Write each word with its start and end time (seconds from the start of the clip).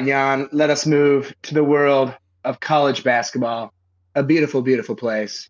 right, 0.00 0.08
Jan, 0.08 0.48
let 0.52 0.70
us 0.70 0.86
move 0.86 1.34
to 1.42 1.54
the 1.54 1.64
world 1.64 2.14
of 2.44 2.60
college 2.60 3.04
basketball. 3.04 3.72
A 4.14 4.22
beautiful, 4.22 4.62
beautiful 4.62 4.96
place. 4.96 5.48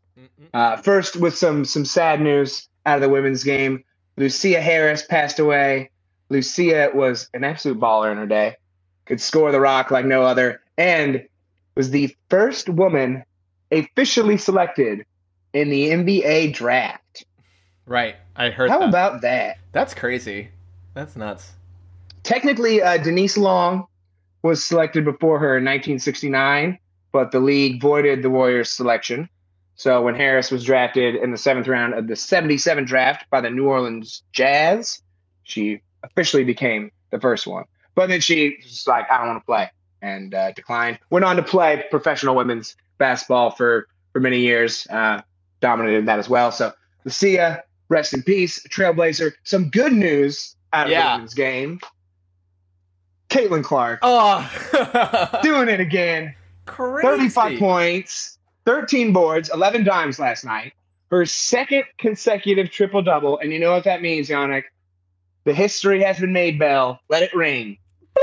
Uh, 0.52 0.76
first, 0.76 1.16
with 1.16 1.36
some 1.36 1.64
some 1.64 1.84
sad 1.84 2.20
news 2.20 2.68
out 2.84 2.96
of 2.96 3.02
the 3.02 3.08
women's 3.08 3.44
game, 3.44 3.82
Lusia 4.18 4.60
Harris 4.60 5.02
passed 5.02 5.38
away. 5.38 5.90
Lusia 6.30 6.94
was 6.94 7.28
an 7.32 7.44
absolute 7.44 7.80
baller 7.80 8.12
in 8.12 8.18
her 8.18 8.26
day, 8.26 8.56
could 9.06 9.20
score 9.20 9.50
the 9.50 9.60
rock 9.60 9.90
like 9.90 10.04
no 10.04 10.22
other, 10.22 10.60
and 10.76 11.26
was 11.74 11.90
the 11.90 12.14
first 12.28 12.68
woman 12.68 13.24
officially 13.72 14.36
selected 14.36 15.04
in 15.52 15.70
the 15.70 15.88
NBA 15.88 16.52
draft. 16.52 17.24
Right, 17.86 18.16
I 18.36 18.50
heard. 18.50 18.70
How 18.70 18.80
that. 18.80 18.88
about 18.88 19.22
that? 19.22 19.58
That's 19.72 19.94
crazy. 19.94 20.48
That's 20.94 21.16
nuts. 21.16 21.52
Technically, 22.22 22.82
uh, 22.82 22.98
Denise 22.98 23.38
Long 23.38 23.86
was 24.42 24.64
selected 24.64 25.04
before 25.04 25.38
her 25.38 25.56
in 25.56 25.64
1969, 25.64 26.78
but 27.12 27.32
the 27.32 27.40
league 27.40 27.80
voided 27.80 28.22
the 28.22 28.30
Warriors' 28.30 28.70
selection. 28.70 29.28
So 29.74 30.02
when 30.02 30.14
Harris 30.14 30.50
was 30.50 30.64
drafted 30.64 31.14
in 31.16 31.30
the 31.30 31.38
seventh 31.38 31.66
round 31.66 31.94
of 31.94 32.06
the 32.06 32.16
77 32.16 32.84
draft 32.84 33.28
by 33.30 33.40
the 33.40 33.50
New 33.50 33.66
Orleans 33.66 34.22
Jazz, 34.32 35.00
she 35.44 35.80
officially 36.02 36.44
became 36.44 36.90
the 37.10 37.18
first 37.20 37.46
one. 37.46 37.64
But 37.94 38.08
then 38.08 38.20
she 38.20 38.58
was 38.62 38.86
like, 38.86 39.10
I 39.10 39.18
don't 39.18 39.28
want 39.28 39.40
to 39.42 39.46
play 39.46 39.70
and 40.02 40.34
uh, 40.34 40.52
declined. 40.52 40.98
Went 41.10 41.24
on 41.24 41.36
to 41.36 41.42
play 41.42 41.84
professional 41.90 42.34
women's 42.34 42.76
basketball 42.98 43.50
for, 43.50 43.88
for 44.12 44.20
many 44.20 44.40
years, 44.40 44.86
uh, 44.90 45.22
dominated 45.60 46.06
that 46.06 46.18
as 46.18 46.28
well. 46.28 46.52
So 46.52 46.72
Lusia, 47.06 47.62
rest 47.88 48.12
in 48.14 48.22
peace, 48.22 48.64
trailblazer. 48.68 49.32
Some 49.44 49.70
good 49.70 49.92
news 49.92 50.56
out 50.72 50.86
of 50.86 50.92
Yeah. 50.92 51.08
the 51.08 51.12
women's 51.16 51.34
game. 51.34 51.80
Caitlin 53.30 53.64
Clark 53.64 54.00
Oh, 54.02 54.48
doing 55.42 55.68
it 55.68 55.80
again. 55.80 56.34
crazy. 56.66 57.06
35 57.28 57.58
points, 57.58 58.38
13 58.66 59.12
boards, 59.12 59.50
11 59.54 59.84
dimes 59.84 60.18
last 60.18 60.44
night. 60.44 60.72
Her 61.10 61.24
second 61.26 61.84
consecutive 61.98 62.70
triple 62.70 63.02
double. 63.02 63.38
And 63.38 63.52
you 63.52 63.58
know 63.58 63.72
what 63.72 63.84
that 63.84 64.02
means, 64.02 64.28
Yannick? 64.28 64.64
The 65.44 65.54
history 65.54 66.02
has 66.02 66.20
been 66.20 66.32
made, 66.32 66.58
Bell. 66.58 67.00
Let 67.08 67.22
it 67.22 67.34
ring. 67.34 67.78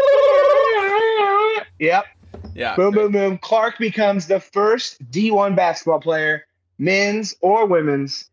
Yep. 1.80 2.06
Yeah. 2.56 2.76
Boom, 2.76 2.94
boom, 2.94 3.12
boom. 3.12 3.38
Clark 3.38 3.78
becomes 3.78 4.26
the 4.28 4.40
first 4.40 5.00
D1 5.12 5.56
basketball 5.56 6.00
player, 6.00 6.46
men's 6.80 7.36
or 7.42 7.68
women's, 7.68 8.30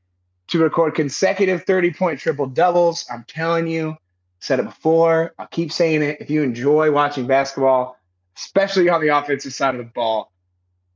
to 0.49 0.59
record 0.59 0.95
consecutive 0.95 1.65
30 1.65 1.93
point 1.93 2.19
triple 2.21 2.47
doubles. 2.47 3.05
I'm 3.13 3.25
telling 3.29 3.67
you, 3.67 3.97
said 4.45 4.61
it 4.61 4.65
before. 4.67 5.33
I'll 5.39 5.47
keep 5.47 5.73
saying 5.73 6.03
it. 6.03 6.19
If 6.21 6.29
you 6.29 6.43
enjoy 6.43 6.91
watching 6.93 7.27
basketball, 7.27 7.97
especially 8.37 8.91
on 8.91 9.01
the 9.01 9.09
offensive 9.09 9.55
side 9.55 9.75
of 9.75 9.79
the 9.79 9.91
ball, 9.95 10.31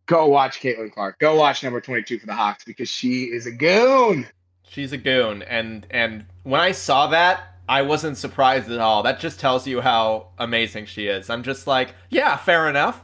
go 0.06 0.26
watch 0.26 0.60
Caitlin 0.60 0.92
Clark. 0.92 1.18
Go 1.18 1.34
watch 1.36 1.62
number 1.62 1.80
22 1.80 2.18
for 2.18 2.26
the 2.26 2.34
Hawks 2.34 2.64
because 2.64 2.90
she 2.90 3.24
is 3.24 3.46
a 3.46 3.50
goon. 3.50 4.26
She's 4.68 4.92
a 4.92 4.98
goon, 4.98 5.40
and 5.42 5.86
and 5.90 6.26
when 6.42 6.60
I 6.60 6.72
saw 6.72 7.06
that, 7.06 7.40
I 7.66 7.80
wasn't 7.82 8.18
surprised 8.18 8.70
at 8.70 8.80
all. 8.80 9.02
That 9.02 9.18
just 9.18 9.40
tells 9.40 9.66
you 9.66 9.80
how 9.80 10.28
amazing 10.38 10.84
she 10.84 11.06
is. 11.06 11.30
I'm 11.30 11.42
just 11.42 11.66
like, 11.66 11.94
yeah, 12.10 12.36
fair 12.36 12.68
enough. 12.68 13.00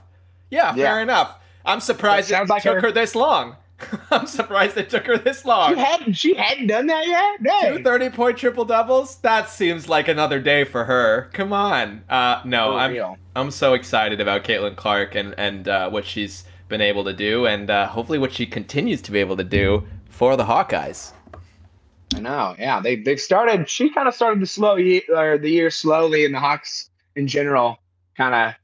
Yeah, 0.51 0.75
fair 0.75 1.01
enough. 1.01 1.39
I'm 1.65 1.81
surprised 1.81 2.29
it 2.29 2.35
sounds 2.35 2.51
like 2.51 2.63
took 2.63 2.75
her- 2.75 2.81
her 2.83 2.93
this 2.93 3.15
long. 3.15 3.57
I'm 4.11 4.27
surprised 4.27 4.77
it 4.77 4.91
took 4.91 5.07
her 5.07 5.19
this 5.19 5.45
long. 5.45 5.75
She 5.75 5.81
hadn't, 5.81 6.13
she 6.15 6.35
hadn't 6.35 6.69
done 6.69 6.87
that 6.87 7.07
yet? 7.07 7.41
No. 7.41 7.77
Two 7.77 7.83
30 7.83 8.11
point 8.11 8.39
triple 8.39 8.65
doubles? 8.65 9.17
That 9.19 9.49
seems 9.49 9.89
like 9.89 10.09
another 10.09 10.41
day 10.41 10.65
for 10.65 10.85
her. 10.85 11.31
Come 11.33 11.53
on. 11.53 12.05
Uh, 12.09 12.41
no, 12.45 12.73
For 12.73 12.79
I'm 12.79 12.93
real. 12.93 13.19
I'm 13.37 13.51
so 13.51 13.75
excited 13.75 14.21
about 14.21 14.45
Caitlin 14.45 14.77
Clark 14.77 15.15
and 15.15 15.35
and 15.37 15.69
uh, 15.69 15.91
what 15.91 16.05
she's 16.05 16.45
been 16.69 16.81
able 16.81 17.05
to 17.05 17.13
do, 17.13 17.47
and 17.47 17.69
uh, 17.69 17.89
hopefully 17.89 18.19
what 18.19 18.33
she 18.33 18.47
continues 18.47 19.03
to 19.03 19.13
be 19.13 19.19
able 19.19 19.37
to 19.37 19.45
do 19.45 19.85
for 20.09 20.37
the 20.37 20.45
Hawkeyes. 20.45 21.13
I 22.15 22.21
know. 22.21 22.55
Yeah, 22.59 22.81
they 22.81 22.97
they've 22.97 23.21
started. 23.21 23.69
She 23.69 23.91
kind 23.91 24.07
of 24.07 24.15
started 24.15 24.41
the 24.41 24.47
slow 24.47 24.77
year 24.77 25.03
or 25.15 25.37
the 25.37 25.51
year 25.51 25.71
slowly, 25.71 26.25
and 26.25 26.35
the 26.35 26.41
Hawks 26.41 26.91
in 27.17 27.27
general 27.27 27.79
kind 28.17 28.35
of 28.35 28.55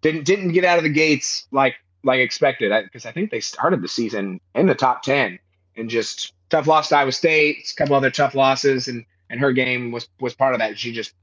didn't 0.00 0.24
didn't 0.24 0.52
get 0.52 0.64
out 0.64 0.78
of 0.78 0.84
the 0.84 0.90
gates 0.90 1.46
like 1.52 1.76
like 2.04 2.20
expected. 2.20 2.72
Because 2.84 3.06
I, 3.06 3.12
think 3.12 3.30
they 3.30 3.40
started 3.40 3.82
the 3.82 3.88
season 3.88 4.40
in 4.54 4.66
the 4.66 4.74
top 4.74 5.02
ten, 5.02 5.38
and 5.76 5.90
just 5.90 6.32
tough 6.50 6.66
loss 6.66 6.88
to 6.90 6.96
Iowa 6.96 7.12
State, 7.12 7.70
a 7.72 7.74
couple 7.76 7.96
other 7.96 8.10
tough 8.10 8.34
losses, 8.34 8.88
and 8.88 9.04
and 9.30 9.40
her 9.40 9.52
game 9.52 9.90
was 9.90 10.08
was 10.20 10.34
part 10.34 10.54
of 10.54 10.60
that. 10.60 10.78
She 10.78 10.92
just 10.92 11.14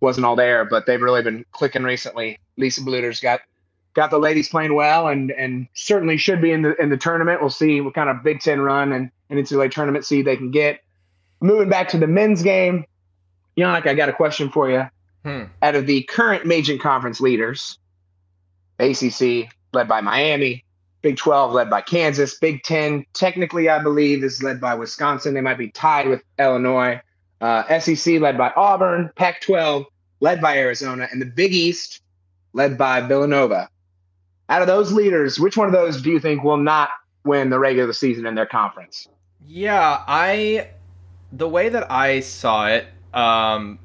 wasn't 0.00 0.24
all 0.24 0.36
there, 0.36 0.64
but 0.64 0.86
they've 0.86 1.00
really 1.00 1.22
been 1.22 1.44
clicking 1.52 1.82
recently. 1.82 2.38
Lisa 2.56 2.80
Bluder's 2.80 3.20
got 3.20 3.40
got 3.94 4.10
the 4.10 4.18
ladies 4.18 4.48
playing 4.48 4.74
well, 4.74 5.08
and 5.08 5.30
and 5.32 5.66
certainly 5.74 6.16
should 6.16 6.40
be 6.40 6.52
in 6.52 6.62
the 6.62 6.74
in 6.80 6.88
the 6.88 6.96
tournament. 6.96 7.40
We'll 7.40 7.50
see 7.50 7.80
what 7.80 7.94
kind 7.94 8.08
of 8.08 8.22
Big 8.22 8.40
Ten 8.40 8.60
run 8.60 8.92
and 8.92 9.10
and 9.28 9.38
NCAA 9.38 9.70
tournament 9.70 10.04
seed 10.04 10.24
they 10.24 10.36
can 10.36 10.50
get. 10.50 10.80
Moving 11.40 11.68
back 11.68 11.88
to 11.88 11.98
the 11.98 12.06
men's 12.06 12.42
game, 12.42 12.84
Yannick, 13.56 13.86
I 13.86 13.94
got 13.94 14.08
a 14.08 14.12
question 14.12 14.50
for 14.50 14.70
you. 14.70 14.86
Hmm. 15.24 15.44
Out 15.62 15.74
of 15.74 15.86
the 15.86 16.02
current 16.02 16.46
major 16.46 16.76
conference 16.78 17.20
leaders, 17.20 17.78
ACC 18.78 19.48
led 19.72 19.88
by 19.88 20.00
Miami, 20.00 20.64
Big 21.02 21.16
12 21.16 21.52
led 21.52 21.70
by 21.70 21.80
Kansas, 21.80 22.38
Big 22.38 22.62
10 22.62 23.06
technically, 23.14 23.68
I 23.68 23.82
believe, 23.82 24.22
is 24.22 24.42
led 24.42 24.60
by 24.60 24.74
Wisconsin. 24.74 25.34
They 25.34 25.40
might 25.40 25.58
be 25.58 25.70
tied 25.70 26.08
with 26.08 26.22
Illinois. 26.38 27.00
Uh, 27.40 27.78
SEC 27.80 28.20
led 28.20 28.36
by 28.36 28.52
Auburn, 28.54 29.10
Pac 29.16 29.40
12 29.40 29.86
led 30.20 30.42
by 30.42 30.58
Arizona, 30.58 31.08
and 31.10 31.20
the 31.20 31.26
Big 31.26 31.54
East 31.54 32.02
led 32.52 32.76
by 32.76 33.00
Villanova. 33.00 33.68
Out 34.50 34.60
of 34.60 34.68
those 34.68 34.92
leaders, 34.92 35.40
which 35.40 35.56
one 35.56 35.66
of 35.66 35.72
those 35.72 36.02
do 36.02 36.10
you 36.10 36.20
think 36.20 36.44
will 36.44 36.58
not 36.58 36.90
win 37.24 37.50
the 37.50 37.58
regular 37.58 37.92
season 37.92 38.26
in 38.26 38.34
their 38.34 38.46
conference? 38.46 39.08
Yeah, 39.46 40.02
I 40.06 40.70
the 41.32 41.48
way 41.48 41.68
that 41.68 41.90
I 41.90 42.20
saw 42.20 42.66
it, 42.66 42.86
um 43.14 43.78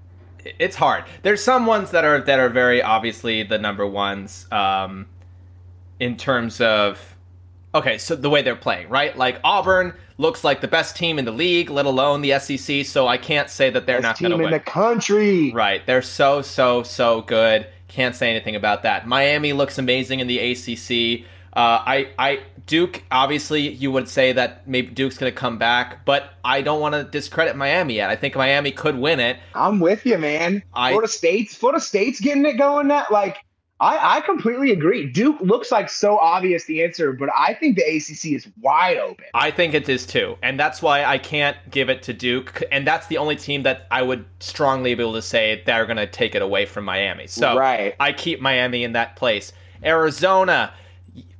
it's 0.60 0.76
hard. 0.76 1.06
There's 1.24 1.44
some 1.44 1.66
ones 1.66 1.92
that 1.92 2.04
are 2.04 2.20
that 2.22 2.40
are 2.40 2.50
very 2.50 2.82
obviously 2.82 3.44
the 3.44 3.58
number 3.58 3.86
ones 3.86 4.52
um 4.52 5.08
in 6.00 6.18
terms 6.18 6.62
of 6.62 7.16
okay, 7.74 7.98
so 7.98 8.16
the 8.16 8.30
way 8.30 8.42
they're 8.42 8.56
playing, 8.56 8.90
right? 8.90 9.16
Like 9.18 9.40
Auburn 9.44 9.94
looks 10.18 10.44
like 10.44 10.62
the 10.62 10.68
best 10.68 10.96
team 10.96 11.20
in 11.20 11.26
the 11.26 11.32
league, 11.32 11.70
let 11.70 11.86
alone 11.86 12.22
the 12.22 12.40
SEC, 12.40 12.86
so 12.86 13.08
I 13.08 13.18
can't 13.18 13.50
say 13.50 13.70
that 13.70 13.86
they're 13.86 14.02
Best 14.02 14.22
not 14.22 14.30
going 14.30 14.32
team 14.32 14.40
to 14.40 14.46
in 14.46 14.52
the 14.52 14.60
country. 14.60 15.52
Right. 15.52 15.86
They're 15.86 16.02
so, 16.02 16.42
so, 16.42 16.84
so 16.84 17.22
good. 17.22 17.68
Can't 17.88 18.16
say 18.16 18.30
anything 18.30 18.56
about 18.56 18.84
that. 18.84 19.08
Miami 19.08 19.54
looks 19.54 19.78
amazing 19.78 20.20
in 20.22 20.28
the 20.28 20.40
ACC. 20.40 21.26
Uh, 21.54 21.82
I, 21.86 22.10
I, 22.20 22.40
Duke, 22.66 23.04
obviously, 23.12 23.70
you 23.70 23.92
would 23.92 24.10
say 24.10 24.34
that 24.34 24.68
maybe 24.68 24.90
Duke's 24.90 25.18
going 25.18 25.32
to 25.32 25.38
come 25.38 25.58
back, 25.58 26.04
but 26.04 26.34
I 26.44 26.62
don't 26.62 26.82
want 26.82 26.96
to 26.96 27.06
discredit 27.06 27.56
Miami 27.56 27.96
yet. 27.96 28.10
I 28.10 28.18
think 28.18 28.36
Miami 28.36 28.72
could 28.72 28.98
win 28.98 29.22
it. 29.22 29.38
I'm 29.54 29.80
with 29.80 30.06
you, 30.06 30.18
man. 30.18 30.64
I- 30.74 30.90
Florida 30.90 31.08
State's 31.08 31.56
Florida 31.56 31.80
State's 31.80 32.20
getting 32.20 32.46
it 32.46 32.58
going. 32.58 32.90
That 32.90 33.12
like, 33.12 33.38
I 33.86 34.18
I 34.18 34.22
completely 34.22 34.72
agree. 34.72 35.06
Duke 35.06 35.40
looks 35.42 35.72
like 35.72 35.90
so 35.90 36.18
obvious 36.18 36.66
the 36.66 36.84
answer, 36.84 37.14
but 37.14 37.30
I 37.38 37.54
think 37.54 37.76
the 37.76 37.84
ACC 37.84 38.34
is 38.34 38.48
wide 38.60 38.98
open. 38.98 39.26
I 39.36 39.52
think 39.52 39.76
it 39.76 39.88
is 39.88 40.08
too. 40.08 40.38
And 40.42 40.60
that's 40.60 40.82
why 40.82 41.06
I 41.06 41.20
can't 41.20 41.58
give 41.70 41.90
it 41.90 42.02
to 42.04 42.14
Duke. 42.14 42.64
And 42.72 42.88
that's 42.88 43.06
the 43.08 43.18
only 43.18 43.36
team 43.36 43.62
that 43.64 43.88
I 43.92 44.02
would 44.02 44.26
strongly 44.40 44.96
be 44.96 45.04
able 45.04 45.14
to 45.14 45.22
say 45.22 45.62
they're 45.66 45.86
going 45.86 45.98
to 45.98 46.08
take 46.08 46.34
it 46.34 46.42
away 46.42 46.66
from 46.66 46.84
Miami. 46.86 47.28
So 47.28 47.56
Right. 47.56 47.96
I 48.00 48.12
keep 48.12 48.42
Miami 48.42 48.84
in 48.84 48.94
that 48.94 49.16
place. 49.16 49.54
Arizona, 49.84 50.74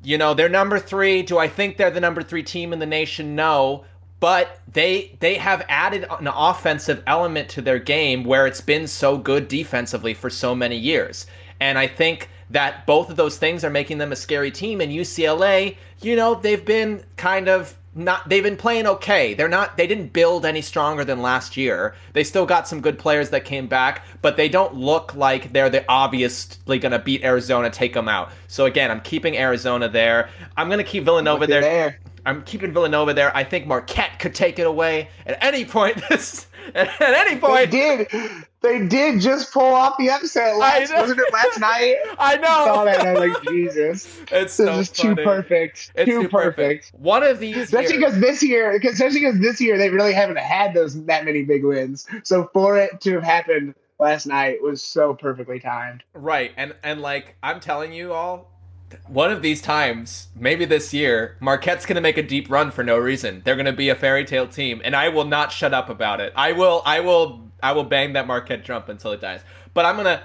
you 0.04 0.18
know, 0.20 0.36
they're 0.36 0.48
number 0.48 0.78
three. 0.78 1.24
Do 1.24 1.40
I 1.40 1.48
think 1.48 1.78
they're 1.78 1.90
the 1.90 2.00
number 2.00 2.22
three 2.22 2.44
team 2.44 2.74
in 2.74 2.80
the 2.80 2.86
nation? 2.86 3.36
No. 3.36 3.86
But 4.20 4.60
they 4.72 5.18
they 5.20 5.36
have 5.36 5.66
added 5.68 6.06
an 6.20 6.28
offensive 6.28 7.02
element 7.08 7.50
to 7.50 7.62
their 7.62 7.80
game 7.80 8.24
where 8.24 8.46
it's 8.46 8.62
been 8.62 8.88
so 8.88 9.18
good 9.18 9.48
defensively 9.48 10.14
for 10.14 10.30
so 10.30 10.54
many 10.54 10.78
years. 10.78 11.26
And 11.60 11.78
I 11.78 11.88
think 11.88 12.30
that 12.50 12.86
both 12.86 13.10
of 13.10 13.16
those 13.16 13.38
things 13.38 13.64
are 13.64 13.70
making 13.70 13.98
them 13.98 14.12
a 14.12 14.16
scary 14.16 14.52
team. 14.52 14.82
And 14.82 14.92
UCLA, 14.92 15.78
you 16.02 16.16
know, 16.16 16.36
they've 16.36 16.64
been 16.64 17.04
kind 17.18 17.48
of 17.48 17.78
not 17.98 18.28
they've 18.28 18.44
been 18.44 18.58
playing 18.58 18.86
okay. 18.86 19.34
They're 19.34 19.48
not 19.48 19.78
they 19.78 19.88
didn't 19.88 20.12
build 20.12 20.46
any 20.46 20.62
stronger 20.62 21.06
than 21.06 21.22
last 21.22 21.56
year. 21.56 21.96
They 22.14 22.24
still 22.24 22.46
got 22.46 22.68
some 22.68 22.82
good 22.82 23.00
players 23.00 23.30
that 23.30 23.46
came 23.46 23.68
back, 23.68 24.04
but 24.22 24.36
they 24.36 24.50
don't 24.50 24.76
look 24.76 25.16
like 25.16 25.54
they're 25.54 25.70
the 25.70 25.86
obviously 25.88 26.78
going 26.78 26.92
to 26.92 27.00
beat 27.00 27.24
Arizona, 27.24 27.70
take 27.70 27.94
them 27.94 28.10
out. 28.10 28.32
So 28.48 28.66
again, 28.66 28.92
I'm 28.92 29.02
keeping 29.02 29.38
Arizona 29.38 29.88
there. 29.88 30.30
I'm 30.58 30.68
going 30.68 30.80
to 30.80 30.84
keep 30.84 31.06
Villanova 31.06 31.48
there. 31.48 31.62
there. 31.62 32.00
I'm 32.26 32.44
keeping 32.44 32.74
Villanova 32.74 33.14
there. 33.14 33.36
I 33.36 33.44
think 33.44 33.68
Marquette 33.68 34.20
could 34.20 34.34
take 34.36 34.60
it 34.60 34.66
away 34.66 35.10
at 35.26 35.42
any 35.44 35.64
point. 35.66 36.02
This 36.10 36.48
at 36.74 37.02
any 37.02 37.40
point. 37.40 37.72
They 37.72 38.06
did. 38.08 38.46
They 38.66 38.88
did 38.88 39.22
just 39.22 39.54
pull 39.54 39.74
off 39.74 39.98
the 39.98 40.10
upset 40.10 40.58
last. 40.58 40.94
Wasn't 40.94 41.20
it 41.20 41.34
last 41.34 41.60
night? 41.60 41.96
I 42.20 42.38
know. 42.38 42.48
I 42.48 42.66
saw 42.66 42.84
that. 42.86 43.00
and 43.00 43.08
I 43.10 43.14
was 43.14 43.34
like, 43.34 43.44
Jesus, 43.44 44.06
It's 44.32 44.58
this 44.58 44.68
so 44.68 44.80
is 44.80 44.90
too 44.90 45.16
perfect. 45.16 45.92
It's 45.96 46.10
too, 46.10 46.28
perfect. 46.28 46.92
One 46.98 47.24
of 47.24 47.40
these, 47.40 47.58
Especially 47.58 47.98
years- 47.98 48.14
because 48.16 48.20
this 48.22 48.44
year, 48.44 48.72
especially 48.84 49.20
because 49.22 49.40
this 49.40 49.62
year 49.62 49.78
they 49.78 49.90
really 49.90 50.14
haven't 50.14 50.40
had 50.40 50.74
those 50.74 51.04
that 51.06 51.26
many 51.26 51.44
big 51.44 51.64
wins. 51.64 52.08
So 52.24 52.50
for 52.54 52.78
it 52.78 53.02
to 53.02 53.14
have 53.14 53.24
happened 53.24 53.76
last 54.00 54.26
night 54.26 54.62
was 54.62 54.82
so 54.82 55.14
perfectly 55.14 55.60
timed. 55.60 56.04
Right, 56.14 56.52
and 56.58 56.74
and 56.84 57.02
like 57.02 57.36
I'm 57.44 57.60
telling 57.60 57.94
you 57.94 58.14
all, 58.14 58.52
one 59.08 59.32
of 59.32 59.42
these 59.42 59.62
times, 59.62 60.28
maybe 60.36 60.66
this 60.66 60.94
year, 60.94 61.38
Marquette's 61.40 61.86
gonna 61.86 62.02
make 62.02 62.18
a 62.18 62.24
deep 62.24 62.50
run 62.50 62.72
for 62.72 62.84
no 62.84 62.98
reason. 62.98 63.42
They're 63.46 63.56
gonna 63.56 63.74
be 63.74 63.90
a 63.90 63.96
fairy 63.96 64.26
tale 64.26 64.48
team, 64.48 64.82
and 64.84 64.96
I 64.96 65.10
will 65.10 65.26
not 65.26 65.52
shut 65.52 65.74
up 65.74 65.90
about 65.90 66.20
it. 66.22 66.34
I 66.36 66.52
will, 66.52 66.82
I 66.86 67.00
will, 67.00 67.45
I 67.66 67.72
will 67.74 67.84
bang 67.84 68.14
that 68.14 68.28
Marquette 68.28 68.64
jump 68.64 68.90
until 68.90 69.12
it 69.12 69.22
dies. 69.22 69.42
But 69.74 69.86
I'm 69.86 69.96
gonna. 69.96 70.22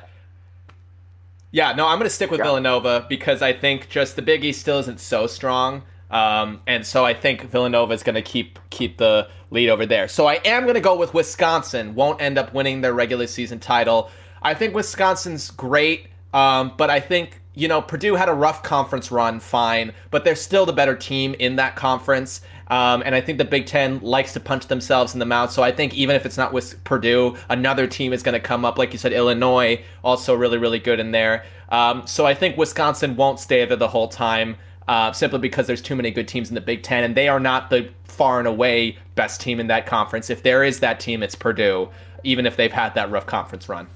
Yeah, 1.53 1.73
no, 1.73 1.87
I'm 1.87 1.99
gonna 1.99 2.11
stick 2.11 2.31
with 2.31 2.39
yeah. 2.39 2.45
Villanova 2.45 3.07
because 3.09 3.43
I 3.43 3.53
think 3.53 3.89
just 3.89 4.17
the 4.17 4.23
Big 4.23 4.45
East 4.45 4.61
still 4.61 4.79
isn't 4.79 5.01
so 5.01 5.27
strong. 5.27 5.83
Um, 6.11 6.61
and 6.67 6.85
so 6.85 7.05
I 7.05 7.15
think 7.15 7.43
Villanova 7.43 7.93
is 7.93 8.03
going 8.03 8.17
to 8.17 8.23
keep 8.23 8.59
keep 8.71 8.99
the 8.99 9.29
lead 9.51 9.71
over 9.71 9.87
there. 9.87 10.09
So 10.09 10.27
I 10.27 10.41
am 10.45 10.65
going 10.65 10.75
to 10.75 10.81
go 10.81 10.97
with 10.97 11.15
Wisconsin. 11.15 11.95
Won't 11.95 12.21
end 12.21 12.37
up 12.37 12.53
winning 12.53 12.81
their 12.81 12.93
regular 12.93 13.27
season 13.27 13.61
title. 13.61 14.11
I 14.43 14.55
think 14.55 14.75
Wisconsin's 14.75 15.51
great, 15.51 16.09
um, 16.33 16.73
but 16.77 16.91
I 16.91 16.99
think 16.99 17.41
you 17.55 17.69
know 17.69 17.81
Purdue 17.81 18.17
had 18.17 18.29
a 18.29 18.35
rough 18.35 18.63
conference 18.63 19.11
run, 19.11 19.39
fine, 19.39 19.93
but 20.11 20.25
they're 20.25 20.35
still 20.35 20.67
the 20.67 20.73
better 20.73 20.97
team 20.97 21.35
in 21.39 21.57
that 21.57 21.77
conference. 21.77 22.41
Um, 22.71 23.03
and 23.05 23.15
I 23.15 23.21
think 23.21 23.39
the 23.39 23.45
Big 23.45 23.67
Ten 23.67 24.01
likes 24.01 24.33
to 24.33 24.41
punch 24.41 24.69
themselves 24.69 25.13
in 25.13 25.19
the 25.19 25.27
mouth. 25.27 25.51
So 25.51 25.63
I 25.63 25.73
think 25.73 25.93
even 25.95 26.17
if 26.17 26.25
it's 26.25 26.39
not 26.39 26.53
with 26.53 26.83
Purdue, 26.85 27.37
another 27.49 27.87
team 27.87 28.13
is 28.13 28.23
going 28.23 28.35
to 28.35 28.41
come 28.41 28.65
up. 28.65 28.79
Like 28.79 28.93
you 28.93 28.99
said, 28.99 29.13
Illinois 29.13 29.83
also 30.03 30.35
really 30.35 30.57
really 30.57 30.79
good 30.79 31.01
in 31.01 31.11
there. 31.11 31.45
Um, 31.71 32.07
so 32.07 32.27
I 32.27 32.35
think 32.35 32.57
Wisconsin 32.57 33.17
won't 33.17 33.41
stay 33.41 33.65
there 33.65 33.77
the 33.77 33.89
whole 33.89 34.09
time 34.09 34.57
uh, 34.89 35.13
simply 35.13 35.39
because 35.39 35.67
there's 35.67 35.83
too 35.83 35.95
many 35.95 36.11
good 36.11 36.27
teams 36.27 36.49
in 36.49 36.55
the 36.55 36.61
Big 36.61 36.83
Ten, 36.83 37.05
and 37.05 37.15
they 37.15 37.29
are 37.29 37.39
not 37.41 37.71
the 37.71 37.89
far 38.05 38.39
and 38.39 38.49
away 38.49 38.99
best 39.15 39.41
team 39.41 39.61
in 39.61 39.69
that 39.69 39.87
conference. 39.87 40.31
If 40.31 40.43
there 40.43 40.65
is 40.65 40.81
that 40.81 40.99
team, 40.99 41.23
it's 41.23 41.35
Purdue, 41.35 41.89
even 42.25 42.45
if 42.45 42.57
they've 42.57 42.73
had 42.73 42.95
that 42.95 43.11
rough 43.11 43.27
conference 43.27 43.69
run. 43.69 43.87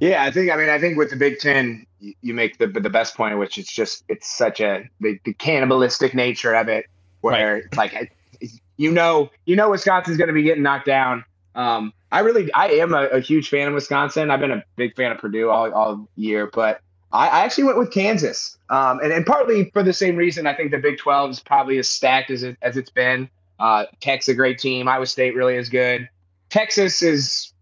Yeah, 0.00 0.22
I 0.22 0.30
think. 0.30 0.50
I 0.50 0.56
mean, 0.56 0.68
I 0.68 0.78
think 0.78 0.96
with 0.96 1.10
the 1.10 1.16
Big 1.16 1.38
Ten, 1.38 1.86
you, 2.00 2.14
you 2.22 2.34
make 2.34 2.58
the 2.58 2.66
the 2.66 2.90
best 2.90 3.16
point, 3.16 3.38
which 3.38 3.58
is 3.58 3.66
just 3.66 4.04
it's 4.08 4.26
such 4.26 4.60
a 4.60 4.88
the, 5.00 5.18
the 5.24 5.34
cannibalistic 5.34 6.14
nature 6.14 6.54
of 6.54 6.68
it, 6.68 6.86
where 7.20 7.54
right. 7.54 7.64
it's 7.64 7.76
like 7.76 8.12
you 8.76 8.92
know, 8.92 9.30
you 9.44 9.56
know, 9.56 9.70
Wisconsin's 9.70 10.16
going 10.16 10.28
to 10.28 10.34
be 10.34 10.42
getting 10.42 10.62
knocked 10.62 10.86
down. 10.86 11.24
Um, 11.54 11.92
I 12.10 12.20
really, 12.20 12.50
I 12.52 12.68
am 12.68 12.94
a, 12.94 13.06
a, 13.06 13.20
huge 13.20 13.48
fan 13.48 13.68
of 13.68 13.74
Wisconsin. 13.74 14.30
I've 14.30 14.40
been 14.40 14.52
a 14.52 14.62
big 14.76 14.94
fan 14.94 15.10
of 15.10 15.18
Purdue 15.18 15.50
all 15.50 15.72
all 15.72 16.08
year, 16.16 16.48
but 16.52 16.80
I, 17.12 17.28
I 17.28 17.40
actually 17.40 17.64
went 17.64 17.78
with 17.78 17.90
Kansas, 17.90 18.56
um, 18.70 19.00
and, 19.00 19.12
and 19.12 19.26
partly 19.26 19.70
for 19.72 19.82
the 19.82 19.92
same 19.92 20.16
reason. 20.16 20.46
I 20.46 20.54
think 20.54 20.70
the 20.70 20.78
Big 20.78 20.98
12 20.98 21.30
is 21.30 21.40
probably 21.40 21.78
as 21.78 21.88
stacked 21.88 22.30
as 22.30 22.44
it 22.44 22.56
as 22.62 22.76
it's 22.76 22.90
been. 22.90 23.28
Uh, 23.58 23.86
Tech's 24.00 24.28
a 24.28 24.34
great 24.34 24.58
team. 24.58 24.88
Iowa 24.88 25.06
State 25.06 25.34
really 25.34 25.56
is 25.56 25.68
good. 25.68 26.08
Texas 26.48 27.02
is 27.02 27.52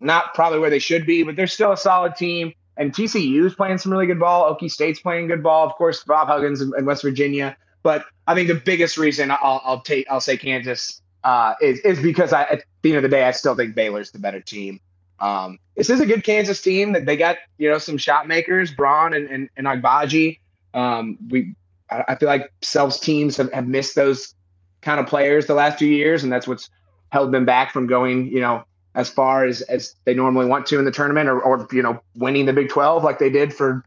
not 0.00 0.34
probably 0.34 0.58
where 0.58 0.70
they 0.70 0.80
should 0.80 1.06
be, 1.06 1.22
but 1.22 1.36
they're 1.36 1.46
still 1.46 1.72
a 1.72 1.76
solid 1.76 2.16
team. 2.16 2.52
And 2.76 2.92
TCU 2.92 3.44
is 3.44 3.54
playing 3.54 3.78
some 3.78 3.92
really 3.92 4.06
good 4.06 4.18
ball. 4.18 4.54
Okie 4.54 4.70
State's 4.70 5.00
playing 5.00 5.28
good 5.28 5.42
ball. 5.42 5.66
Of 5.66 5.74
course, 5.74 6.02
Bob 6.04 6.28
Huggins 6.28 6.60
in, 6.60 6.84
West 6.84 7.02
Virginia. 7.02 7.56
But 7.82 8.04
I 8.26 8.34
think 8.34 8.48
the 8.48 8.54
biggest 8.54 8.98
reason 8.98 9.30
I'll, 9.30 9.60
I'll 9.64 9.80
take 9.80 10.06
I'll 10.10 10.20
say 10.20 10.36
Kansas 10.36 11.00
uh, 11.22 11.54
is 11.60 11.78
is 11.80 12.00
because 12.00 12.32
I, 12.32 12.42
at 12.44 12.64
the 12.82 12.90
end 12.90 12.96
of 12.96 13.02
the 13.02 13.08
day 13.08 13.24
I 13.24 13.30
still 13.30 13.54
think 13.54 13.74
Baylor's 13.74 14.10
the 14.10 14.18
better 14.18 14.40
team. 14.40 14.80
Um, 15.20 15.58
this 15.76 15.90
is 15.90 16.00
a 16.00 16.06
good 16.06 16.24
Kansas 16.24 16.60
team 16.60 16.92
that 16.92 17.06
they 17.06 17.16
got, 17.16 17.36
you 17.58 17.70
know, 17.70 17.78
some 17.78 17.96
shot 17.96 18.26
makers, 18.26 18.72
Braun 18.72 19.14
and, 19.14 19.28
and, 19.28 19.48
and 19.56 19.66
Agbaji. 19.66 20.40
Um, 20.74 21.16
we, 21.28 21.54
I, 21.90 22.04
I 22.08 22.14
feel 22.16 22.28
like 22.28 22.52
Self's 22.62 22.98
teams 22.98 23.36
have, 23.36 23.52
have 23.52 23.66
missed 23.66 23.94
those 23.94 24.34
kind 24.82 25.00
of 25.00 25.06
players 25.06 25.46
the 25.46 25.54
last 25.54 25.78
few 25.78 25.88
years, 25.88 26.24
and 26.24 26.32
that's 26.32 26.46
what's 26.46 26.68
held 27.10 27.32
them 27.32 27.44
back 27.44 27.72
from 27.72 27.86
going, 27.86 28.26
you 28.26 28.40
know, 28.40 28.64
as 28.94 29.08
far 29.08 29.44
as, 29.44 29.60
as 29.62 29.96
they 30.04 30.14
normally 30.14 30.46
want 30.46 30.66
to 30.66 30.78
in 30.78 30.84
the 30.84 30.90
tournament 30.90 31.28
or, 31.28 31.40
or 31.40 31.66
you 31.72 31.82
know, 31.82 32.00
winning 32.14 32.46
the 32.46 32.52
Big 32.52 32.68
12 32.68 33.02
like 33.02 33.18
they 33.18 33.30
did 33.30 33.52
for 33.52 33.84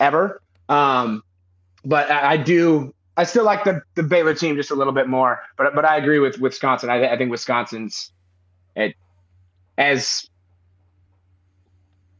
ever. 0.00 0.40
Um, 0.68 1.22
but 1.84 2.10
I, 2.10 2.32
I 2.32 2.36
do, 2.36 2.94
I 3.16 3.24
still 3.24 3.44
like 3.44 3.64
the, 3.64 3.82
the 3.94 4.02
Baylor 4.02 4.34
team 4.34 4.56
just 4.56 4.70
a 4.70 4.74
little 4.74 4.92
bit 4.92 5.08
more, 5.08 5.42
but, 5.56 5.74
but 5.74 5.84
I 5.84 5.96
agree 5.96 6.18
with 6.18 6.38
Wisconsin. 6.38 6.88
I, 6.88 7.12
I 7.12 7.18
think 7.18 7.30
Wisconsin's 7.30 8.10
it, 8.74 8.94
as 9.76 10.28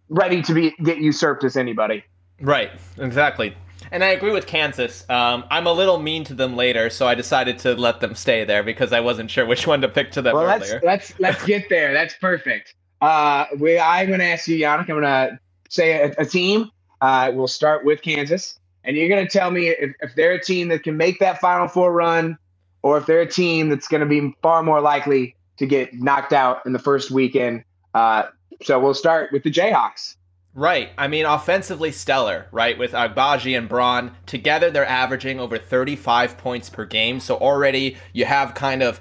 ready 0.09 0.43
to 0.43 0.53
be 0.53 0.75
get 0.83 0.99
usurped 0.99 1.45
as 1.45 1.57
anybody. 1.57 2.05
Right, 2.41 2.71
exactly. 2.99 3.55
And 3.93 4.03
I 4.03 4.09
agree 4.09 4.33
with 4.33 4.47
Kansas. 4.47 5.09
Um, 5.11 5.45
I'm 5.51 5.67
a 5.67 5.73
little 5.73 5.99
mean 5.99 6.25
to 6.25 6.35
them 6.35 6.57
later, 6.57 6.89
so 6.89 7.07
I 7.07 7.15
decided 7.15 7.59
to 7.61 7.75
let 7.75 8.01
them 8.01 8.15
stay 8.15 8.43
there 8.43 8.63
because 8.63 8.91
I 8.91 9.01
wasn't 9.01 9.31
sure 9.31 9.45
which 9.45 9.67
one 9.67 9.83
to 9.83 9.89
pick 9.89 10.11
to 10.13 10.23
them 10.23 10.35
well, 10.35 10.45
earlier. 10.45 10.81
Let's 10.83 11.11
let's 11.11 11.21
let's 11.21 11.45
get 11.45 11.69
there. 11.69 11.93
That's 11.93 12.15
perfect. 12.15 12.75
Uh, 13.03 13.45
we, 13.59 13.79
I'm 13.79 14.07
going 14.07 14.21
to 14.21 14.25
ask 14.25 14.49
you, 14.49 14.57
Yannick. 14.57 14.89
I'm 14.89 15.01
going 15.01 15.03
to 15.03 15.39
say 15.69 16.05
a, 16.05 16.15
a 16.19 16.25
team. 16.25 16.71
Uh, 17.03 17.33
we'll 17.35 17.47
start 17.47 17.85
with 17.85 18.01
Kansas, 18.01 18.59
and 18.85 18.97
you're 18.97 19.11
going 19.11 19.27
to 19.27 19.31
tell 19.31 19.51
me 19.51 19.69
if, 19.69 19.93
if 20.01 20.15
they're 20.15 20.33
a 20.33 20.43
team 20.43 20.69
that 20.69 20.85
can 20.85 20.97
make 20.97 21.19
that 21.19 21.39
Final 21.41 21.69
Four 21.69 21.93
run, 21.93 22.39
or 22.81 22.97
if 22.97 23.05
they're 23.05 23.21
a 23.21 23.31
team 23.31 23.69
that's 23.69 23.89
going 23.89 24.01
to 24.01 24.07
be 24.07 24.35
far 24.41 24.63
more 24.63 24.81
likely 24.81 25.37
to 25.59 25.67
get 25.67 25.93
knocked 25.93 26.33
out 26.33 26.65
in 26.65 26.73
the 26.73 26.79
first 26.79 27.11
weekend. 27.11 27.63
Uh, 27.93 28.23
so 28.63 28.81
we'll 28.81 28.95
start 28.95 29.33
with 29.33 29.43
the 29.43 29.51
Jayhawks. 29.51 30.17
Right. 30.55 30.91
I 30.99 31.09
mean, 31.09 31.25
offensively 31.25 31.93
stellar, 31.93 32.47
right? 32.53 32.77
With 32.77 32.93
Agbaji 32.93 33.57
and 33.57 33.69
Braun 33.69 34.13
together, 34.27 34.71
they're 34.71 34.87
averaging 34.87 35.41
over 35.41 35.57
35 35.57 36.37
points 36.37 36.69
per 36.69 36.85
game. 36.85 37.21
So 37.21 37.37
already 37.37 37.97
you 38.13 38.27
have 38.27 38.55
kind 38.55 38.83
of 38.83 39.01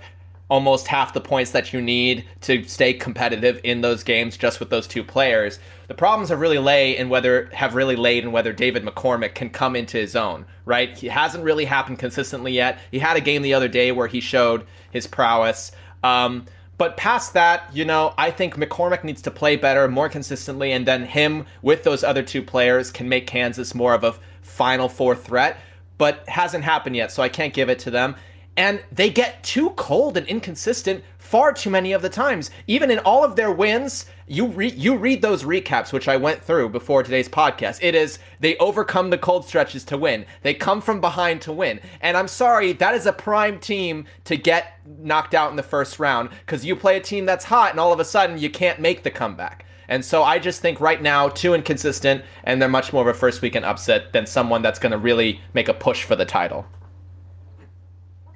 almost 0.51 0.87
half 0.87 1.13
the 1.13 1.21
points 1.21 1.51
that 1.51 1.71
you 1.71 1.81
need 1.81 2.25
to 2.41 2.63
stay 2.65 2.93
competitive 2.93 3.59
in 3.63 3.79
those 3.79 4.03
games 4.03 4.35
just 4.35 4.59
with 4.59 4.69
those 4.69 4.85
two 4.85 5.03
players. 5.03 5.59
The 5.87 5.93
problems 5.93 6.29
have 6.29 6.39
really 6.39 6.57
lay 6.57 6.97
in 6.97 7.07
whether 7.09 7.49
have 7.53 7.73
really 7.73 7.95
laid 7.95 8.23
in 8.23 8.33
whether 8.33 8.51
David 8.51 8.83
McCormack 8.83 9.33
can 9.33 9.49
come 9.49 9.77
into 9.77 9.97
his 9.97 10.15
own, 10.15 10.45
right? 10.65 10.97
He 10.97 11.07
hasn't 11.07 11.43
really 11.43 11.65
happened 11.65 11.99
consistently 11.99 12.51
yet. 12.51 12.79
He 12.91 12.99
had 12.99 13.15
a 13.15 13.21
game 13.21 13.41
the 13.41 13.53
other 13.53 13.69
day 13.69 13.93
where 13.93 14.07
he 14.07 14.19
showed 14.19 14.65
his 14.91 15.07
prowess. 15.07 15.71
Um, 16.03 16.45
but 16.81 16.97
past 16.97 17.33
that, 17.33 17.69
you 17.71 17.85
know, 17.85 18.11
I 18.17 18.31
think 18.31 18.55
McCormack 18.55 19.03
needs 19.03 19.21
to 19.21 19.29
play 19.29 19.55
better, 19.55 19.87
more 19.87 20.09
consistently, 20.09 20.71
and 20.71 20.83
then 20.83 21.05
him 21.05 21.45
with 21.61 21.83
those 21.83 22.03
other 22.03 22.23
two 22.23 22.41
players 22.41 22.89
can 22.89 23.07
make 23.07 23.27
Kansas 23.27 23.75
more 23.75 23.93
of 23.93 24.03
a 24.03 24.15
Final 24.41 24.89
Four 24.89 25.15
threat. 25.15 25.59
But 25.99 26.27
hasn't 26.27 26.63
happened 26.63 26.95
yet, 26.95 27.11
so 27.11 27.21
I 27.21 27.29
can't 27.29 27.53
give 27.53 27.69
it 27.69 27.77
to 27.81 27.91
them 27.91 28.15
and 28.57 28.83
they 28.91 29.09
get 29.09 29.43
too 29.43 29.71
cold 29.71 30.17
and 30.17 30.27
inconsistent 30.27 31.03
far 31.17 31.53
too 31.53 31.69
many 31.69 31.93
of 31.93 32.01
the 32.01 32.09
times. 32.09 32.51
Even 32.67 32.91
in 32.91 32.99
all 32.99 33.23
of 33.23 33.37
their 33.37 33.51
wins, 33.51 34.05
you 34.27 34.47
read 34.47 34.75
you 34.75 34.97
read 34.97 35.21
those 35.21 35.43
recaps 35.43 35.93
which 35.93 36.07
I 36.09 36.17
went 36.17 36.43
through 36.43 36.69
before 36.69 37.03
today's 37.03 37.29
podcast. 37.29 37.79
It 37.81 37.95
is 37.95 38.19
they 38.41 38.57
overcome 38.57 39.09
the 39.09 39.17
cold 39.17 39.45
stretches 39.45 39.85
to 39.85 39.97
win. 39.97 40.25
They 40.41 40.53
come 40.53 40.81
from 40.81 40.99
behind 40.99 41.41
to 41.43 41.53
win. 41.53 41.79
And 42.01 42.17
I'm 42.17 42.27
sorry, 42.27 42.73
that 42.73 42.93
is 42.93 43.05
a 43.05 43.13
prime 43.13 43.59
team 43.59 44.05
to 44.25 44.35
get 44.35 44.79
knocked 44.85 45.33
out 45.33 45.51
in 45.51 45.55
the 45.55 45.63
first 45.63 45.99
round 45.99 46.29
cuz 46.47 46.65
you 46.65 46.75
play 46.75 46.97
a 46.97 47.01
team 47.01 47.25
that's 47.25 47.45
hot 47.45 47.71
and 47.71 47.79
all 47.79 47.93
of 47.93 47.99
a 48.01 48.05
sudden 48.05 48.37
you 48.37 48.49
can't 48.49 48.79
make 48.81 49.03
the 49.03 49.11
comeback. 49.11 49.65
And 49.87 50.03
so 50.03 50.23
I 50.23 50.39
just 50.39 50.61
think 50.61 50.81
right 50.81 51.01
now 51.01 51.29
too 51.29 51.53
inconsistent 51.53 52.23
and 52.43 52.61
they're 52.61 52.69
much 52.69 52.91
more 52.91 53.01
of 53.01 53.15
a 53.15 53.17
first 53.17 53.41
weekend 53.41 53.65
upset 53.65 54.11
than 54.11 54.25
someone 54.25 54.61
that's 54.61 54.79
going 54.79 54.93
to 54.93 54.97
really 54.97 55.39
make 55.53 55.69
a 55.69 55.73
push 55.73 56.03
for 56.03 56.15
the 56.15 56.25
title. 56.25 56.65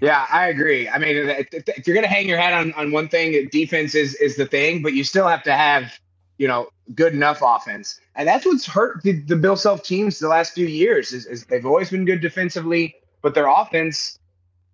Yeah, 0.05 0.27
I 0.31 0.49
agree. 0.49 0.89
I 0.89 0.99
mean, 0.99 1.17
if 1.17 1.87
you're 1.87 1.95
going 1.95 2.05
to 2.07 2.13
hang 2.13 2.29
your 2.29 2.39
hat 2.39 2.53
on, 2.53 2.73
on 2.75 2.93
one 2.93 3.09
thing, 3.09 3.49
defense 3.51 3.95
is 3.95 4.15
is 4.15 4.37
the 4.37 4.47
thing, 4.47 4.83
but 4.83 4.93
you 4.93 5.03
still 5.03 5.27
have 5.27 5.43
to 5.45 5.53
have, 5.53 5.93
you 6.39 6.47
know, 6.47 6.69
good 6.95 7.13
enough 7.13 7.41
offense, 7.43 7.99
and 8.15 8.27
that's 8.29 8.45
what's 8.47 8.67
hurt 8.67 9.03
the, 9.03 9.13
the 9.23 9.35
Bill 9.37 9.57
Self 9.57 9.83
teams 9.83 10.19
the 10.19 10.29
last 10.29 10.53
few 10.55 10.67
years. 10.67 11.13
Is, 11.13 11.27
is 11.27 11.45
they've 11.47 11.67
always 11.67 11.91
been 11.91 12.05
good 12.05 12.21
defensively, 12.21 12.95
but 13.23 13.35
their 13.35 13.49
offense, 13.49 14.19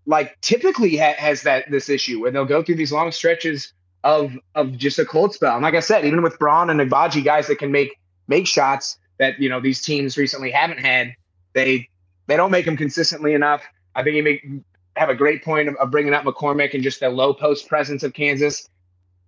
like 0.06 0.40
typically, 0.42 0.98
ha- 0.98 1.16
has 1.18 1.44
that 1.44 1.72
this 1.72 1.90
issue 1.90 2.22
where 2.22 2.32
they'll 2.32 2.46
go 2.46 2.64
through 2.64 2.76
these 2.78 2.94
long 2.94 3.12
stretches 3.12 3.74
of 4.04 4.34
of 4.56 4.78
just 4.78 5.00
a 5.00 5.06
cold 5.06 5.34
spell. 5.34 5.56
And 5.56 5.64
like 5.64 5.76
I 5.76 5.82
said, 5.82 6.06
even 6.06 6.24
with 6.24 6.40
Braun 6.40 6.70
and 6.70 6.80
Agbaji, 6.82 7.24
guys 7.26 7.48
that 7.48 7.60
can 7.60 7.72
make 7.72 7.92
make 8.28 8.48
shots 8.48 8.98
that 9.20 9.40
you 9.40 9.50
know 9.50 9.62
these 9.62 9.82
teams 9.82 10.18
recently 10.18 10.52
haven't 10.52 10.80
had, 10.80 11.14
they 11.54 11.90
they 12.28 12.38
don't 12.38 12.52
make 12.52 12.66
them 12.66 12.78
consistently 12.78 13.34
enough. 13.34 13.64
I 13.96 14.04
think 14.04 14.18
you 14.18 14.24
make 14.24 14.46
have 14.96 15.10
a 15.10 15.16
great 15.16 15.44
point 15.44 15.70
of, 15.70 15.76
of 15.76 15.92
bringing 15.92 16.14
up 16.14 16.24
McCormack 16.24 16.74
and 16.74 16.84
just 16.84 17.00
the 17.00 17.10
low 17.10 17.34
post 17.34 17.68
presence 17.68 18.04
of 18.04 18.14
Kansas. 18.14 18.68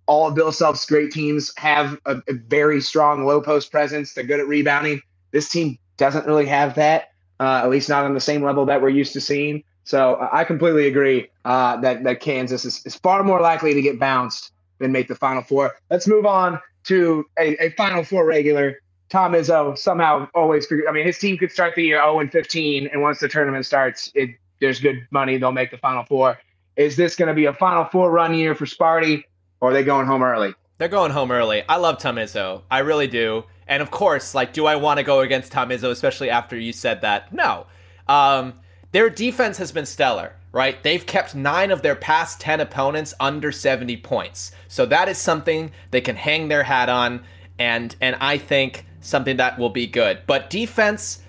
All 0.06 0.28
of 0.28 0.34
Bill 0.34 0.52
Self's 0.52 0.84
great 0.84 1.12
teams 1.12 1.52
have 1.56 1.98
a, 2.04 2.16
a, 2.28 2.34
very 2.34 2.80
strong 2.80 3.24
low 3.24 3.40
post 3.40 3.70
presence. 3.70 4.12
They're 4.12 4.24
good 4.24 4.40
at 4.40 4.46
rebounding. 4.46 5.00
This 5.30 5.48
team 5.48 5.78
doesn't 5.96 6.26
really 6.26 6.44
have 6.46 6.74
that, 6.74 7.12
uh, 7.40 7.62
at 7.64 7.70
least 7.70 7.88
not 7.88 8.04
on 8.04 8.12
the 8.12 8.20
same 8.20 8.42
level 8.42 8.66
that 8.66 8.82
we're 8.82 8.90
used 8.90 9.14
to 9.14 9.20
seeing. 9.20 9.64
So 9.84 10.14
uh, 10.14 10.28
I 10.32 10.44
completely 10.44 10.86
agree 10.88 11.28
uh, 11.44 11.78
that 11.78 12.04
that 12.04 12.20
Kansas 12.20 12.64
is, 12.64 12.84
is 12.84 12.96
far 12.96 13.22
more 13.22 13.40
likely 13.40 13.72
to 13.74 13.80
get 13.80 13.98
bounced 13.98 14.52
than 14.78 14.92
make 14.92 15.08
the 15.08 15.14
Final 15.14 15.42
Four. 15.42 15.74
Let's 15.90 16.06
move 16.06 16.26
on 16.26 16.60
to 16.84 17.24
a, 17.38 17.66
a 17.66 17.70
Final 17.70 18.04
Four 18.04 18.26
regular. 18.26 18.80
Tom 19.10 19.32
Izzo 19.32 19.76
somehow 19.78 20.28
always. 20.34 20.66
I 20.88 20.92
mean, 20.92 21.06
his 21.06 21.18
team 21.18 21.38
could 21.38 21.52
start 21.52 21.74
the 21.74 21.84
year 21.84 21.98
0 21.98 22.20
and 22.20 22.32
15, 22.32 22.88
and 22.88 23.00
once 23.00 23.20
the 23.20 23.28
tournament 23.28 23.64
starts, 23.66 24.10
it 24.14 24.30
there's 24.60 24.80
good 24.80 25.06
money. 25.10 25.38
They'll 25.38 25.52
make 25.52 25.70
the 25.70 25.78
Final 25.78 26.04
Four. 26.04 26.38
Is 26.76 26.96
this 26.96 27.16
going 27.16 27.28
to 27.28 27.34
be 27.34 27.46
a 27.46 27.52
Final 27.52 27.84
Four 27.84 28.10
run 28.10 28.34
year 28.34 28.54
for 28.54 28.66
Sparty, 28.66 29.24
or 29.60 29.70
are 29.70 29.72
they 29.72 29.84
going 29.84 30.06
home 30.06 30.22
early? 30.22 30.54
They're 30.78 30.88
going 30.88 31.12
home 31.12 31.30
early. 31.30 31.62
I 31.68 31.76
love 31.76 31.98
Tom 31.98 32.16
Izzo. 32.16 32.62
I 32.70 32.80
really 32.80 33.06
do. 33.06 33.44
And 33.66 33.82
of 33.82 33.90
course, 33.90 34.34
like, 34.34 34.52
do 34.52 34.66
I 34.66 34.76
want 34.76 34.98
to 34.98 35.04
go 35.04 35.20
against 35.20 35.52
Tom 35.52 35.70
Izzo, 35.70 35.90
especially 35.90 36.30
after 36.30 36.58
you 36.58 36.72
said 36.72 37.00
that? 37.02 37.32
No. 37.32 37.66
Um, 38.08 38.54
their 38.92 39.08
defense 39.08 39.58
has 39.58 39.72
been 39.72 39.86
stellar, 39.86 40.34
right? 40.52 40.82
They've 40.82 41.04
kept 41.04 41.34
nine 41.34 41.70
of 41.70 41.82
their 41.82 41.94
past 41.94 42.40
10 42.40 42.60
opponents 42.60 43.14
under 43.18 43.50
70 43.52 43.96
points. 43.98 44.52
So 44.68 44.84
that 44.86 45.08
is 45.08 45.18
something 45.18 45.70
they 45.90 46.00
can 46.00 46.16
hang 46.16 46.48
their 46.48 46.64
hat 46.64 46.88
on. 46.88 47.24
And, 47.58 47.94
and 48.00 48.16
I 48.20 48.38
think 48.38 48.84
something 49.00 49.36
that 49.36 49.58
will 49.58 49.70
be 49.70 49.86
good. 49.86 50.20
But 50.26 50.50
defense 50.50 51.20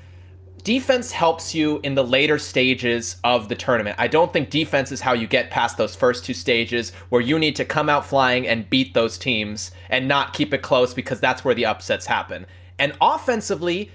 defense 0.65 1.11
helps 1.11 1.53
you 1.53 1.79
in 1.83 1.93
the 1.93 2.03
later 2.03 2.39
stages 2.39 3.17
of 3.23 3.49
the 3.49 3.55
tournament. 3.55 3.95
I 3.99 4.07
don't 4.07 4.33
think 4.33 4.49
defense 4.49 4.91
is 4.91 4.99
how 4.99 5.13
you 5.13 5.27
get 5.27 5.51
past 5.51 5.77
those 5.77 5.95
first 5.95 6.25
two 6.25 6.33
stages 6.33 6.91
where 7.09 7.21
you 7.21 7.37
need 7.37 7.55
to 7.57 7.65
come 7.65 7.87
out 7.87 8.03
flying 8.03 8.47
and 8.47 8.67
beat 8.67 8.95
those 8.95 9.19
teams 9.19 9.69
and 9.89 10.07
not 10.07 10.33
keep 10.33 10.53
it 10.55 10.63
close 10.63 10.93
because 10.93 11.19
that's 11.19 11.45
where 11.45 11.53
the 11.53 11.67
upsets 11.67 12.07
happen. 12.07 12.47
And 12.79 12.93
offensively, 12.99 13.91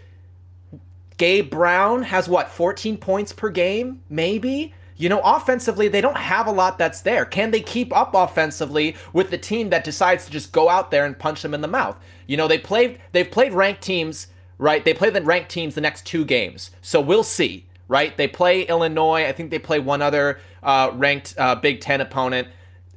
Gabe 1.16 1.50
Brown 1.50 2.04
has 2.04 2.28
what, 2.28 2.48
14 2.48 2.96
points 2.98 3.32
per 3.32 3.50
game? 3.50 4.00
Maybe? 4.08 4.72
You 4.96 5.08
know, 5.08 5.20
offensively, 5.24 5.88
they 5.88 6.00
don't 6.00 6.16
have 6.16 6.46
a 6.46 6.52
lot 6.52 6.78
that's 6.78 7.00
there. 7.00 7.24
Can 7.24 7.50
they 7.50 7.60
keep 7.60 7.92
up 7.96 8.14
offensively 8.14 8.94
with 9.12 9.30
the 9.30 9.38
team 9.38 9.70
that 9.70 9.82
decides 9.82 10.26
to 10.26 10.30
just 10.30 10.52
go 10.52 10.68
out 10.68 10.92
there 10.92 11.04
and 11.04 11.18
punch 11.18 11.42
them 11.42 11.52
in 11.52 11.62
the 11.62 11.68
mouth? 11.68 11.98
You 12.28 12.36
know, 12.36 12.46
they 12.46 12.58
played 12.58 13.00
they've 13.10 13.28
played 13.28 13.52
ranked 13.52 13.82
teams 13.82 14.28
right? 14.60 14.84
They 14.84 14.94
play 14.94 15.10
the 15.10 15.22
ranked 15.22 15.50
teams 15.50 15.74
the 15.74 15.80
next 15.80 16.06
two 16.06 16.24
games. 16.24 16.70
So 16.82 17.00
we'll 17.00 17.24
see, 17.24 17.66
right? 17.88 18.16
They 18.16 18.28
play 18.28 18.62
Illinois. 18.62 19.26
I 19.26 19.32
think 19.32 19.50
they 19.50 19.58
play 19.58 19.80
one 19.80 20.02
other 20.02 20.38
uh, 20.62 20.90
ranked 20.94 21.34
uh, 21.38 21.56
Big 21.56 21.80
Ten 21.80 22.00
opponent. 22.00 22.46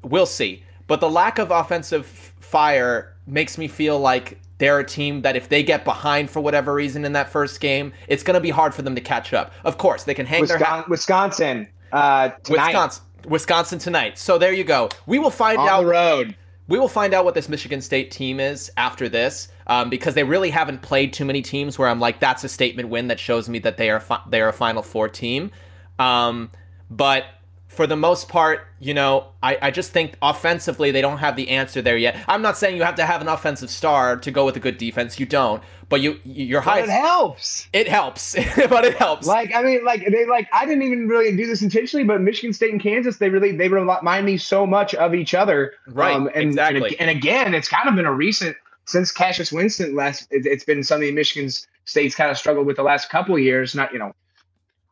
We'll 0.03 0.27
see. 0.27 0.63
But 0.85 0.99
the 0.99 1.09
lack 1.09 1.39
of 1.39 1.49
offensive 1.49 2.05
fire 2.05 3.15
makes 3.25 3.57
me 3.57 3.67
feel 3.69 3.97
like 3.97 4.39
they're 4.57 4.79
a 4.79 4.85
team 4.85 5.21
that 5.21 5.35
if 5.35 5.47
they 5.49 5.63
get 5.63 5.85
behind 5.85 6.29
for 6.29 6.41
whatever 6.41 6.73
reason 6.73 7.05
in 7.05 7.13
that 7.13 7.29
first 7.29 7.59
game, 7.61 7.93
it's 8.07 8.23
going 8.23 8.35
to 8.35 8.41
be 8.41 8.49
hard 8.49 8.75
for 8.75 8.81
them 8.81 8.93
to 8.95 9.01
catch 9.01 9.33
up. 9.33 9.53
Of 9.63 9.77
course, 9.77 10.03
they 10.03 10.13
can 10.13 10.25
hang 10.25 10.41
Wisconsin, 10.41 10.59
their 10.59 10.69
hat. 10.69 10.89
Wisconsin 10.89 11.67
uh, 11.93 12.29
tonight. 12.43 12.67
Wisconsin, 12.67 13.03
Wisconsin 13.27 13.79
tonight. 13.79 14.17
So 14.17 14.37
there 14.37 14.51
you 14.51 14.65
go. 14.65 14.89
We 15.05 15.17
will 15.17 15.31
find 15.31 15.57
On 15.57 15.69
out. 15.69 15.81
the 15.81 15.87
road. 15.87 16.35
We 16.67 16.77
will 16.79 16.89
find 16.89 17.13
out 17.13 17.25
what 17.25 17.33
this 17.33 17.49
Michigan 17.49 17.81
State 17.81 18.11
team 18.11 18.39
is 18.39 18.71
after 18.77 19.09
this, 19.09 19.49
um, 19.67 19.89
because 19.89 20.13
they 20.13 20.23
really 20.23 20.49
haven't 20.49 20.81
played 20.81 21.13
too 21.13 21.25
many 21.25 21.41
teams 21.41 21.77
where 21.77 21.87
I'm 21.87 21.99
like, 21.99 22.19
that's 22.19 22.43
a 22.43 22.49
statement 22.49 22.89
win 22.89 23.07
that 23.07 23.19
shows 23.19 23.49
me 23.49 23.59
that 23.59 23.77
they 23.77 23.89
are 23.89 23.99
fi- 23.99 24.23
they 24.29 24.41
are 24.41 24.49
a 24.49 24.53
Final 24.53 24.81
Four 24.81 25.09
team. 25.09 25.51
Um, 25.99 26.51
but 26.89 27.25
for 27.73 27.87
the 27.87 27.95
most 27.95 28.29
part, 28.29 28.67
you 28.79 28.93
know, 28.93 29.27
I, 29.41 29.57
I 29.61 29.71
just 29.71 29.91
think 29.91 30.15
offensively 30.21 30.91
they 30.91 31.01
don't 31.01 31.17
have 31.17 31.35
the 31.35 31.49
answer 31.49 31.81
there 31.81 31.97
yet. 31.97 32.23
I'm 32.27 32.41
not 32.41 32.55
saying 32.55 32.77
you 32.77 32.83
have 32.83 32.95
to 32.95 33.05
have 33.05 33.19
an 33.21 33.27
offensive 33.27 33.69
star 33.69 34.15
to 34.17 34.31
go 34.31 34.45
with 34.45 34.55
a 34.55 34.59
good 34.59 34.77
defense. 34.77 35.19
You 35.19 35.25
don't, 35.25 35.63
but 35.89 35.99
you 35.99 36.19
your 36.23 36.61
But 36.61 36.83
it 36.83 36.89
helps. 36.89 37.67
it 37.73 37.87
helps, 37.87 38.35
but 38.69 38.85
it 38.85 38.95
helps. 38.95 39.25
Like 39.25 39.53
I 39.55 39.63
mean, 39.63 39.83
like 39.83 40.05
they 40.09 40.25
like 40.25 40.47
I 40.53 40.65
didn't 40.65 40.83
even 40.83 41.07
really 41.07 41.35
do 41.35 41.47
this 41.47 41.61
intentionally, 41.61 42.03
but 42.03 42.21
Michigan 42.21 42.53
State 42.53 42.71
and 42.71 42.81
Kansas, 42.81 43.17
they 43.17 43.29
really 43.29 43.55
they 43.55 43.69
remind 43.69 44.25
me 44.25 44.37
so 44.37 44.67
much 44.67 44.93
of 44.93 45.15
each 45.15 45.33
other. 45.33 45.73
Right, 45.87 46.15
and, 46.15 46.29
exactly. 46.35 46.97
And, 46.99 47.09
and 47.09 47.17
again, 47.17 47.55
it's 47.55 47.67
kind 47.67 47.89
of 47.89 47.95
been 47.95 48.05
a 48.05 48.13
recent 48.13 48.55
since 48.85 49.11
Cassius 49.11 49.51
Winston 49.51 49.95
last. 49.95 50.27
It, 50.31 50.45
it's 50.45 50.63
been 50.63 50.83
something 50.83 51.13
Michigan 51.15 51.49
State's 51.85 52.15
kind 52.15 52.31
of 52.31 52.37
struggled 52.37 52.67
with 52.67 52.77
the 52.77 52.83
last 52.83 53.09
couple 53.09 53.35
of 53.35 53.41
years. 53.41 53.75
Not 53.75 53.93
you 53.93 53.99
know 53.99 54.13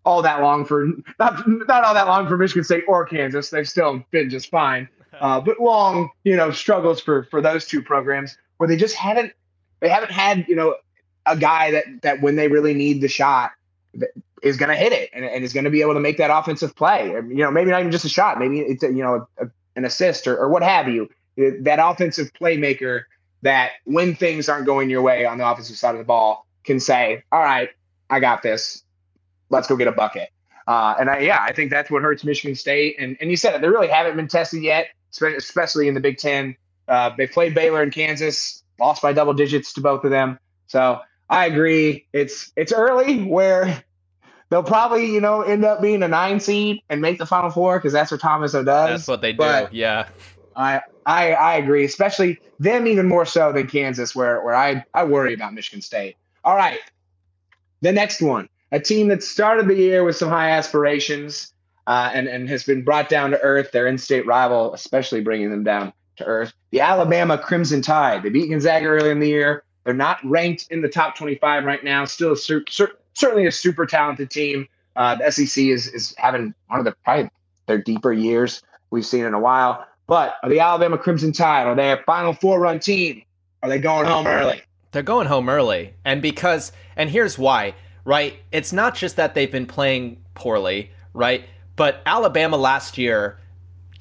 all 0.03 0.21
that 0.21 0.41
long 0.41 0.65
for 0.65 0.87
not 1.19 1.47
not 1.47 1.83
all 1.83 1.93
that 1.93 2.07
long 2.07 2.27
for 2.27 2.37
Michigan 2.37 2.63
State 2.63 2.83
or 2.87 3.05
Kansas. 3.05 3.49
They've 3.49 3.67
still 3.67 4.03
been 4.11 4.29
just 4.29 4.49
fine, 4.49 4.87
uh, 5.19 5.41
but 5.41 5.59
long 5.59 6.09
you 6.23 6.35
know 6.35 6.51
struggles 6.51 7.01
for 7.01 7.23
for 7.25 7.41
those 7.41 7.65
two 7.65 7.81
programs 7.81 8.37
where 8.57 8.67
they 8.67 8.77
just 8.77 8.95
haven't 8.95 9.33
they 9.79 9.89
haven't 9.89 10.11
had 10.11 10.45
you 10.47 10.55
know 10.55 10.75
a 11.25 11.37
guy 11.37 11.71
that 11.71 11.85
that 12.01 12.21
when 12.21 12.35
they 12.35 12.47
really 12.47 12.73
need 12.73 13.01
the 13.01 13.07
shot 13.07 13.51
is 14.41 14.57
going 14.57 14.69
to 14.69 14.75
hit 14.75 14.91
it 14.91 15.09
and, 15.13 15.23
and 15.25 15.43
is 15.43 15.53
going 15.53 15.65
to 15.65 15.69
be 15.69 15.81
able 15.81 15.93
to 15.93 15.99
make 15.99 16.17
that 16.17 16.35
offensive 16.35 16.75
play. 16.75 17.09
You 17.09 17.35
know, 17.35 17.51
maybe 17.51 17.69
not 17.69 17.81
even 17.81 17.91
just 17.91 18.05
a 18.05 18.09
shot. 18.09 18.39
Maybe 18.39 18.59
it's 18.59 18.83
a, 18.83 18.87
you 18.87 19.03
know 19.03 19.27
a, 19.37 19.47
an 19.75 19.85
assist 19.85 20.27
or, 20.27 20.37
or 20.37 20.49
what 20.49 20.63
have 20.63 20.87
you. 20.87 21.09
That 21.61 21.79
offensive 21.81 22.31
playmaker 22.33 23.03
that 23.43 23.71
when 23.85 24.15
things 24.15 24.47
aren't 24.49 24.65
going 24.65 24.89
your 24.89 25.01
way 25.01 25.25
on 25.25 25.37
the 25.37 25.49
offensive 25.49 25.75
side 25.77 25.95
of 25.95 25.99
the 25.99 26.05
ball 26.05 26.45
can 26.63 26.79
say, 26.79 27.23
"All 27.31 27.39
right, 27.41 27.69
I 28.09 28.19
got 28.19 28.41
this. 28.43 28.83
Let's 29.49 29.67
go 29.67 29.75
get 29.75 29.87
a 29.87 29.91
bucket." 29.91 30.29
Uh, 30.67 30.95
and 30.99 31.09
I, 31.09 31.19
yeah, 31.19 31.39
I 31.41 31.53
think 31.53 31.71
that's 31.71 31.89
what 31.89 32.01
hurts 32.03 32.23
Michigan 32.23 32.55
State. 32.55 32.95
And 32.99 33.17
and 33.19 33.29
you 33.29 33.37
said 33.37 33.55
it, 33.55 33.61
they 33.61 33.67
really 33.67 33.87
haven't 33.87 34.15
been 34.15 34.27
tested 34.27 34.61
yet, 34.63 34.87
especially 35.21 35.87
in 35.87 35.93
the 35.93 35.99
Big 35.99 36.17
Ten. 36.17 36.55
Uh, 36.87 37.11
they 37.17 37.27
played 37.27 37.53
Baylor 37.55 37.81
and 37.81 37.91
Kansas, 37.91 38.63
lost 38.79 39.01
by 39.01 39.13
double 39.13 39.33
digits 39.33 39.73
to 39.73 39.81
both 39.81 40.03
of 40.03 40.11
them. 40.11 40.37
So 40.67 40.99
I 41.29 41.45
agree. 41.47 42.05
It's 42.13 42.51
it's 42.55 42.71
early 42.71 43.23
where 43.23 43.83
they'll 44.49 44.63
probably 44.63 45.11
you 45.11 45.19
know 45.21 45.41
end 45.41 45.65
up 45.65 45.81
being 45.81 46.03
a 46.03 46.07
nine 46.07 46.39
seed 46.39 46.81
and 46.89 47.01
make 47.01 47.17
the 47.17 47.25
Final 47.25 47.49
Four 47.49 47.77
because 47.79 47.93
that's 47.93 48.11
what 48.11 48.19
Tom 48.21 48.41
Izzo 48.41 48.63
does. 48.65 48.89
That's 48.89 49.07
what 49.07 49.21
they 49.21 49.31
do. 49.31 49.37
but- 49.37 49.73
Yeah. 49.73 50.07
I, 50.55 50.81
I 51.05 51.33
I 51.33 51.55
agree, 51.55 51.85
especially 51.85 52.39
them 52.59 52.87
even 52.87 53.07
more 53.07 53.25
so 53.25 53.51
than 53.51 53.67
Kansas, 53.67 54.15
where 54.15 54.43
where 54.43 54.55
I 54.55 54.83
I 54.93 55.03
worry 55.03 55.33
about 55.33 55.53
Michigan 55.53 55.81
State. 55.81 56.17
All 56.43 56.55
right, 56.55 56.79
the 57.81 57.91
next 57.91 58.21
one, 58.21 58.49
a 58.71 58.79
team 58.79 59.07
that 59.09 59.23
started 59.23 59.67
the 59.67 59.75
year 59.75 60.03
with 60.03 60.15
some 60.15 60.29
high 60.29 60.51
aspirations, 60.51 61.53
uh, 61.87 62.11
and 62.13 62.27
and 62.27 62.49
has 62.49 62.63
been 62.63 62.83
brought 62.83 63.09
down 63.09 63.31
to 63.31 63.41
earth. 63.41 63.71
Their 63.71 63.87
in-state 63.87 64.25
rival, 64.25 64.73
especially 64.73 65.21
bringing 65.21 65.49
them 65.51 65.63
down 65.63 65.93
to 66.17 66.25
earth. 66.25 66.53
The 66.71 66.81
Alabama 66.81 67.37
Crimson 67.37 67.81
Tide. 67.81 68.23
They 68.23 68.29
beat 68.29 68.49
Gonzaga 68.49 68.85
early 68.85 69.09
in 69.09 69.19
the 69.19 69.27
year. 69.27 69.63
They're 69.83 69.93
not 69.93 70.19
ranked 70.23 70.67
in 70.69 70.81
the 70.81 70.89
top 70.89 71.15
25 71.15 71.63
right 71.63 71.83
now. 71.83 72.05
Still, 72.05 72.33
a 72.33 72.37
cer- 72.37 72.63
certainly 73.13 73.47
a 73.47 73.51
super 73.51 73.85
talented 73.85 74.29
team. 74.29 74.67
Uh, 74.95 75.15
the 75.15 75.31
SEC 75.31 75.65
is 75.65 75.87
is 75.87 76.13
having 76.17 76.53
one 76.67 76.79
of 76.79 76.85
the 76.85 76.93
probably 77.03 77.29
their 77.67 77.79
deeper 77.79 78.11
years 78.13 78.61
we've 78.91 79.05
seen 79.05 79.25
in 79.25 79.33
a 79.33 79.39
while. 79.39 79.85
But 80.11 80.35
are 80.43 80.49
the 80.49 80.59
Alabama 80.59 80.97
Crimson 80.97 81.31
Tide, 81.31 81.67
are 81.67 81.73
they 81.73 81.89
a 81.93 81.97
Final 82.05 82.33
Four 82.33 82.59
run 82.59 82.81
team? 82.81 83.21
Are 83.63 83.69
they 83.69 83.79
going 83.79 84.05
home 84.05 84.27
early? 84.27 84.61
They're 84.91 85.03
going 85.03 85.27
home 85.27 85.47
early. 85.47 85.93
And 86.03 86.21
because, 86.21 86.73
and 86.97 87.09
here's 87.09 87.39
why, 87.39 87.75
right? 88.03 88.35
It's 88.51 88.73
not 88.73 88.93
just 88.93 89.15
that 89.15 89.35
they've 89.35 89.49
been 89.49 89.67
playing 89.67 90.21
poorly, 90.33 90.91
right? 91.13 91.45
But 91.77 92.01
Alabama 92.05 92.57
last 92.57 92.97
year, 92.97 93.39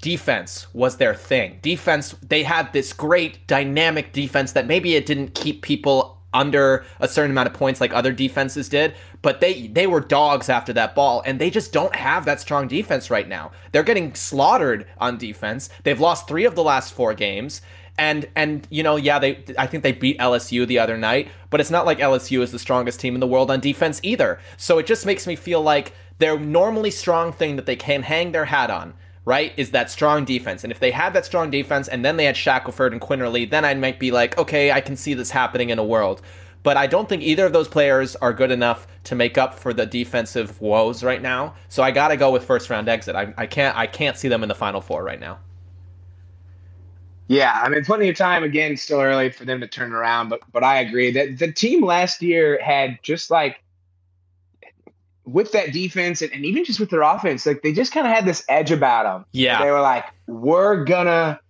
defense 0.00 0.66
was 0.74 0.96
their 0.96 1.14
thing. 1.14 1.60
Defense, 1.62 2.16
they 2.20 2.42
had 2.42 2.72
this 2.72 2.92
great 2.92 3.46
dynamic 3.46 4.12
defense 4.12 4.50
that 4.50 4.66
maybe 4.66 4.96
it 4.96 5.06
didn't 5.06 5.36
keep 5.36 5.62
people 5.62 6.19
under 6.32 6.84
a 6.98 7.08
certain 7.08 7.30
amount 7.30 7.48
of 7.48 7.54
points 7.54 7.80
like 7.80 7.92
other 7.92 8.12
defenses 8.12 8.68
did, 8.68 8.94
but 9.22 9.40
they 9.40 9.66
they 9.68 9.86
were 9.86 10.00
dogs 10.00 10.48
after 10.48 10.72
that 10.72 10.94
ball 10.94 11.22
and 11.26 11.40
they 11.40 11.50
just 11.50 11.72
don't 11.72 11.94
have 11.96 12.24
that 12.24 12.40
strong 12.40 12.68
defense 12.68 13.10
right 13.10 13.28
now. 13.28 13.50
They're 13.72 13.82
getting 13.82 14.14
slaughtered 14.14 14.86
on 14.98 15.18
defense. 15.18 15.70
They've 15.82 16.00
lost 16.00 16.28
3 16.28 16.44
of 16.44 16.54
the 16.54 16.64
last 16.64 16.92
4 16.92 17.14
games. 17.14 17.60
And 17.98 18.28
and 18.34 18.66
you 18.70 18.82
know, 18.82 18.96
yeah, 18.96 19.18
they 19.18 19.44
I 19.58 19.66
think 19.66 19.82
they 19.82 19.92
beat 19.92 20.18
LSU 20.18 20.66
the 20.66 20.78
other 20.78 20.96
night, 20.96 21.28
but 21.50 21.60
it's 21.60 21.70
not 21.70 21.84
like 21.84 21.98
LSU 21.98 22.40
is 22.40 22.52
the 22.52 22.58
strongest 22.58 23.00
team 23.00 23.14
in 23.14 23.20
the 23.20 23.26
world 23.26 23.50
on 23.50 23.60
defense 23.60 24.00
either. 24.02 24.40
So 24.56 24.78
it 24.78 24.86
just 24.86 25.04
makes 25.04 25.26
me 25.26 25.36
feel 25.36 25.60
like 25.60 25.92
their 26.18 26.38
normally 26.38 26.90
strong 26.90 27.32
thing 27.32 27.56
that 27.56 27.66
they 27.66 27.76
can 27.76 28.02
hang 28.02 28.32
their 28.32 28.46
hat 28.46 28.70
on, 28.70 28.94
right, 29.24 29.52
is 29.56 29.70
that 29.70 29.90
strong 29.90 30.24
defense. 30.24 30.64
And 30.64 30.72
if 30.72 30.80
they 30.80 30.90
had 30.90 31.12
that 31.12 31.26
strong 31.26 31.50
defense 31.50 31.88
and 31.88 32.04
then 32.04 32.16
they 32.16 32.24
had 32.24 32.36
Shackelford 32.36 32.92
and 32.92 33.00
Quinerly, 33.00 33.48
then 33.48 33.64
I 33.64 33.74
might 33.74 33.98
be 33.98 34.10
like, 34.10 34.36
okay, 34.38 34.72
I 34.72 34.80
can 34.80 34.96
see 34.96 35.14
this 35.14 35.30
happening 35.30 35.70
in 35.70 35.78
a 35.78 35.84
world. 35.84 36.22
But 36.62 36.76
I 36.76 36.86
don't 36.86 37.08
think 37.08 37.22
either 37.22 37.46
of 37.46 37.52
those 37.52 37.68
players 37.68 38.16
are 38.16 38.32
good 38.32 38.50
enough 38.50 38.86
to 39.04 39.14
make 39.14 39.38
up 39.38 39.54
for 39.54 39.72
the 39.72 39.86
defensive 39.86 40.60
woes 40.60 41.02
right 41.02 41.22
now. 41.22 41.54
So 41.68 41.82
I 41.82 41.90
gotta 41.90 42.16
go 42.16 42.30
with 42.30 42.44
first 42.44 42.68
round 42.68 42.88
exit. 42.88 43.16
I, 43.16 43.32
I 43.36 43.46
can't 43.46 43.76
I 43.76 43.86
can't 43.86 44.16
see 44.16 44.28
them 44.28 44.42
in 44.42 44.48
the 44.48 44.54
final 44.54 44.80
four 44.80 45.02
right 45.02 45.20
now. 45.20 45.38
Yeah, 47.28 47.52
I 47.62 47.68
mean, 47.68 47.84
plenty 47.84 48.08
of 48.08 48.16
time. 48.16 48.42
Again, 48.42 48.76
still 48.76 49.00
early 49.00 49.30
for 49.30 49.44
them 49.44 49.60
to 49.60 49.68
turn 49.68 49.92
around, 49.92 50.28
but 50.28 50.40
but 50.52 50.64
I 50.64 50.80
agree 50.80 51.10
that 51.12 51.38
the 51.38 51.50
team 51.50 51.84
last 51.84 52.20
year 52.20 52.60
had 52.62 52.98
just 53.02 53.30
like 53.30 53.62
with 55.32 55.52
that 55.52 55.72
defense 55.72 56.22
and, 56.22 56.32
and 56.32 56.44
even 56.44 56.64
just 56.64 56.80
with 56.80 56.90
their 56.90 57.02
offense, 57.02 57.46
like 57.46 57.62
they 57.62 57.72
just 57.72 57.92
kind 57.92 58.06
of 58.06 58.12
had 58.12 58.24
this 58.26 58.44
edge 58.48 58.70
about 58.70 59.04
them. 59.04 59.24
Yeah. 59.32 59.62
they 59.62 59.70
were 59.70 59.80
like, 59.80 60.04
"We're 60.26 60.84
gonna 60.84 61.40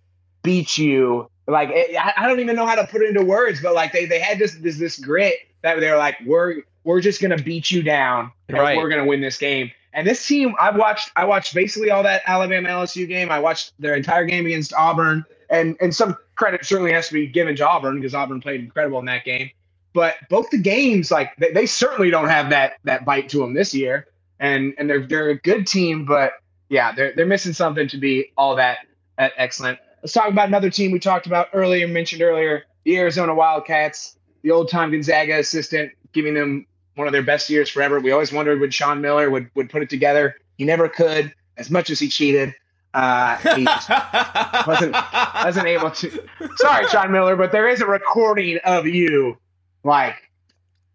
beat 0.43 0.77
you." 0.77 1.29
Like 1.47 1.69
it, 1.71 1.95
I, 1.95 2.13
I 2.17 2.27
don't 2.27 2.39
even 2.39 2.55
know 2.55 2.65
how 2.65 2.75
to 2.75 2.85
put 2.87 3.01
it 3.01 3.09
into 3.09 3.23
words, 3.25 3.61
but 3.61 3.73
like 3.73 3.91
they 3.91 4.05
they 4.05 4.19
had 4.19 4.39
this 4.39 4.55
this 4.55 4.77
this 4.77 4.99
grit 4.99 5.35
that 5.63 5.79
they 5.79 5.89
were 5.89 5.97
like, 5.97 6.17
"We're 6.25 6.61
we're 6.83 7.01
just 7.01 7.21
gonna 7.21 7.37
beat 7.37 7.71
you 7.71 7.83
down, 7.83 8.31
and 8.47 8.57
Right. 8.57 8.77
we're 8.77 8.89
gonna 8.89 9.05
win 9.05 9.21
this 9.21 9.37
game." 9.37 9.71
And 9.93 10.07
this 10.07 10.25
team, 10.25 10.55
I've 10.59 10.77
watched 10.77 11.11
I 11.15 11.25
watched 11.25 11.53
basically 11.53 11.91
all 11.91 12.03
that 12.03 12.21
Alabama 12.25 12.69
LSU 12.69 13.07
game. 13.07 13.29
I 13.29 13.39
watched 13.39 13.73
their 13.79 13.95
entire 13.95 14.23
game 14.25 14.45
against 14.45 14.73
Auburn 14.73 15.25
and 15.51 15.75
and 15.81 15.93
some 15.93 16.17
credit 16.35 16.65
certainly 16.65 16.91
has 16.93 17.07
to 17.09 17.13
be 17.13 17.27
given 17.27 17.55
to 17.57 17.67
Auburn 17.67 17.97
because 17.97 18.15
Auburn 18.15 18.41
played 18.41 18.61
incredible 18.61 18.97
in 18.99 19.05
that 19.05 19.23
game. 19.25 19.51
But 19.93 20.15
both 20.29 20.49
the 20.49 20.57
games, 20.57 21.11
like 21.11 21.35
they, 21.37 21.51
they 21.51 21.65
certainly 21.65 22.09
don't 22.09 22.29
have 22.29 22.49
that 22.49 22.73
that 22.83 23.05
bite 23.05 23.29
to 23.29 23.39
them 23.39 23.53
this 23.53 23.73
year, 23.73 24.07
and 24.39 24.73
and 24.77 24.89
they're 24.89 25.05
they're 25.05 25.29
a 25.29 25.37
good 25.37 25.67
team, 25.67 26.05
but 26.05 26.33
yeah, 26.69 26.93
they're 26.93 27.13
they're 27.15 27.25
missing 27.25 27.53
something 27.53 27.87
to 27.89 27.97
be 27.97 28.31
all 28.37 28.55
that 28.55 28.79
uh, 29.17 29.29
excellent. 29.37 29.77
let's 30.01 30.13
talk 30.13 30.29
about 30.29 30.47
another 30.47 30.69
team 30.69 30.91
we 30.91 30.99
talked 30.99 31.25
about 31.25 31.49
earlier, 31.53 31.87
mentioned 31.87 32.21
earlier, 32.21 32.63
the 32.85 32.97
Arizona 32.97 33.35
Wildcats, 33.35 34.17
the 34.41 34.51
old 34.51 34.69
time 34.69 34.91
Gonzaga 34.91 35.39
assistant, 35.39 35.91
giving 36.13 36.33
them 36.33 36.65
one 36.95 37.07
of 37.07 37.13
their 37.13 37.23
best 37.23 37.49
years 37.49 37.69
forever. 37.69 37.99
We 37.99 38.11
always 38.11 38.31
wondered 38.31 38.59
would 38.59 38.73
Sean 38.73 39.01
Miller 39.01 39.29
would 39.29 39.49
would 39.55 39.69
put 39.69 39.81
it 39.81 39.89
together. 39.89 40.35
He 40.57 40.65
never 40.65 40.87
could, 40.87 41.33
as 41.57 41.69
much 41.69 41.89
as 41.89 41.99
he 41.99 42.07
cheated. 42.07 42.55
Uh, 42.93 43.37
he 43.55 43.65
wasn't 44.67 44.95
wasn't 45.43 45.67
able 45.67 45.91
to. 45.91 46.23
Sorry, 46.57 46.87
Sean 46.87 47.11
Miller, 47.11 47.35
but 47.35 47.51
there 47.51 47.67
is 47.67 47.81
a 47.81 47.85
recording 47.85 48.59
of 48.65 48.85
you 48.85 49.37
like 49.83 50.15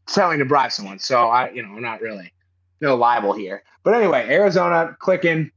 selling 0.08 0.38
to 0.38 0.44
bribe 0.44 0.72
someone. 0.72 0.98
So 0.98 1.28
I, 1.28 1.50
you 1.50 1.62
know, 1.62 1.70
I'm 1.70 1.82
not 1.82 2.00
really 2.00 2.32
no 2.80 2.96
libel 2.96 3.32
here. 3.32 3.62
But 3.82 3.94
anyway, 3.94 4.26
Arizona 4.28 4.96
clicking 4.98 5.50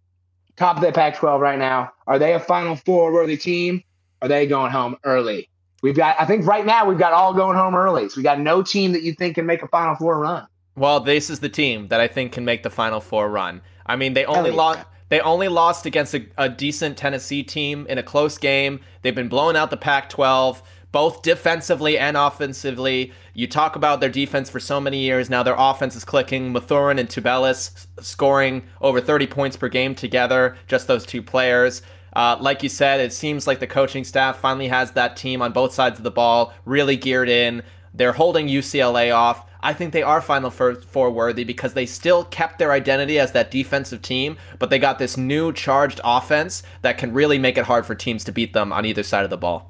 top 0.56 0.76
of 0.76 0.84
the 0.84 0.92
Pac-12 0.92 1.40
right 1.40 1.58
now. 1.58 1.92
Are 2.08 2.20
they 2.20 2.34
a 2.34 2.40
Final 2.40 2.76
Four 2.76 3.14
worthy 3.14 3.38
team? 3.38 3.84
Are 4.22 4.28
they 4.28 4.46
going 4.46 4.72
home 4.72 4.98
early? 5.04 5.50
We've 5.82 5.96
got, 5.96 6.20
I 6.20 6.26
think 6.26 6.46
right 6.46 6.66
now 6.66 6.86
we've 6.86 6.98
got 6.98 7.14
all 7.14 7.34
going 7.34 7.56
home 7.56 7.74
early. 7.74 8.10
So 8.10 8.18
we 8.18 8.24
got 8.24 8.40
no 8.40 8.62
team 8.62 8.92
that 8.92 9.02
you 9.02 9.14
think 9.14 9.36
can 9.36 9.46
make 9.46 9.64
a 9.64 9.68
Final 9.70 9.96
Four 9.96 10.20
run. 10.20 10.46
Well, 10.76 11.00
this 11.00 11.30
is 11.30 11.40
the 11.40 11.50
team 11.50 11.88
that 11.88 12.00
I 12.00 12.08
think 12.08 12.34
can 12.34 12.46
make 12.46 12.64
the 12.64 12.70
Final 12.70 13.00
Four 13.00 13.30
run. 13.30 13.62
I 13.86 13.96
mean, 13.96 14.14
they 14.14 14.26
only 14.26 14.52
lost. 14.52 14.86
They 15.10 15.20
only 15.22 15.48
lost 15.48 15.88
against 15.88 16.14
a, 16.14 16.28
a 16.38 16.48
decent 16.48 16.96
Tennessee 16.96 17.42
team 17.42 17.88
in 17.90 17.98
a 17.98 18.04
close 18.04 18.38
game. 18.38 18.80
They've 19.02 19.16
been 19.16 19.28
blowing 19.28 19.56
out 19.56 19.72
the 19.72 19.78
Pac-12 19.78 20.62
both 20.92 21.22
defensively 21.22 21.98
and 21.98 22.18
offensively. 22.18 23.14
You 23.34 23.48
talk 23.48 23.76
about 23.76 24.00
their 24.00 24.10
defense 24.10 24.50
for 24.50 24.60
so 24.60 24.80
many 24.80 25.00
years. 25.00 25.30
Now 25.30 25.44
their 25.44 25.56
offense 25.58 25.96
is 25.96 26.06
clicking. 26.06 26.52
Mathurin 26.52 27.00
and 27.00 27.10
Tubelis 27.10 27.88
scoring 28.00 28.64
over 28.82 29.00
30 29.00 29.28
points 29.28 29.58
per 29.58 29.70
game 29.70 29.96
together, 29.96 30.58
just 30.68 30.88
those 30.88 31.06
two 31.06 31.22
players. 31.22 31.82
Uh, 32.14 32.38
like 32.40 32.64
you 32.64 32.70
said, 32.70 33.00
it 33.00 33.14
seems 33.14 33.46
like 33.46 33.60
the 33.60 33.68
coaching 33.68 34.04
staff 34.04 34.40
finally 34.40 34.68
has 34.68 34.92
that 34.92 35.16
team 35.16 35.42
on 35.42 35.52
both 35.52 35.74
sides 35.74 36.00
of 36.00 36.04
the 36.04 36.12
ball 36.12 36.54
really 36.66 36.98
geared 36.98 37.30
in. 37.30 37.62
They're 37.94 38.14
holding 38.14 38.48
UCLA 38.48 39.14
off. 39.16 39.46
I 39.62 39.74
think 39.74 39.92
they 39.92 40.04
are 40.04 40.22
Final 40.22 40.50
Four 40.52 41.12
worthy 41.12 41.44
because 41.44 41.74
they 41.74 41.86
still 41.86 42.24
kept 42.24 42.60
their 42.60 42.72
identity 42.72 43.20
as 43.20 43.34
that 43.34 43.52
defensive 43.52 44.02
team, 44.02 44.38
but 44.58 44.70
they 44.70 44.80
got 44.80 45.00
this 45.00 45.18
new 45.18 45.52
charged 45.52 46.00
offense 46.04 46.64
that 46.82 46.98
can 46.98 47.14
really 47.14 47.38
make 47.38 47.58
it 47.58 47.66
hard 47.66 47.86
for 47.86 47.94
teams 47.94 48.24
to 48.24 48.32
beat 48.32 48.54
them 48.54 48.72
on 48.72 48.86
either 48.86 49.04
side 49.04 49.26
of 49.26 49.30
the 49.30 49.38
ball. 49.38 49.70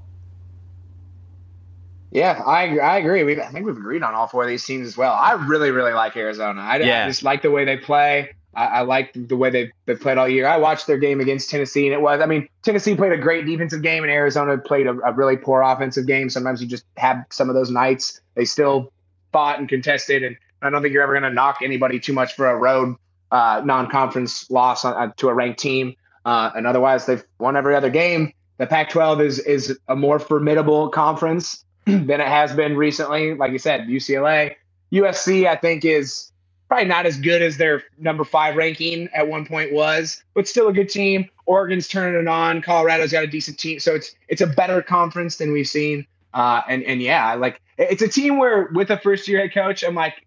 Yeah, 2.12 2.42
I 2.46 2.80
I 2.80 2.98
agree. 2.98 3.24
We 3.24 3.40
I 3.40 3.48
think 3.48 3.66
we've 3.66 3.78
agreed 3.78 4.04
on 4.04 4.16
all 4.16 4.28
four 4.28 4.44
of 4.44 4.50
these 4.50 4.66
teams 4.66 4.88
as 4.88 4.98
well. 4.98 5.14
I 5.14 5.34
really 5.34 5.72
really 5.72 5.94
like 5.94 6.18
Arizona. 6.18 6.62
I, 6.62 6.78
yeah. 6.80 7.06
I 7.06 7.08
just 7.08 7.24
like 7.24 7.42
the 7.42 7.52
way 7.52 7.66
they 7.66 7.78
play. 7.78 8.30
I, 8.56 8.66
I 8.66 8.82
like 8.82 9.12
the 9.14 9.38
way 9.38 9.50
they 9.50 9.72
they 9.86 9.96
played 9.96 10.18
all 10.18 10.28
year. 10.28 10.48
I 10.48 10.58
watched 10.58 10.88
their 10.88 10.98
game 10.98 11.20
against 11.20 11.50
Tennessee, 11.50 11.86
and 11.86 11.94
it 11.94 12.02
was. 12.02 12.20
I 12.22 12.26
mean, 12.26 12.48
Tennessee 12.64 12.96
played 12.96 13.12
a 13.12 13.18
great 13.18 13.46
defensive 13.46 13.82
game, 13.82 14.04
and 14.04 14.12
Arizona 14.12 14.58
played 14.58 14.88
a, 14.88 14.98
a 15.06 15.14
really 15.14 15.38
poor 15.38 15.62
offensive 15.62 16.08
game. 16.08 16.30
Sometimes 16.30 16.62
you 16.62 16.68
just 16.68 16.86
have 16.98 17.24
some 17.30 17.48
of 17.48 17.56
those 17.56 17.70
nights. 17.70 18.22
They 18.36 18.46
still 18.46 18.92
fought 19.32 19.60
and 19.60 19.70
contested, 19.70 20.24
and 20.24 20.36
I 20.64 20.70
don't 20.70 20.82
think 20.82 20.94
you're 20.94 21.04
ever 21.04 21.14
going 21.14 21.30
to 21.30 21.34
knock 21.34 21.60
anybody 21.62 22.00
too 22.00 22.14
much 22.14 22.34
for 22.34 22.48
a 22.48 22.56
road 22.56 22.96
uh, 23.32 23.62
non-conference 23.64 24.50
loss 24.50 24.84
on, 24.84 24.94
uh, 24.94 25.12
to 25.18 25.30
a 25.30 25.34
ranked 25.34 25.60
team. 25.60 25.96
Uh, 26.26 26.50
and 26.56 26.66
otherwise, 26.66 27.06
they've 27.06 27.24
won 27.38 27.56
every 27.56 27.76
other 27.76 27.90
game. 27.90 28.34
The 28.58 28.68
Pac-12 28.68 29.24
is 29.24 29.40
is 29.40 29.80
a 29.88 29.96
more 29.96 30.20
formidable 30.20 30.90
conference 30.90 31.64
than 32.08 32.22
it 32.22 32.28
has 32.28 32.54
been 32.54 32.76
recently. 32.76 33.34
Like 33.36 33.52
you 33.52 33.60
said, 33.60 33.88
UCLA, 33.88 34.56
USC, 34.92 35.48
I 35.48 35.56
think 35.56 35.86
is 35.86 36.32
probably 36.70 36.88
not 36.88 37.06
as 37.06 37.18
good 37.18 37.42
as 37.42 37.58
their 37.58 37.84
number 37.98 38.24
five 38.24 38.56
ranking 38.56 39.10
at 39.14 39.28
one 39.28 39.46
point 39.46 39.74
was, 39.74 40.24
but 40.36 40.48
still 40.48 40.68
a 40.68 40.74
good 40.74 40.88
team. 40.88 41.28
Oregon's 41.48 41.88
turning 41.88 42.22
it 42.22 42.28
on. 42.28 42.62
Colorado's 42.62 43.12
got 43.12 43.24
a 43.24 43.28
decent 43.28 43.58
team, 43.58 43.80
so 43.80 43.96
it's 43.96 44.16
it's 44.30 44.42
a 44.42 44.48
better 44.48 44.82
conference 44.82 45.38
than 45.38 45.52
we've 45.52 45.68
seen. 45.68 46.06
Uh, 46.34 46.62
and 46.70 46.84
and 46.84 47.02
yeah, 47.02 47.34
like 47.34 47.60
it's 47.78 48.04
a 48.04 48.08
team 48.08 48.38
where 48.38 48.70
with 48.74 48.92
a 48.92 48.98
first 49.00 49.28
year 49.28 49.42
head 49.42 49.54
coach, 49.54 49.84
I'm 49.84 49.96
like, 49.96 50.26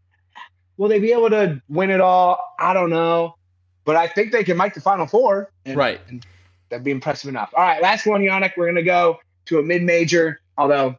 will 0.77 0.88
they 0.88 0.98
be 0.98 1.12
able 1.12 1.31
to 1.31 1.62
win 1.68 1.90
it 1.90 2.01
all? 2.01 2.55
I 2.59 2.75
don't 2.75 2.90
know, 2.90 3.37
but 3.85 3.94
I 3.94 4.09
think 4.09 4.33
they 4.33 4.42
can 4.42 4.57
make 4.57 4.75
the 4.75 4.81
Final 4.81 5.07
Four. 5.07 5.53
And, 5.64 5.77
right, 5.77 6.01
and 6.09 6.27
that'd 6.70 6.85
be 6.85 6.90
impressive 6.90 7.29
enough. 7.29 7.53
All 7.57 7.62
right, 7.62 7.81
last 7.81 8.05
one, 8.05 8.20
Yannick. 8.20 8.55
We're 8.57 8.66
gonna 8.66 8.83
go 8.83 9.20
to 9.46 9.61
a 9.61 9.62
mid 9.62 9.83
major, 9.83 10.40
although 10.59 10.96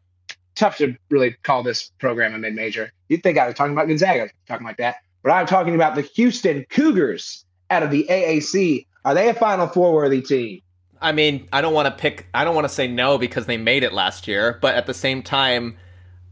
tough 0.54 0.76
to 0.78 0.96
really 1.10 1.36
call 1.42 1.62
this 1.62 1.90
program 1.98 2.34
a 2.34 2.38
mid 2.38 2.54
major. 2.54 2.92
You'd 3.08 3.22
think 3.22 3.38
I 3.38 3.46
was 3.46 3.54
talking 3.54 3.72
about 3.72 3.88
Gonzaga, 3.88 4.30
talking 4.46 4.66
like 4.66 4.78
that. 4.78 4.96
But 5.22 5.32
I'm 5.32 5.46
talking 5.46 5.74
about 5.74 5.94
the 5.94 6.02
Houston 6.02 6.66
Cougars 6.68 7.44
out 7.70 7.82
of 7.82 7.90
the 7.90 8.06
AAC. 8.10 8.86
Are 9.04 9.14
they 9.14 9.28
a 9.28 9.34
Final 9.34 9.66
Four 9.66 9.94
worthy 9.94 10.20
team? 10.20 10.60
I 11.00 11.12
mean, 11.12 11.48
I 11.52 11.60
don't 11.60 11.74
want 11.74 11.86
to 11.86 12.00
pick, 12.00 12.26
I 12.32 12.44
don't 12.44 12.54
want 12.54 12.66
to 12.66 12.72
say 12.72 12.88
no 12.88 13.18
because 13.18 13.46
they 13.46 13.56
made 13.56 13.82
it 13.82 13.92
last 13.92 14.26
year, 14.26 14.58
but 14.62 14.74
at 14.74 14.86
the 14.86 14.94
same 14.94 15.22
time, 15.22 15.76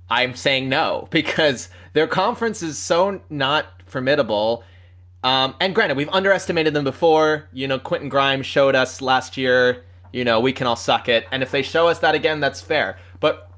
I'm 0.08 0.34
saying 0.34 0.68
no 0.68 1.08
because 1.10 1.68
their 1.92 2.06
conference 2.06 2.62
is 2.62 2.78
so 2.78 3.20
not 3.28 3.66
formidable. 3.86 4.64
Um, 5.24 5.54
and 5.60 5.74
granted, 5.74 5.96
we've 5.96 6.08
underestimated 6.08 6.74
them 6.74 6.84
before. 6.84 7.48
You 7.52 7.68
know, 7.68 7.78
Quentin 7.78 8.08
Grimes 8.08 8.46
showed 8.46 8.74
us 8.74 9.00
last 9.00 9.36
year, 9.36 9.84
you 10.12 10.24
know, 10.24 10.40
we 10.40 10.52
can 10.52 10.66
all 10.66 10.76
suck 10.76 11.08
it. 11.08 11.26
And 11.30 11.42
if 11.42 11.50
they 11.50 11.62
show 11.62 11.88
us 11.88 12.00
that 12.00 12.14
again, 12.14 12.40
that's 12.40 12.60
fair. 12.60 12.98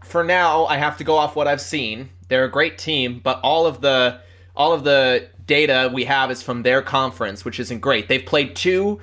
For 0.05 0.23
now, 0.23 0.67
I 0.67 0.77
have 0.77 0.99
to 0.99 1.05
go 1.05 1.17
off 1.17 1.35
what 1.35 1.49
I've 1.49 1.61
seen. 1.61 2.11
They're 2.29 2.45
a 2.45 2.51
great 2.51 2.79
team, 2.79 3.21
but 3.23 3.40
all 3.43 3.67
of 3.67 3.81
the 3.81 4.21
all 4.57 4.73
of 4.73 4.85
the 4.85 5.29
data 5.47 5.90
we 5.93 6.05
have 6.05 6.31
is 6.31 6.43
from 6.43 6.62
their 6.62 6.81
conference, 6.83 7.45
which 7.45 7.59
isn't 7.59 7.81
great. 7.81 8.09
They've 8.09 8.25
played 8.25 8.55
two 8.55 9.01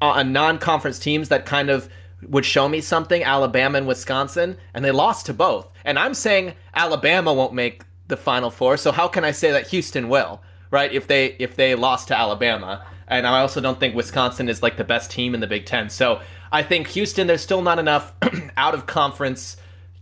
uh, 0.00 0.22
non-conference 0.22 0.98
teams 0.98 1.28
that 1.28 1.44
kind 1.44 1.70
of 1.70 1.88
would 2.22 2.44
show 2.44 2.68
me 2.68 2.80
something, 2.80 3.22
Alabama 3.24 3.78
and 3.78 3.86
Wisconsin, 3.86 4.56
and 4.72 4.84
they 4.84 4.92
lost 4.92 5.26
to 5.26 5.34
both. 5.34 5.68
And 5.84 5.98
I'm 5.98 6.14
saying 6.14 6.54
Alabama 6.74 7.32
won't 7.32 7.52
make 7.52 7.84
the 8.08 8.16
final 8.16 8.50
four, 8.50 8.76
so 8.76 8.92
how 8.92 9.08
can 9.08 9.24
I 9.24 9.32
say 9.32 9.50
that 9.50 9.66
Houston 9.68 10.08
will? 10.08 10.40
Right? 10.70 10.92
If 10.92 11.06
they 11.06 11.36
if 11.38 11.56
they 11.56 11.74
lost 11.74 12.08
to 12.08 12.18
Alabama. 12.18 12.86
And 13.08 13.26
I 13.26 13.40
also 13.40 13.60
don't 13.60 13.78
think 13.78 13.94
Wisconsin 13.94 14.48
is 14.48 14.62
like 14.62 14.76
the 14.76 14.84
best 14.84 15.10
team 15.12 15.34
in 15.34 15.40
the 15.40 15.46
Big 15.46 15.64
10. 15.64 15.90
So, 15.90 16.20
I 16.50 16.64
think 16.64 16.88
Houston 16.88 17.28
there's 17.28 17.40
still 17.40 17.62
not 17.62 17.78
enough 17.78 18.12
out 18.56 18.74
of 18.74 18.86
conference 18.86 19.56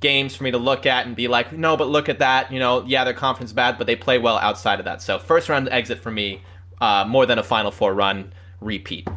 games 0.05 0.37
for 0.37 0.45
me 0.45 0.51
to 0.51 0.59
look 0.59 0.85
at 0.85 1.07
and 1.07 1.17
be 1.17 1.29
like, 1.29 1.51
no, 1.51 1.79
but 1.79 1.89
look 1.89 2.11
at 2.11 2.19
that. 2.19 2.53
You 2.53 2.59
know, 2.59 2.85
yeah, 2.87 3.05
their 3.05 3.15
conference 3.15 3.53
bad, 3.53 3.79
but 3.79 3.87
they 3.87 3.97
play 3.97 4.19
well 4.19 4.37
outside 4.37 4.79
of 4.79 4.85
that. 4.85 5.01
So 5.01 5.19
first 5.19 5.49
round 5.49 5.67
exit 5.71 5.99
for 5.99 6.11
me, 6.11 6.43
uh, 6.83 7.07
more 7.09 7.25
than 7.25 7.39
a 7.39 7.43
Final 7.43 7.71
Four 7.71 7.95
run 7.95 8.31
repeat. 8.61 9.09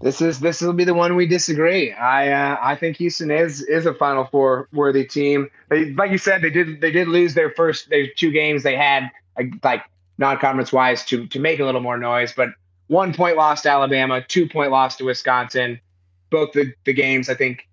This 0.00 0.20
is 0.20 0.40
this 0.40 0.60
will 0.60 0.72
be 0.72 0.82
the 0.82 0.92
one 0.92 1.14
we 1.14 1.26
disagree. 1.26 1.92
I 1.92 2.32
uh, 2.32 2.58
I 2.60 2.74
think 2.74 2.96
Houston 2.96 3.30
is 3.30 3.62
is 3.62 3.86
a 3.86 3.94
Final 3.94 4.24
Four 4.24 4.68
worthy 4.72 5.04
team. 5.04 5.48
They, 5.70 5.92
like 5.92 6.10
you 6.10 6.18
said, 6.18 6.42
they 6.42 6.50
did 6.50 6.80
they 6.80 6.90
did 6.90 7.06
lose 7.06 7.34
their 7.34 7.52
first 7.52 7.88
their 7.88 8.08
two 8.08 8.32
games 8.32 8.64
they 8.64 8.76
had 8.76 9.08
like 9.62 9.82
non 10.18 10.38
conference 10.38 10.72
wise 10.72 11.04
to 11.06 11.28
to 11.28 11.38
make 11.38 11.60
a 11.60 11.64
little 11.64 11.80
more 11.80 11.96
noise, 11.96 12.32
but 12.36 12.48
one 12.88 13.14
point 13.14 13.36
lost 13.36 13.62
to 13.62 13.70
Alabama, 13.70 14.20
two 14.26 14.48
point 14.48 14.72
loss 14.72 14.96
to 14.96 15.04
Wisconsin. 15.04 15.80
Both 16.28 16.52
the, 16.54 16.72
the 16.84 16.92
games 16.92 17.28
I 17.28 17.34
think 17.34 17.65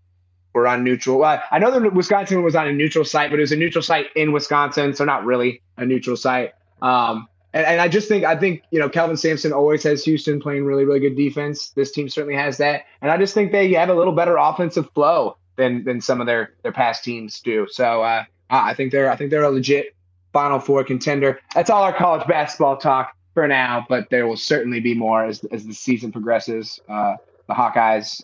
were 0.54 0.68
on 0.68 0.84
neutral. 0.84 1.20
Well, 1.20 1.42
I 1.52 1.60
know 1.60 1.72
that 1.72 1.94
Wisconsin 1.94 2.44
was 2.44 2.56
on 2.56 2.68
a 2.68 2.74
neutral 2.74 3.06
site, 3.06 3.30
but 3.30 3.40
it 3.40 3.42
was 3.42 3.52
a 3.52 3.58
neutral 3.58 3.82
site 3.82 4.08
in 4.16 4.32
Wisconsin, 4.32 4.94
so 4.94 5.06
not 5.06 5.26
really 5.26 5.62
a 5.78 5.86
neutral 5.86 6.16
site. 6.16 6.54
Um, 6.82 7.28
and, 7.54 7.66
and 7.66 7.82
I 7.82 7.88
just 7.88 8.08
think 8.08 8.24
I 8.24 8.36
think 8.36 8.64
you 8.72 8.80
know 8.80 8.90
Kelvin 8.90 9.18
Sampson 9.18 9.54
always 9.54 9.84
has 9.84 10.04
Houston 10.04 10.40
playing 10.40 10.66
really 10.66 10.86
really 10.86 11.00
good 11.00 11.16
defense. 11.16 11.70
This 11.70 11.92
team 11.92 12.10
certainly 12.10 12.36
has 12.36 12.58
that, 12.58 12.84
and 13.02 13.12
I 13.12 13.18
just 13.18 13.34
think 13.34 13.52
they 13.52 13.72
have 13.74 13.90
a 13.90 13.94
little 13.94 14.14
better 14.14 14.38
offensive 14.38 14.90
flow 14.94 15.38
than 15.56 15.84
than 15.84 16.02
some 16.02 16.20
of 16.20 16.28
their 16.28 16.54
their 16.64 16.72
past 16.72 17.04
teams 17.04 17.40
do. 17.40 17.68
So 17.70 18.02
uh, 18.02 18.24
I 18.50 18.74
think 18.74 18.92
they're 18.92 19.10
I 19.10 19.16
think 19.16 19.32
they're 19.32 19.44
a 19.44 19.52
legit 19.52 19.96
Final 20.34 20.60
Four 20.60 20.84
contender. 20.84 21.40
That's 21.54 21.70
all 21.70 21.84
our 21.84 21.94
college 21.94 22.28
basketball 22.28 22.78
talk 22.78 23.16
for 23.34 23.48
now, 23.48 23.86
but 23.88 24.10
there 24.10 24.28
will 24.28 24.38
certainly 24.38 24.80
be 24.80 24.94
more 24.94 25.24
as 25.24 25.44
as 25.52 25.66
the 25.66 25.74
season 25.74 26.12
progresses. 26.12 26.80
Uh, 26.90 27.16
the 27.48 27.54
Hawkeyes 27.54 28.24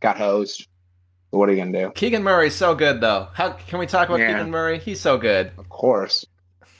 got 0.00 0.18
hosed 0.18 0.67
what 1.30 1.48
are 1.48 1.52
you 1.52 1.58
gonna 1.58 1.86
do? 1.86 1.90
Keegan 1.94 2.22
Murray's 2.22 2.54
so 2.54 2.74
good, 2.74 3.00
though. 3.00 3.28
How 3.34 3.50
can 3.50 3.78
we 3.78 3.86
talk 3.86 4.08
about 4.08 4.20
yeah. 4.20 4.32
Keegan 4.32 4.50
Murray? 4.50 4.78
He's 4.78 5.00
so 5.00 5.18
good. 5.18 5.52
Of 5.58 5.68
course. 5.68 6.24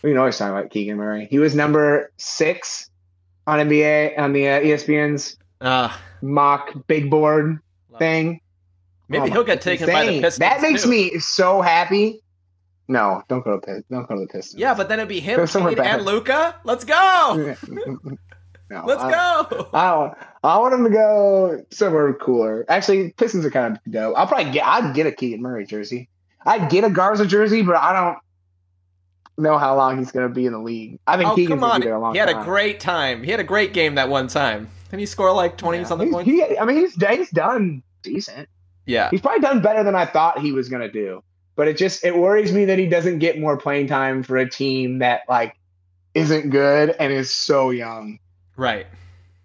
We 0.03 0.11
can 0.11 0.19
always 0.19 0.39
talk 0.39 0.51
about 0.51 0.71
Keegan 0.71 0.97
Murray. 0.97 1.27
He 1.31 1.39
was 1.39 1.55
number 1.55 2.13
six 2.17 2.89
on 3.47 3.59
NBA 3.59 4.19
on 4.19 4.33
the 4.33 4.49
uh, 4.49 4.61
ESPN's 4.61 5.37
uh, 5.61 5.95
mock 6.23 6.73
big 6.87 7.11
board 7.11 7.59
thing. 7.99 8.41
Maybe 9.09 9.31
oh, 9.31 9.33
he'll 9.33 9.45
get 9.45 9.61
taken 9.61 9.89
insane. 9.89 10.07
by 10.07 10.13
the 10.13 10.21
Pistons. 10.21 10.39
That 10.39 10.61
makes 10.61 10.83
too. 10.85 10.91
me 10.91 11.19
so 11.19 11.61
happy. 11.61 12.23
No, 12.89 13.23
don't 13.29 13.45
go 13.45 13.53
to 13.53 13.59
Pistons. 13.59 13.85
don't 13.91 14.09
go 14.09 14.15
to 14.15 14.21
the 14.23 14.27
Pistons. 14.27 14.61
Yeah, 14.61 14.75
but 14.75 14.89
then 14.89 14.99
it'd 14.99 15.09
be 15.09 15.21
him, 15.21 15.41
and 15.41 16.05
Luka. 16.05 16.57
Let's 16.65 16.85
go. 16.85 17.55
No, 18.71 18.85
Let's 18.87 19.03
I, 19.03 19.11
go. 19.11 19.69
I, 19.73 20.13
I 20.45 20.59
want 20.59 20.75
him 20.75 20.85
to 20.85 20.91
go 20.91 21.65
somewhere 21.71 22.13
cooler. 22.15 22.67
Actually, 22.69 23.13
Pistons 23.13 23.45
are 23.45 23.51
kind 23.51 23.77
of 23.77 23.93
dope. 23.93 24.17
I'll 24.17 24.27
probably 24.27 24.53
get. 24.53 24.67
I'd 24.67 24.95
get 24.95 25.07
a 25.07 25.13
Keegan 25.13 25.41
Murray 25.41 25.65
jersey. 25.65 26.09
I'd 26.45 26.71
get 26.71 26.85
a 26.85 26.91
Garza 26.91 27.27
jersey, 27.27 27.63
but 27.63 27.77
I 27.77 27.93
don't 27.93 28.19
know 29.43 29.57
how 29.57 29.75
long 29.77 29.99
he's 29.99 30.13
going 30.13 30.29
to 30.29 30.35
be 30.35 30.45
in 30.45 30.53
the 30.53 30.59
league. 30.59 30.99
I 31.07 31.17
think 31.17 31.31
oh, 31.31 31.35
Keegan's 31.35 31.61
going 31.61 31.73
to 31.75 31.79
be 31.81 31.85
there 31.87 31.95
a 31.95 32.01
long 32.01 32.11
time. 32.11 32.15
He 32.15 32.19
had 32.19 32.29
time. 32.29 32.43
a 32.43 32.45
great 32.45 32.81
time. 32.81 33.23
He 33.23 33.31
had 33.31 33.41
a 33.41 33.45
great 33.45 33.73
game 33.73 33.95
that 33.95 34.11
one 34.11 34.29
time. 34.29 34.69
Did 34.91 35.01
he 35.01 35.07
score 35.07 35.33
like 35.33 35.57
twenty 35.57 35.79
yeah, 35.79 35.85
something 35.85 36.11
points? 36.11 36.31
He, 36.31 36.59
I 36.59 36.65
mean, 36.65 36.77
he's 36.77 36.95
he's 36.95 37.31
done 37.31 37.83
decent. 38.03 38.49
Yeah. 38.87 39.11
He's 39.11 39.21
probably 39.21 39.41
done 39.41 39.61
better 39.61 39.85
than 39.85 39.95
I 39.95 40.07
thought 40.07 40.41
he 40.41 40.53
was 40.53 40.69
gonna 40.69 40.91
do. 40.91 41.23
But 41.57 41.69
it 41.69 41.77
just 41.77 42.05
it 42.05 42.17
worries 42.17 42.53
me 42.53 42.67
that 42.67 42.79
he 42.79 42.87
doesn't 42.87 43.19
get 43.19 43.39
more 43.39 43.57
playing 43.57 43.89
time 43.89 44.23
for 44.23 44.37
a 44.37 44.49
team 44.49 44.99
that 45.01 45.23
like 45.29 45.57
isn't 46.15 46.51
good 46.51 46.91
and 46.99 47.13
is 47.13 47.33
so 47.33 47.71
young 47.71 48.19
Right. 48.59 48.87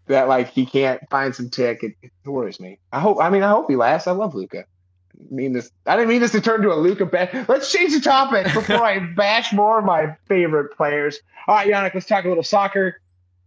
that 0.08 0.28
like 0.28 0.50
he 0.50 0.66
can't 0.66 1.02
find 1.10 1.34
some 1.34 1.50
tick. 1.50 1.84
It, 1.84 1.94
it 2.02 2.12
worries 2.26 2.60
me. 2.60 2.80
I 2.92 3.00
hope. 3.00 3.20
I 3.22 3.30
mean, 3.30 3.44
I 3.44 3.50
hope 3.50 3.70
he 3.70 3.78
lasts. 3.78 4.08
I 4.08 4.12
love 4.12 4.36
Luka. 4.36 4.60
I 4.60 5.34
Mean 5.34 5.54
this? 5.54 5.72
I 5.86 5.96
didn't 5.96 6.10
mean 6.10 6.20
this 6.20 6.32
to 6.32 6.42
turn 6.42 6.62
to 6.64 6.74
a 6.74 6.76
Luka 6.76 7.06
bet. 7.06 7.48
Let's 7.48 7.72
change 7.72 7.94
the 7.94 8.02
topic 8.02 8.52
before 8.54 8.84
I 8.84 9.00
bash 9.16 9.54
more 9.54 9.80
of 9.80 9.86
my 9.86 10.18
favorite 10.28 10.76
players. 10.76 11.20
All 11.48 11.56
right, 11.56 11.68
Yannick, 11.68 11.94
let's 11.94 12.08
talk 12.08 12.26
a 12.26 12.28
little 12.28 12.44
soccer. 12.44 13.00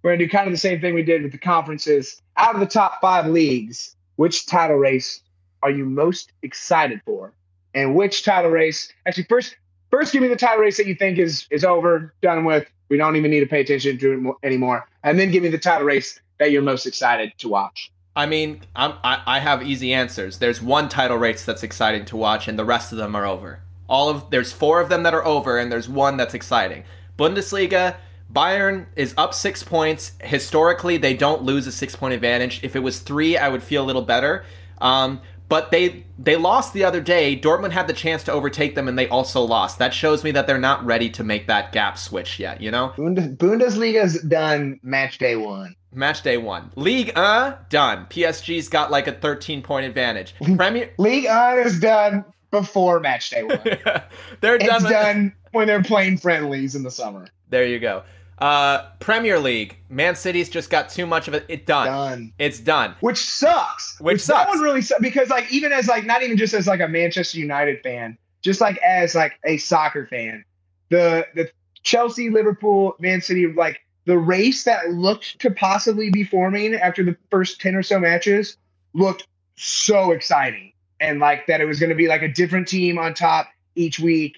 We're 0.02 0.12
gonna 0.12 0.24
do 0.24 0.31
kind 0.31 0.46
of 0.46 0.52
the 0.52 0.59
same 0.59 0.81
thing 0.81 0.94
we 0.94 1.02
did 1.02 1.22
with 1.22 1.33
the 1.33 1.38
conferences. 1.38 2.22
Out 2.37 2.55
of 2.55 2.61
the 2.61 2.66
top 2.66 3.00
five 3.00 3.26
leagues, 3.26 3.96
which 4.16 4.46
title 4.46 4.76
race 4.76 5.20
are 5.62 5.70
you 5.70 5.85
most 5.85 6.33
excited 6.42 7.00
for? 7.05 7.33
And 7.74 7.94
which 7.94 8.24
title 8.24 8.50
race? 8.52 8.90
Actually, 9.07 9.24
first, 9.24 9.57
first, 9.90 10.12
give 10.12 10.22
me 10.22 10.29
the 10.29 10.37
title 10.37 10.62
race 10.62 10.77
that 10.77 10.87
you 10.87 10.94
think 10.94 11.18
is 11.18 11.46
is 11.51 11.64
over, 11.64 12.14
done 12.22 12.44
with. 12.44 12.66
We 12.88 12.96
don't 12.96 13.16
even 13.16 13.31
need 13.31 13.40
to 13.40 13.46
pay 13.46 13.61
attention 13.61 13.99
to 13.99 14.12
it 14.12 14.46
anymore. 14.46 14.88
And 15.03 15.18
then 15.18 15.31
give 15.31 15.42
me 15.42 15.49
the 15.49 15.59
title 15.59 15.87
race 15.87 16.20
that 16.38 16.53
you're 16.53 16.62
most 16.62 16.87
excited 16.87 17.33
to 17.38 17.49
watch. 17.49 17.90
I 18.14 18.27
mean, 18.27 18.62
I'm, 18.75 18.94
I, 19.05 19.22
I 19.27 19.38
have 19.40 19.62
easy 19.62 19.92
answers. 19.92 20.38
There's 20.38 20.62
one 20.62 20.88
title 20.88 21.18
race 21.18 21.44
that's 21.44 21.62
exciting 21.62 22.07
to 22.07 22.16
watch, 22.16 22.49
and 22.49 22.59
the 22.59 22.64
rest 22.64 22.92
of 22.92 22.99
them 22.99 23.14
are 23.14 23.27
over. 23.27 23.61
All 23.88 24.09
of 24.09 24.31
there's 24.31 24.53
four 24.53 24.81
of 24.81 24.88
them 24.88 25.03
that 25.03 25.14
are 25.14 25.25
over, 25.25 25.59
and 25.59 25.70
there's 25.70 25.88
one 25.88 26.16
that's 26.16 26.35
exciting. 26.35 26.85
Bundesliga, 27.18 27.96
Bayern 28.33 28.87
is 28.96 29.14
up 29.16 29.35
six 29.35 29.62
points. 29.62 30.12
Historically, 30.20 30.96
they 30.96 31.14
don't 31.14 31.42
lose 31.42 31.66
a 31.66 31.72
six 31.72 31.94
point 31.94 32.14
advantage. 32.14 32.64
If 32.64 32.75
it 32.75 32.81
was 32.81 33.01
three, 33.01 33.37
I 33.37 33.49
would 33.49 33.62
feel 33.62 33.85
a 33.85 33.87
little 33.87 34.03
better. 34.03 34.44
Um, 34.81 35.20
but 35.48 35.70
they 35.70 36.04
they 36.18 36.37
lost 36.37 36.72
the 36.72 36.85
other 36.85 37.00
day. 37.00 37.38
Dortmund 37.38 37.72
had 37.72 37.87
the 37.87 37.92
chance 37.92 38.22
to 38.24 38.32
overtake 38.32 38.74
them, 38.74 38.88
and 38.88 38.98
they 38.98 39.09
also 39.09 39.42
lost. 39.42 39.78
That 39.78 39.94
shows 39.94 40.24
me 40.24 40.30
that 40.32 40.46
they're 40.46 40.59
not 40.59 40.85
ready 40.85 41.09
to 41.11 41.24
make 41.24 41.46
that 41.46 41.72
gap 41.72 41.98
switch 41.98 42.38
yet. 42.38 42.61
You 42.61 42.70
know, 42.70 42.92
Bundesliga's 42.96 44.20
done 44.22 44.80
match 44.82 45.18
day 45.18 45.37
one. 45.37 45.74
match 45.92 46.22
day 46.22 46.37
one, 46.37 46.70
League 46.76 47.12
uh 47.16 47.56
done. 47.68 48.06
PSG's 48.11 48.68
got 48.68 48.90
like 48.90 49.06
a 49.06 49.12
13 49.12 49.62
point 49.62 49.87
advantage. 49.87 50.35
Premier, 50.56 50.90
League 50.98 51.26
On 51.26 51.59
is 51.59 51.78
done 51.80 52.24
before 52.50 53.00
match 53.00 53.30
day 53.30 53.42
one. 53.42 53.61
they're 54.40 54.56
it's 54.56 54.66
done. 54.66 54.82
with- 54.82 54.92
done 54.92 55.35
when 55.52 55.66
they're 55.66 55.82
playing 55.82 56.18
friendlies 56.18 56.74
in 56.74 56.82
the 56.82 56.90
summer. 56.90 57.26
There 57.48 57.64
you 57.64 57.78
go. 57.78 58.02
Uh, 58.38 58.90
Premier 59.01 59.38
League, 59.38 59.79
Man 59.88 60.14
City's 60.14 60.49
just 60.51 60.68
got 60.68 60.88
too 60.90 61.07
much 61.07 61.27
of 61.27 61.35
it. 61.35 61.46
It 61.49 61.64
done. 61.66 61.87
Done. 61.87 62.33
It's 62.38 62.61
done. 62.61 62.94
Which 63.01 63.18
sucks. 63.18 63.99
Which 64.01 64.25
That 64.27 64.46
sucks. 64.46 64.49
one 64.51 64.61
really 64.61 64.83
sucks 64.83 65.01
because 65.01 65.31
like 65.31 65.51
even 65.51 65.72
as 65.72 65.88
like 65.88 66.05
not 66.05 66.22
even 66.22 66.37
just 66.37 66.53
as 66.53 66.66
like 66.66 66.81
a 66.81 66.88
Manchester 66.88 67.38
United 67.38 67.83
fan, 67.83 68.18
just 68.42 68.61
like 68.61 68.79
as 68.79 69.14
like 69.14 69.33
a 69.44 69.57
soccer 69.57 70.07
fan, 70.07 70.44
the 70.90 71.27
the 71.35 71.51
Chelsea, 71.83 72.29
Liverpool, 72.31 72.96
Man 72.99 73.20
City, 73.20 73.46
like 73.46 73.81
the 74.05 74.18
race 74.18 74.64
that 74.64 74.90
looked 74.90 75.38
to 75.40 75.51
possibly 75.51 76.11
be 76.11 76.22
forming 76.25 76.75
after 76.75 77.03
the 77.05 77.16
first 77.31 77.61
10 77.61 77.75
or 77.75 77.83
so 77.83 77.99
matches 77.99 78.57
looked 78.92 79.27
so 79.57 80.12
exciting. 80.12 80.72
And 81.01 81.20
like 81.20 81.46
that 81.46 81.61
it 81.61 81.64
was 81.64 81.79
going 81.81 81.90
to 81.90 81.96
be 81.96 82.07
like 82.09 82.22
a 82.22 82.29
different 82.29 82.68
team 82.68 82.99
on 82.99 83.14
top 83.14 83.49
each 83.75 83.99
week. 83.99 84.37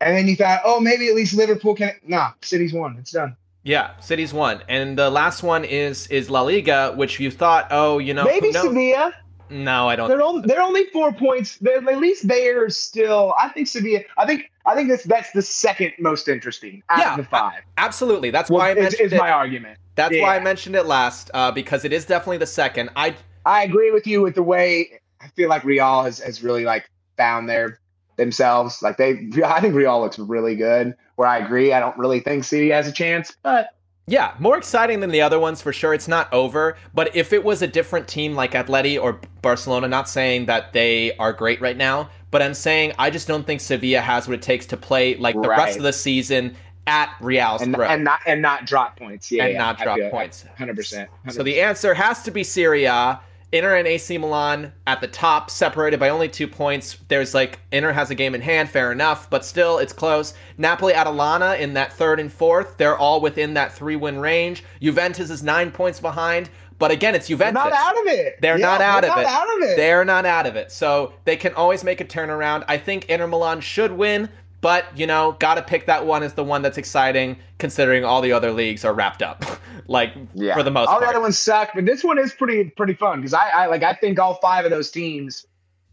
And 0.00 0.16
then 0.16 0.28
you 0.28 0.36
thought, 0.36 0.60
oh, 0.64 0.80
maybe 0.80 1.08
at 1.08 1.14
least 1.14 1.34
Liverpool 1.34 1.74
can. 1.74 1.92
Nah, 2.06 2.32
City's 2.42 2.72
won. 2.72 2.96
It's 2.98 3.12
done. 3.12 3.36
Yeah, 3.62 3.98
City's 4.00 4.34
won, 4.34 4.62
and 4.68 4.98
the 4.98 5.08
last 5.08 5.42
one 5.42 5.64
is 5.64 6.06
is 6.08 6.28
La 6.28 6.42
Liga, 6.42 6.92
which 6.96 7.18
you 7.18 7.30
thought, 7.30 7.66
oh, 7.70 7.98
you 7.98 8.12
know, 8.12 8.24
maybe 8.24 8.50
no, 8.50 8.62
Sevilla. 8.62 9.12
no, 9.48 9.88
I 9.88 9.96
don't. 9.96 10.08
They're 10.08 10.22
only 10.22 10.46
they're 10.46 10.60
only 10.62 10.84
four 10.92 11.12
points. 11.12 11.56
They're, 11.58 11.78
at 11.78 11.98
least 11.98 12.28
they're 12.28 12.68
still. 12.70 13.34
I 13.38 13.48
think 13.48 13.68
Sevilla. 13.68 14.00
I 14.18 14.26
think 14.26 14.50
I 14.66 14.74
think 14.74 14.90
that's 14.90 15.04
that's 15.04 15.30
the 15.32 15.40
second 15.42 15.92
most 15.98 16.28
interesting 16.28 16.82
out 16.90 16.98
Yeah, 16.98 17.10
of 17.12 17.16
the 17.16 17.24
five. 17.24 17.62
Absolutely, 17.78 18.30
that's 18.30 18.50
Well, 18.50 18.58
why 18.58 18.70
I 18.70 18.74
mentioned 18.74 19.06
is 19.06 19.12
it. 19.12 19.16
my 19.16 19.30
argument. 19.30 19.78
that's 19.94 20.18
why 20.18 20.36
I 20.36 20.40
mentioned 20.40 20.76
it 20.76 20.84
last, 20.86 21.30
uh, 21.34 21.50
because 21.52 21.84
it 21.84 21.92
is 21.92 22.04
definitely 22.04 22.38
the 22.38 22.46
second. 22.46 22.90
I 22.96 23.16
I 23.46 23.64
agree 23.64 23.90
with 23.90 24.06
you 24.06 24.22
with 24.22 24.34
the 24.34 24.42
way 24.42 25.00
I 25.20 25.28
feel 25.28 25.48
like 25.48 25.64
Real 25.64 26.02
has 26.02 26.18
has 26.20 26.42
really 26.42 26.64
like 26.64 26.90
found 27.16 27.48
their 27.48 27.80
themselves. 28.16 28.82
Like 28.82 28.96
they, 28.96 29.28
I 29.44 29.60
think 29.60 29.74
Real 29.74 30.00
looks 30.00 30.18
really 30.18 30.56
good. 30.56 30.94
Where 31.16 31.28
I 31.28 31.38
agree, 31.38 31.72
I 31.72 31.80
don't 31.80 31.96
really 31.96 32.20
think 32.20 32.44
City 32.44 32.70
has 32.70 32.88
a 32.88 32.92
chance, 32.92 33.36
but 33.42 33.68
Yeah, 34.06 34.34
more 34.38 34.58
exciting 34.58 35.00
than 35.00 35.10
the 35.10 35.22
other 35.22 35.38
ones 35.38 35.62
for 35.62 35.72
sure. 35.72 35.94
It's 35.94 36.08
not 36.08 36.32
over, 36.32 36.76
but 36.92 37.14
if 37.14 37.32
it 37.32 37.44
was 37.44 37.62
a 37.62 37.66
different 37.66 38.08
team 38.08 38.34
like 38.34 38.52
Atleti 38.52 39.00
or 39.00 39.20
Barcelona, 39.40 39.88
not 39.88 40.08
saying 40.08 40.46
that 40.46 40.72
they 40.72 41.16
are 41.16 41.32
great 41.32 41.60
right 41.60 41.76
now, 41.76 42.10
but 42.30 42.42
I'm 42.42 42.54
saying 42.54 42.94
I 42.98 43.10
just 43.10 43.28
don't 43.28 43.46
think 43.46 43.60
Sevilla 43.60 44.00
has 44.00 44.26
what 44.26 44.34
it 44.34 44.42
takes 44.42 44.66
to 44.66 44.76
play 44.76 45.14
like 45.16 45.36
the 45.40 45.48
rest 45.48 45.76
of 45.76 45.84
the 45.84 45.92
season 45.92 46.56
at 46.86 47.14
Real's 47.20 47.62
and 47.62 47.74
throat 47.74 47.90
and 47.90 48.04
not 48.04 48.20
and 48.26 48.42
not 48.42 48.66
drop 48.66 48.98
points. 48.98 49.30
Yeah, 49.30 49.44
and 49.44 49.52
yeah, 49.52 49.58
not 49.58 49.80
I 49.80 49.84
drop 49.84 50.10
points. 50.10 50.44
Hundred 50.58 50.76
percent. 50.76 51.10
So 51.30 51.42
the 51.42 51.60
answer 51.60 51.94
has 51.94 52.22
to 52.24 52.30
be 52.30 52.44
Serie 52.44 52.84
A. 52.84 53.20
Inter 53.54 53.76
and 53.76 53.86
AC 53.86 54.18
Milan 54.18 54.72
at 54.84 55.00
the 55.00 55.06
top, 55.06 55.48
separated 55.48 56.00
by 56.00 56.08
only 56.08 56.28
two 56.28 56.48
points. 56.48 56.98
There's 57.06 57.34
like 57.34 57.60
Inter 57.70 57.92
has 57.92 58.10
a 58.10 58.14
game 58.16 58.34
in 58.34 58.40
hand, 58.40 58.68
fair 58.68 58.90
enough, 58.90 59.30
but 59.30 59.44
still 59.44 59.78
it's 59.78 59.92
close. 59.92 60.34
Napoli, 60.58 60.92
Atalanta 60.92 61.54
in 61.54 61.74
that 61.74 61.92
third 61.92 62.18
and 62.18 62.32
fourth, 62.32 62.76
they're 62.78 62.98
all 62.98 63.20
within 63.20 63.54
that 63.54 63.72
three-win 63.72 64.18
range. 64.18 64.64
Juventus 64.82 65.30
is 65.30 65.44
nine 65.44 65.70
points 65.70 66.00
behind, 66.00 66.50
but 66.80 66.90
again, 66.90 67.14
it's 67.14 67.28
They're 67.28 67.36
Juventus. 67.36 67.62
not 67.62 67.72
out 67.72 67.96
of 67.96 68.06
it. 68.08 68.40
They're 68.40 68.58
Yeah, 68.58 68.66
not 68.66 68.80
out 68.80 69.02
they're 69.02 69.10
of 69.12 69.16
not 69.18 69.22
it. 69.22 69.28
Out 69.28 69.56
of 69.56 69.62
it. 69.70 69.76
They're 69.76 70.04
not 70.04 70.26
out 70.26 70.46
of 70.46 70.56
it. 70.56 70.72
So 70.72 71.12
they 71.24 71.36
can 71.36 71.54
always 71.54 71.84
make 71.84 72.00
a 72.00 72.04
turnaround. 72.04 72.64
I 72.66 72.76
think 72.76 73.04
Inter 73.08 73.28
Milan 73.28 73.60
should 73.60 73.92
win, 73.92 74.30
but 74.64 74.86
you 74.96 75.06
know, 75.06 75.36
gotta 75.40 75.60
pick 75.60 75.84
that 75.84 76.06
one 76.06 76.22
as 76.22 76.32
the 76.32 76.42
one 76.42 76.62
that's 76.62 76.78
exciting, 76.78 77.36
considering 77.58 78.02
all 78.02 78.22
the 78.22 78.32
other 78.32 78.50
leagues 78.50 78.82
are 78.82 78.94
wrapped 78.94 79.20
up. 79.20 79.44
like 79.88 80.14
Yeah. 80.32 80.54
for 80.54 80.62
the 80.62 80.70
most 80.70 80.88
all 80.88 80.94
part. 80.94 81.02
All 81.02 81.06
the 81.06 81.16
other 81.16 81.20
ones 81.20 81.38
suck, 81.38 81.72
but 81.74 81.84
this 81.84 82.02
one 82.02 82.18
is 82.18 82.32
pretty 82.32 82.70
pretty 82.70 82.94
fun 82.94 83.20
because 83.20 83.34
I, 83.34 83.50
I 83.50 83.66
like 83.66 83.82
I 83.82 83.92
think 83.92 84.18
all 84.18 84.36
five 84.36 84.64
of 84.64 84.70
those 84.70 84.90
teams 84.90 85.44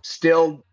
still 0.04 0.64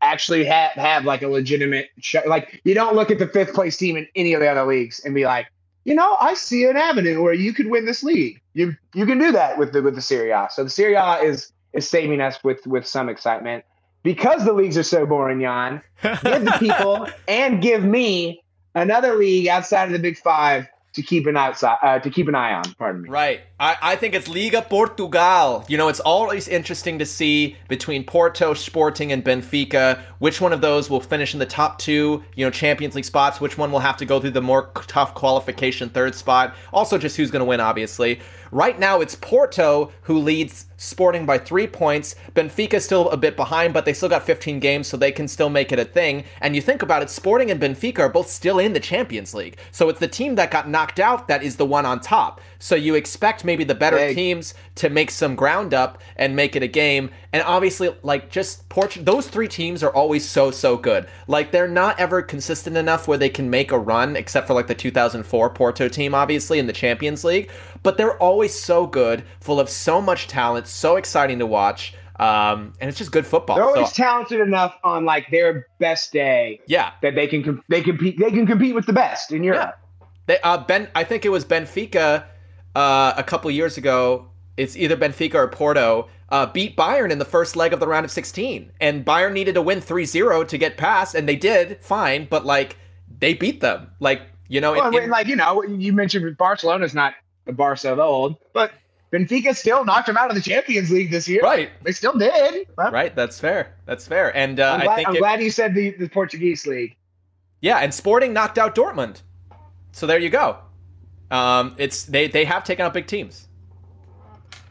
actually 0.00 0.44
have 0.44 0.70
have 0.72 1.04
like 1.04 1.22
a 1.22 1.26
legitimate 1.26 1.88
show. 1.98 2.22
Like 2.28 2.60
you 2.62 2.74
don't 2.74 2.94
look 2.94 3.10
at 3.10 3.18
the 3.18 3.26
fifth 3.26 3.54
place 3.54 3.76
team 3.76 3.96
in 3.96 4.06
any 4.14 4.34
of 4.34 4.40
the 4.40 4.46
other 4.46 4.64
leagues 4.64 5.00
and 5.00 5.12
be 5.12 5.24
like, 5.24 5.48
you 5.84 5.96
know, 5.96 6.16
I 6.20 6.34
see 6.34 6.64
an 6.64 6.76
avenue 6.76 7.24
where 7.24 7.32
you 7.32 7.52
could 7.52 7.66
win 7.66 7.86
this 7.86 8.04
league. 8.04 8.40
You 8.54 8.76
you 8.94 9.04
can 9.04 9.18
do 9.18 9.32
that 9.32 9.58
with 9.58 9.72
the 9.72 9.82
with 9.82 9.96
the 9.96 10.02
Serie 10.02 10.30
A. 10.30 10.46
So 10.52 10.62
the 10.62 10.70
Serie 10.70 10.94
A 10.94 11.16
is 11.22 11.52
is 11.72 11.90
saving 11.90 12.20
us 12.20 12.38
with 12.44 12.64
with 12.68 12.86
some 12.86 13.08
excitement 13.08 13.64
because 14.02 14.44
the 14.44 14.52
leagues 14.52 14.76
are 14.78 14.82
so 14.82 15.06
boring. 15.06 15.40
Jan, 15.40 15.82
give 16.02 16.44
the 16.44 16.56
people 16.58 17.08
and 17.28 17.62
give 17.62 17.84
me 17.84 18.42
another 18.74 19.14
league 19.14 19.48
outside 19.48 19.84
of 19.84 19.92
the 19.92 19.98
Big 19.98 20.18
Five 20.18 20.66
to 20.94 21.02
keep 21.02 21.26
an 21.26 21.36
outside 21.36 21.76
uh, 21.82 21.98
to 21.98 22.10
keep 22.10 22.28
an 22.28 22.34
eye 22.34 22.54
on. 22.54 22.64
Pardon 22.74 23.02
me. 23.02 23.08
Right. 23.08 23.42
I, 23.60 23.76
I 23.80 23.96
think 23.96 24.14
it's 24.14 24.26
Liga 24.26 24.62
Portugal. 24.62 25.64
You 25.68 25.76
know, 25.76 25.88
it's 25.88 26.00
always 26.00 26.48
interesting 26.48 26.98
to 26.98 27.06
see 27.06 27.56
between 27.68 28.04
Porto, 28.04 28.54
Sporting, 28.54 29.12
and 29.12 29.24
Benfica 29.24 30.02
which 30.18 30.40
one 30.40 30.52
of 30.52 30.60
those 30.60 30.90
will 30.90 31.00
finish 31.00 31.34
in 31.34 31.38
the 31.38 31.46
top 31.46 31.78
two, 31.78 32.24
you 32.34 32.44
know, 32.44 32.50
Champions 32.50 32.94
League 32.94 33.04
spots, 33.04 33.40
which 33.40 33.56
one 33.56 33.70
will 33.70 33.78
have 33.78 33.96
to 33.98 34.04
go 34.04 34.18
through 34.20 34.30
the 34.30 34.42
more 34.42 34.70
tough 34.86 35.14
qualification 35.14 35.88
third 35.88 36.14
spot. 36.14 36.54
Also, 36.72 36.98
just 36.98 37.16
who's 37.16 37.30
going 37.30 37.40
to 37.40 37.46
win, 37.46 37.60
obviously. 37.60 38.20
Right 38.50 38.78
now, 38.78 39.00
it's 39.00 39.14
Porto 39.14 39.92
who 40.02 40.18
leads 40.18 40.66
Sporting 40.80 41.26
by 41.26 41.38
three 41.38 41.66
points. 41.66 42.14
Benfica 42.34 42.80
still 42.80 43.10
a 43.10 43.16
bit 43.16 43.36
behind, 43.36 43.74
but 43.74 43.84
they 43.84 43.92
still 43.92 44.08
got 44.08 44.22
15 44.22 44.60
games, 44.60 44.86
so 44.86 44.96
they 44.96 45.10
can 45.10 45.26
still 45.26 45.50
make 45.50 45.72
it 45.72 45.78
a 45.80 45.84
thing. 45.84 46.22
And 46.40 46.54
you 46.54 46.62
think 46.62 46.82
about 46.82 47.02
it, 47.02 47.10
Sporting 47.10 47.50
and 47.50 47.60
Benfica 47.60 47.98
are 47.98 48.08
both 48.08 48.28
still 48.28 48.60
in 48.60 48.74
the 48.74 48.80
Champions 48.80 49.34
League. 49.34 49.58
So 49.72 49.88
it's 49.88 49.98
the 49.98 50.06
team 50.06 50.36
that 50.36 50.52
got 50.52 50.68
knocked 50.68 51.00
out 51.00 51.26
that 51.26 51.42
is 51.42 51.56
the 51.56 51.66
one 51.66 51.84
on 51.84 51.98
top. 51.98 52.40
So 52.60 52.76
you 52.76 52.94
expect 52.94 53.44
maybe 53.44 53.64
the 53.64 53.74
better 53.74 53.98
teams 54.14 54.54
to 54.76 54.88
make 54.88 55.10
some 55.10 55.34
ground 55.34 55.74
up 55.74 56.00
and 56.16 56.36
make 56.36 56.54
it 56.54 56.62
a 56.62 56.68
game. 56.68 57.10
And 57.32 57.42
obviously, 57.42 57.94
like 58.02 58.30
just 58.30 58.68
Port- 58.68 58.98
those 59.00 59.28
three 59.28 59.48
teams 59.48 59.82
are 59.82 59.92
always 59.92 60.28
so 60.28 60.50
so 60.52 60.76
good. 60.76 61.08
Like 61.26 61.50
they're 61.50 61.66
not 61.66 61.98
ever 61.98 62.22
consistent 62.22 62.76
enough 62.76 63.08
where 63.08 63.18
they 63.18 63.28
can 63.28 63.50
make 63.50 63.72
a 63.72 63.78
run, 63.78 64.14
except 64.14 64.46
for 64.46 64.54
like 64.54 64.68
the 64.68 64.74
2004 64.74 65.50
Porto 65.50 65.88
team, 65.88 66.14
obviously 66.14 66.58
in 66.58 66.66
the 66.66 66.72
Champions 66.72 67.24
League. 67.24 67.50
But 67.88 67.96
they're 67.96 68.18
always 68.18 68.54
so 68.54 68.86
good, 68.86 69.24
full 69.40 69.58
of 69.58 69.70
so 69.70 70.02
much 70.02 70.28
talent, 70.28 70.66
so 70.66 70.96
exciting 70.96 71.38
to 71.38 71.46
watch. 71.46 71.94
Um, 72.20 72.74
and 72.82 72.90
it's 72.90 72.98
just 72.98 73.10
good 73.10 73.24
football. 73.24 73.56
They're 73.56 73.64
always 73.64 73.88
So, 73.88 74.02
talented 74.02 74.40
enough 74.40 74.76
on 74.84 75.06
like 75.06 75.30
their 75.30 75.68
best 75.78 76.12
day 76.12 76.60
yeah, 76.66 76.90
that 77.00 77.14
they 77.14 77.26
can 77.26 77.42
com- 77.42 77.62
they 77.70 77.80
compete 77.80 78.18
they 78.18 78.30
can 78.30 78.46
compete 78.46 78.74
with 78.74 78.84
the 78.84 78.92
best 78.92 79.32
in 79.32 79.42
Europe. 79.42 79.78
They, 80.26 80.38
uh, 80.40 80.58
Ben, 80.58 80.88
I 80.94 81.02
think 81.02 81.24
it 81.24 81.30
was 81.30 81.46
Benfica 81.46 82.24
uh, 82.76 83.14
a 83.16 83.22
couple 83.22 83.50
years 83.50 83.78
ago. 83.78 84.26
It's 84.58 84.76
either 84.76 84.94
Benfica 84.94 85.36
or 85.36 85.48
Porto 85.48 86.08
uh, 86.28 86.44
beat 86.44 86.76
Bayern 86.76 87.10
in 87.10 87.18
the 87.18 87.24
first 87.24 87.56
leg 87.56 87.72
of 87.72 87.80
the 87.80 87.88
round 87.88 88.04
of 88.04 88.10
16, 88.10 88.70
and 88.82 89.02
Bayern 89.02 89.32
needed 89.32 89.54
to 89.54 89.62
win 89.62 89.80
3-0 89.80 90.46
to 90.46 90.58
get 90.58 90.76
past, 90.76 91.14
and 91.14 91.26
they 91.26 91.36
did 91.36 91.82
fine, 91.82 92.26
but 92.28 92.44
like 92.44 92.76
they 93.18 93.32
beat 93.32 93.62
them, 93.62 93.92
like 93.98 94.20
you 94.46 94.60
know. 94.60 94.72
Well, 94.72 94.88
in- 94.88 94.94
I 94.94 95.00
mean, 95.00 95.08
like 95.08 95.26
you 95.26 95.36
know, 95.36 95.62
you 95.62 95.94
mentioned 95.94 96.36
Barcelona's 96.36 96.92
not 96.92 97.14
the 97.48 97.52
Barca 97.54 97.92
of 97.92 97.98
old, 97.98 98.36
but 98.52 98.72
Benfica 99.10 99.56
still 99.56 99.84
knocked 99.84 100.06
them 100.06 100.16
out 100.16 100.28
of 100.28 100.36
the 100.36 100.42
Champions 100.42 100.90
League 100.92 101.10
this 101.10 101.26
year. 101.26 101.40
Right. 101.42 101.70
They 101.82 101.92
still 101.92 102.16
did. 102.16 102.68
Huh? 102.78 102.90
Right. 102.92 103.16
That's 103.16 103.40
fair. 103.40 103.74
That's 103.86 104.06
fair. 104.06 104.36
And 104.36 104.60
uh, 104.60 104.74
I'm, 104.74 104.80
glad, 104.82 104.92
I 104.92 104.96
think 104.96 105.08
I'm 105.08 105.16
it, 105.16 105.18
glad 105.18 105.42
you 105.42 105.50
said 105.50 105.74
the, 105.74 105.90
the 105.92 106.08
Portuguese 106.08 106.66
league. 106.66 106.94
Yeah, 107.60 107.78
and 107.78 107.92
Sporting 107.92 108.32
knocked 108.32 108.58
out 108.58 108.76
Dortmund. 108.76 109.22
So 109.92 110.06
there 110.06 110.18
you 110.18 110.30
go. 110.30 110.58
Um, 111.30 111.74
it's 111.78 112.04
they 112.04 112.28
they 112.28 112.44
have 112.44 112.62
taken 112.62 112.86
out 112.86 112.94
big 112.94 113.06
teams. 113.06 113.48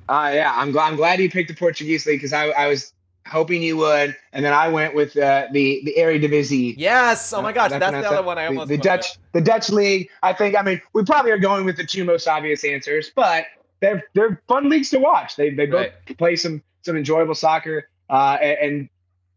Uh, 0.08 0.32
yeah, 0.34 0.54
I'm 0.56 0.72
glad. 0.72 0.88
I'm 0.88 0.96
glad 0.96 1.20
you 1.20 1.30
picked 1.30 1.50
the 1.50 1.56
Portuguese 1.56 2.06
league 2.06 2.20
because 2.20 2.32
I, 2.32 2.48
I 2.48 2.68
was 2.68 2.94
hoping 3.28 3.62
you 3.62 3.78
would, 3.78 4.16
and 4.34 4.44
then 4.46 4.54
I 4.54 4.68
went 4.68 4.96
with 4.96 5.16
uh, 5.18 5.48
the 5.52 5.82
the 5.86 5.96
Eredivisie. 5.98 6.76
Yes. 6.78 7.34
Oh 7.34 7.42
my 7.42 7.52
gosh, 7.52 7.72
that's, 7.72 7.80
that's 7.80 8.08
the 8.08 8.12
other 8.12 8.26
one 8.26 8.38
I 8.38 8.48
almost. 8.48 8.70
The, 8.70 8.78
the 8.78 8.84
Dutch 8.84 9.18
the 9.34 9.42
Dutch 9.42 9.70
league. 9.70 10.10
I 10.24 10.34
think. 10.34 10.58
I 10.58 10.62
mean, 10.62 10.82
we 10.94 11.04
probably 11.04 11.32
are 11.32 11.38
going 11.38 11.66
with 11.66 11.78
the 11.78 11.86
two 11.86 12.04
most 12.04 12.28
obvious 12.28 12.64
answers, 12.64 13.12
but 13.16 13.46
they're 13.80 14.04
they're 14.14 14.42
fun 14.48 14.70
leagues 14.70 14.90
to 14.92 15.00
watch. 15.00 15.36
They 15.36 15.50
they 15.50 15.66
both 15.66 15.92
right. 16.08 16.18
play 16.18 16.36
some 16.36 16.64
some 16.84 16.96
enjoyable 16.96 17.36
soccer, 17.36 17.90
uh, 18.10 18.38
and, 18.42 18.58
and 18.60 18.90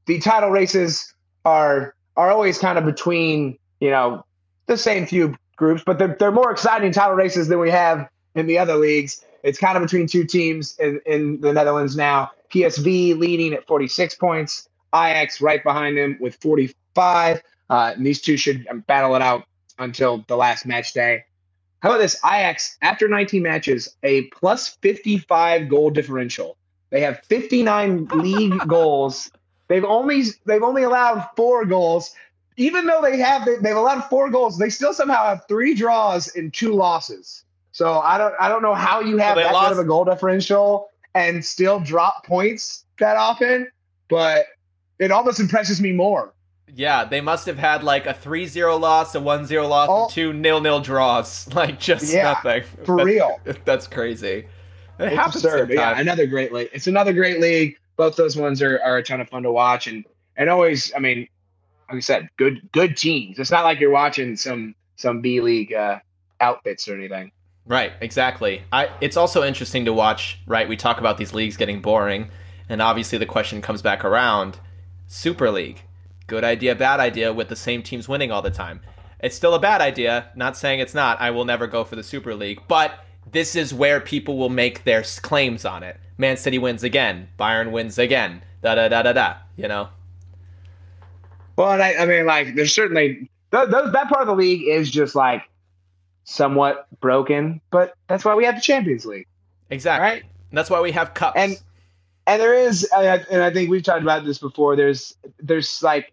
the 0.06 0.18
title 0.20 0.50
races 0.50 1.14
are 1.44 1.94
are 2.16 2.30
always 2.30 2.58
kind 2.58 2.78
of 2.78 2.84
between 2.84 3.58
you 3.80 3.90
know 3.90 4.24
the 4.66 4.76
same 4.76 5.06
few 5.06 5.36
groups, 5.56 5.82
but 5.84 5.98
they're 5.98 6.16
they're 6.18 6.32
more 6.32 6.50
exciting 6.50 6.92
title 6.92 7.14
races 7.14 7.48
than 7.48 7.58
we 7.58 7.70
have 7.70 8.08
in 8.34 8.46
the 8.46 8.58
other 8.58 8.76
leagues. 8.76 9.24
It's 9.42 9.58
kind 9.58 9.76
of 9.76 9.82
between 9.82 10.06
two 10.06 10.24
teams 10.24 10.78
in, 10.78 11.00
in 11.06 11.40
the 11.40 11.52
Netherlands 11.52 11.96
now. 11.96 12.30
PSV 12.50 13.18
leading 13.18 13.52
at 13.52 13.66
46 13.66 14.14
points, 14.16 14.68
Ajax 14.94 15.40
right 15.40 15.62
behind 15.62 15.98
him 15.98 16.18
with 16.20 16.36
45. 16.36 17.42
Uh, 17.68 17.92
and 17.94 18.04
these 18.04 18.20
two 18.20 18.36
should 18.36 18.66
battle 18.86 19.14
it 19.14 19.22
out 19.22 19.44
until 19.78 20.24
the 20.28 20.36
last 20.36 20.66
match 20.66 20.92
day. 20.92 21.24
How 21.80 21.90
about 21.90 21.98
this? 21.98 22.16
Ajax, 22.24 22.76
after 22.82 23.08
19 23.08 23.42
matches, 23.42 23.96
a 24.02 24.22
plus 24.26 24.68
55 24.82 25.68
goal 25.68 25.90
differential. 25.90 26.56
They 26.90 27.00
have 27.00 27.20
59 27.24 28.06
league 28.14 28.58
goals. 28.66 29.30
They've 29.68 29.84
only 29.84 30.24
they've 30.44 30.62
only 30.62 30.82
allowed 30.82 31.28
four 31.36 31.64
goals. 31.64 32.14
Even 32.56 32.86
though 32.86 33.00
they 33.00 33.16
have 33.18 33.46
they've 33.62 33.76
allowed 33.76 34.02
four 34.02 34.28
goals, 34.28 34.58
they 34.58 34.68
still 34.68 34.92
somehow 34.92 35.24
have 35.24 35.44
three 35.48 35.74
draws 35.74 36.34
and 36.34 36.52
two 36.52 36.74
losses. 36.74 37.44
So 37.72 38.00
I 38.00 38.18
don't 38.18 38.34
I 38.40 38.48
don't 38.48 38.62
know 38.62 38.74
how 38.74 39.00
you 39.00 39.16
have 39.18 39.36
well, 39.36 39.46
that 39.46 39.54
lost. 39.54 39.68
kind 39.68 39.78
of 39.78 39.84
a 39.84 39.88
goal 39.88 40.04
differential 40.04 40.89
and 41.14 41.44
still 41.44 41.80
drop 41.80 42.24
points 42.26 42.84
that 42.98 43.16
often, 43.16 43.68
but 44.08 44.46
it 44.98 45.10
almost 45.10 45.40
impresses 45.40 45.80
me 45.80 45.92
more. 45.92 46.32
Yeah, 46.72 47.04
they 47.04 47.20
must 47.20 47.46
have 47.46 47.58
had 47.58 47.82
like 47.82 48.06
a 48.06 48.14
3-0 48.14 48.78
loss, 48.80 49.14
a 49.14 49.18
1-0 49.18 49.68
loss, 49.68 49.88
oh, 49.90 50.08
two 50.08 50.32
nil-nil 50.32 50.80
draws. 50.80 51.48
Like 51.54 51.80
just 51.80 52.12
yeah, 52.12 52.22
nothing. 52.22 52.62
For 52.84 52.98
that's, 52.98 53.06
real. 53.06 53.40
That's 53.64 53.86
crazy. 53.86 54.28
It 54.28 54.48
it's 54.98 55.16
happens 55.16 55.44
absurd. 55.44 55.70
Yeah, 55.70 55.98
another 55.98 56.26
great 56.26 56.52
league. 56.52 56.70
It's 56.72 56.86
another 56.86 57.12
great 57.12 57.40
league. 57.40 57.76
Both 57.96 58.16
those 58.16 58.36
ones 58.36 58.62
are, 58.62 58.80
are 58.82 58.98
a 58.98 59.02
ton 59.02 59.20
of 59.20 59.28
fun 59.28 59.42
to 59.42 59.50
watch 59.50 59.86
and 59.86 60.04
and 60.36 60.48
always, 60.48 60.92
I 60.94 61.00
mean, 61.00 61.28
like 61.88 61.96
I 61.96 62.00
said, 62.00 62.28
good 62.36 62.70
good 62.72 62.96
teams. 62.96 63.38
It's 63.38 63.50
not 63.50 63.64
like 63.64 63.80
you're 63.80 63.90
watching 63.90 64.36
some 64.36 64.74
some 64.96 65.20
B 65.20 65.40
league 65.40 65.72
uh, 65.72 65.98
outfits 66.40 66.88
or 66.88 66.94
anything. 66.94 67.32
Right, 67.66 67.92
exactly. 68.00 68.62
I, 68.72 68.88
it's 69.00 69.16
also 69.16 69.44
interesting 69.44 69.84
to 69.84 69.92
watch, 69.92 70.40
right? 70.46 70.68
We 70.68 70.76
talk 70.76 70.98
about 70.98 71.18
these 71.18 71.32
leagues 71.32 71.56
getting 71.56 71.80
boring, 71.80 72.28
and 72.68 72.82
obviously 72.82 73.18
the 73.18 73.26
question 73.26 73.62
comes 73.62 73.82
back 73.82 74.04
around 74.04 74.58
Super 75.06 75.50
League. 75.50 75.82
Good 76.26 76.42
idea, 76.42 76.74
bad 76.74 77.00
idea 77.00 77.32
with 77.32 77.48
the 77.48 77.56
same 77.56 77.82
teams 77.82 78.08
winning 78.08 78.32
all 78.32 78.42
the 78.42 78.50
time. 78.50 78.80
It's 79.20 79.36
still 79.36 79.54
a 79.54 79.60
bad 79.60 79.80
idea, 79.80 80.30
not 80.34 80.56
saying 80.56 80.80
it's 80.80 80.94
not. 80.94 81.20
I 81.20 81.30
will 81.30 81.44
never 81.44 81.66
go 81.66 81.84
for 81.84 81.94
the 81.94 82.02
Super 82.02 82.34
League, 82.34 82.62
but 82.66 83.04
this 83.30 83.54
is 83.54 83.74
where 83.74 84.00
people 84.00 84.38
will 84.38 84.48
make 84.48 84.84
their 84.84 85.02
claims 85.02 85.64
on 85.64 85.82
it. 85.82 86.00
Man 86.18 86.36
City 86.36 86.58
wins 86.58 86.82
again, 86.82 87.28
Bayern 87.38 87.70
wins 87.70 87.98
again, 87.98 88.42
da 88.62 88.74
da 88.74 88.88
da 88.88 89.02
da 89.02 89.12
da, 89.12 89.34
you 89.56 89.68
know? 89.68 89.88
Well, 91.56 91.68
I, 91.68 91.94
I 91.98 92.06
mean, 92.06 92.24
like, 92.24 92.54
there's 92.54 92.74
certainly, 92.74 93.28
th- 93.52 93.70
th- 93.70 93.92
that 93.92 94.08
part 94.08 94.22
of 94.22 94.26
the 94.28 94.34
league 94.34 94.66
is 94.66 94.90
just 94.90 95.14
like, 95.14 95.49
somewhat 96.30 96.86
broken, 97.00 97.60
but 97.70 97.94
that's 98.06 98.24
why 98.24 98.34
we 98.34 98.44
have 98.44 98.54
the 98.54 98.60
Champions 98.60 99.04
League. 99.04 99.26
Exactly. 99.70 100.08
Right? 100.08 100.24
that's 100.52 100.70
why 100.70 100.80
we 100.80 100.92
have 100.92 101.14
cups. 101.14 101.36
And 101.36 101.60
and 102.26 102.40
there 102.40 102.54
is, 102.54 102.88
and 102.96 103.42
I 103.42 103.52
think 103.52 103.70
we've 103.70 103.82
talked 103.82 104.02
about 104.02 104.24
this 104.24 104.38
before. 104.38 104.76
There's 104.76 105.16
there's 105.40 105.82
like, 105.82 106.12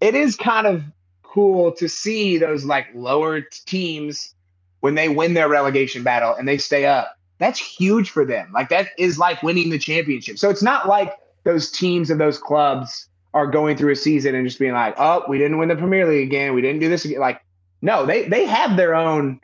it 0.00 0.14
is 0.14 0.36
kind 0.36 0.66
of 0.66 0.84
cool 1.22 1.72
to 1.72 1.88
see 1.88 2.38
those 2.38 2.64
like 2.64 2.86
lower 2.94 3.40
teams 3.40 4.34
when 4.80 4.94
they 4.94 5.08
win 5.08 5.34
their 5.34 5.48
relegation 5.48 6.02
battle 6.02 6.34
and 6.34 6.46
they 6.46 6.58
stay 6.58 6.86
up. 6.86 7.16
That's 7.38 7.58
huge 7.58 8.10
for 8.10 8.24
them. 8.24 8.50
Like 8.52 8.68
that 8.68 8.88
is 8.98 9.18
like 9.18 9.42
winning 9.42 9.70
the 9.70 9.78
championship. 9.78 10.38
So 10.38 10.50
it's 10.50 10.62
not 10.62 10.88
like 10.88 11.14
those 11.44 11.70
teams 11.70 12.10
and 12.10 12.20
those 12.20 12.38
clubs 12.38 13.08
are 13.32 13.46
going 13.46 13.76
through 13.76 13.92
a 13.92 13.96
season 13.96 14.34
and 14.34 14.46
just 14.46 14.58
being 14.58 14.72
like, 14.72 14.94
oh, 14.98 15.24
we 15.28 15.38
didn't 15.38 15.58
win 15.58 15.68
the 15.68 15.76
Premier 15.76 16.06
League 16.06 16.26
again. 16.26 16.54
We 16.54 16.62
didn't 16.62 16.80
do 16.80 16.88
this 16.88 17.04
again. 17.04 17.20
Like 17.20 17.40
no, 17.80 18.06
they 18.06 18.28
they 18.28 18.46
have 18.46 18.76
their 18.76 18.94
own 18.94 19.40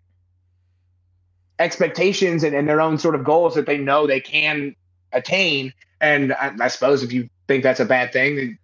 expectations 1.59 2.42
and, 2.42 2.55
and 2.55 2.68
their 2.68 2.81
own 2.81 2.99
sort 2.99 3.14
of 3.14 3.25
goals 3.25 3.55
that 3.55 3.66
they 3.66 3.79
know 3.79 4.07
they 4.07 4.20
can 4.20 4.75
attain. 5.12 5.73
And 6.01 6.33
I, 6.33 6.53
I 6.61 6.68
suppose 6.68 7.03
if 7.03 7.12
you 7.12 7.29
think 7.47 7.62
that's 7.62 7.81
a 7.81 7.85
bad 7.85 8.12
thing, 8.12 8.59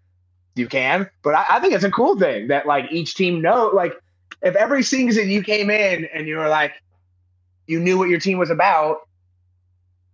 you 0.56 0.66
can. 0.66 1.08
But 1.22 1.34
I, 1.34 1.46
I 1.50 1.60
think 1.60 1.74
it's 1.74 1.84
a 1.84 1.90
cool 1.90 2.18
thing 2.18 2.48
that 2.48 2.66
like 2.66 2.90
each 2.90 3.14
team 3.14 3.40
know 3.40 3.68
like 3.68 3.94
if 4.42 4.56
every 4.56 4.82
season 4.82 5.30
you 5.30 5.42
came 5.42 5.70
in 5.70 6.06
and 6.12 6.26
you 6.26 6.36
were 6.36 6.48
like 6.48 6.72
you 7.66 7.78
knew 7.78 7.96
what 7.96 8.08
your 8.08 8.18
team 8.18 8.38
was 8.38 8.50
about, 8.50 9.08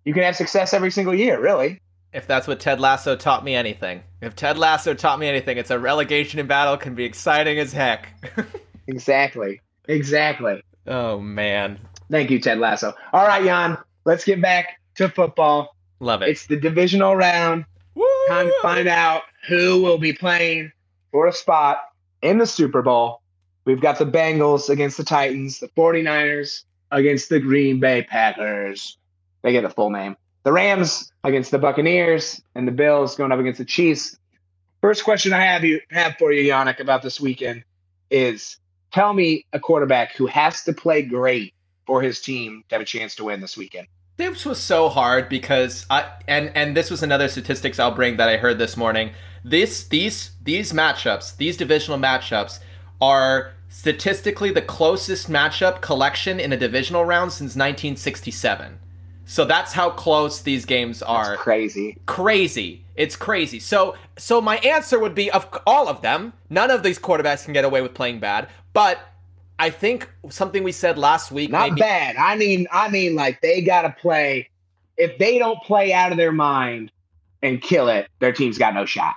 you 0.05 0.13
can 0.13 0.23
have 0.23 0.37
success 0.37 0.75
every 0.75 0.91
single 0.91 1.15
year, 1.15 1.41
really. 1.41 1.81
If 2.13 2.27
that's 2.27 2.47
what 2.47 2.61
Ted 2.61 2.81
Lasso 2.81 3.17
taught 3.17 3.45
me 3.45 3.55
anything. 3.55 4.03
If 4.21 4.37
Ted 4.37 4.57
Lasso 4.57 4.95
taught 4.95 5.19
me 5.19 5.27
anything, 5.27 5.59
it's 5.59 5.71
a 5.71 5.79
relegation 5.79 6.39
in 6.39 6.47
battle 6.47 6.77
can 6.77 6.95
be 6.95 7.05
exciting 7.05 7.59
as 7.59 7.73
heck. 7.73 8.15
Exactly. 8.87 9.61
Exactly. 9.89 10.63
Oh 10.87 11.21
man. 11.21 11.79
Thank 12.11 12.31
you, 12.31 12.39
Ted 12.39 12.59
Lasso. 12.59 12.95
All 13.13 13.27
right, 13.27 13.45
Jan. 13.45 13.79
Let's 14.05 14.25
get 14.25 14.41
back 14.41 14.81
to 14.97 15.09
football. 15.09 15.75
Love 16.01 16.23
it. 16.23 16.29
It's 16.29 16.47
the 16.47 16.57
divisional 16.57 17.17
round. 17.17 17.65
Woo! 17.95 18.07
Time 18.29 18.47
to 18.47 18.55
find 18.63 18.89
out 18.89 19.23
who 19.49 19.83
will 19.83 19.99
be 19.99 20.13
playing 20.13 20.71
for 21.11 21.27
a 21.27 21.33
spot 21.33 21.79
in 22.23 22.39
the 22.39 22.47
Super 22.47 22.83
Bowl. 22.83 23.23
We've 23.65 23.81
got 23.81 23.99
the 23.99 24.07
Bengals 24.07 24.69
against 24.69 24.97
the 24.97 25.05
Titans, 25.05 25.59
the 25.59 25.69
49ers 25.69 26.63
against 26.93 27.29
the 27.29 27.41
Green 27.41 27.81
Bay 27.81 28.03
Packers. 28.03 28.99
They 29.43 29.53
get 29.53 29.63
the 29.63 29.71
full 29.71 29.91
name. 29.91 30.17
The 30.45 30.53
Rams 30.53 31.13
against 31.25 31.51
the 31.51 31.59
Buccaneers, 31.59 32.41
and 32.55 32.69
the 32.69 32.73
Bills 32.73 33.17
going 33.17 33.33
up 33.33 33.41
against 33.41 33.59
the 33.59 33.65
Chiefs. 33.65 34.17
First 34.81 35.03
question 35.03 35.33
I 35.33 35.41
have 35.41 35.65
you 35.65 35.81
have 35.91 36.15
for 36.19 36.31
you, 36.33 36.53
Yannick, 36.53 36.79
about 36.79 37.03
this 37.03 37.21
weekend 37.21 37.65
is 38.11 38.59
tell 38.97 39.13
me 39.13 39.45
a 39.53 39.61
quarterback 39.61 40.17
who 40.17 40.27
has 40.27 40.65
to 40.65 40.73
play 40.73 41.03
great 41.03 41.53
for 41.87 42.01
his 42.01 42.19
team 42.23 42.65
to 42.67 42.75
have 42.75 42.81
a 42.81 42.85
chance 42.85 43.15
to 43.15 43.25
win 43.25 43.43
this 43.43 43.55
weekend. 43.55 43.87
This 44.17 44.47
was 44.47 44.59
so 44.59 44.89
hard 44.89 45.29
because 45.29 45.85
I 45.91 46.11
and 46.27 46.51
and 46.55 46.75
this 46.75 46.91
was 46.91 47.03
another 47.03 47.29
statistics 47.29 47.79
I'll 47.79 47.95
bring 47.95 48.17
that 48.17 48.31
I 48.31 48.39
heard 48.39 48.59
this 48.59 48.75
morning. 48.75 49.11
This 49.45 49.87
these 49.89 50.31
these 50.43 50.73
matchups, 50.73 51.37
these 51.37 51.59
divisional 51.59 51.99
matchups 51.99 52.61
are 52.99 53.53
statistically 53.69 54.51
the 54.51 54.63
closest 54.63 55.29
matchup 55.29 55.83
collection 55.83 56.41
in 56.41 56.51
a 56.55 56.57
divisional 56.57 57.05
round 57.05 57.33
since 57.33 57.51
1967. 57.51 58.79
So 59.27 59.45
that's 59.45 59.75
how 59.75 59.91
close 59.91 60.41
these 60.41 60.65
games 60.65 61.03
are. 61.03 61.33
That's 61.33 61.43
crazy. 61.43 61.99
Crazy. 62.07 62.86
It's 62.97 63.17
crazy. 63.17 63.61
So 63.61 63.97
so 64.17 64.41
my 64.41 64.57
answer 64.59 64.99
would 64.99 65.15
be 65.15 65.31
of 65.31 65.49
all 65.67 65.89
of 65.89 66.03
them, 66.03 66.33
none 66.51 66.71
of 66.71 66.83
these 66.83 66.99
quarterbacks 66.99 67.45
can 67.45 67.53
get 67.53 67.65
away 67.65 67.83
with 67.83 67.95
playing 67.95 68.21
bad, 68.21 68.49
but 68.73 68.99
I 69.59 69.71
think 69.71 70.11
something 70.29 70.63
we 70.63 70.73
said 70.73 70.99
last 70.99 71.33
week 71.33 71.51
Not 71.51 71.71
maybe, 71.71 71.81
bad. 71.81 72.17
I 72.17 72.37
mean 72.37 72.67
I 72.73 72.89
mean 72.89 73.15
like 73.15 73.41
they 73.41 73.61
got 73.61 73.83
to 73.83 73.95
play 74.01 74.51
if 74.97 75.19
they 75.19 75.39
don't 75.39 75.63
play 75.63 75.93
out 75.93 76.11
of 76.11 76.19
their 76.19 76.33
mind 76.33 76.91
and 77.43 77.61
kill 77.61 77.89
it, 77.89 78.09
their 78.19 78.33
team's 78.33 78.59
got 78.59 78.75
no 78.75 78.87
shot. 78.87 79.15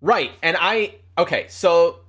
Right. 0.00 0.32
And 0.42 0.56
I 0.58 0.94
okay, 1.18 1.46
so 1.48 2.00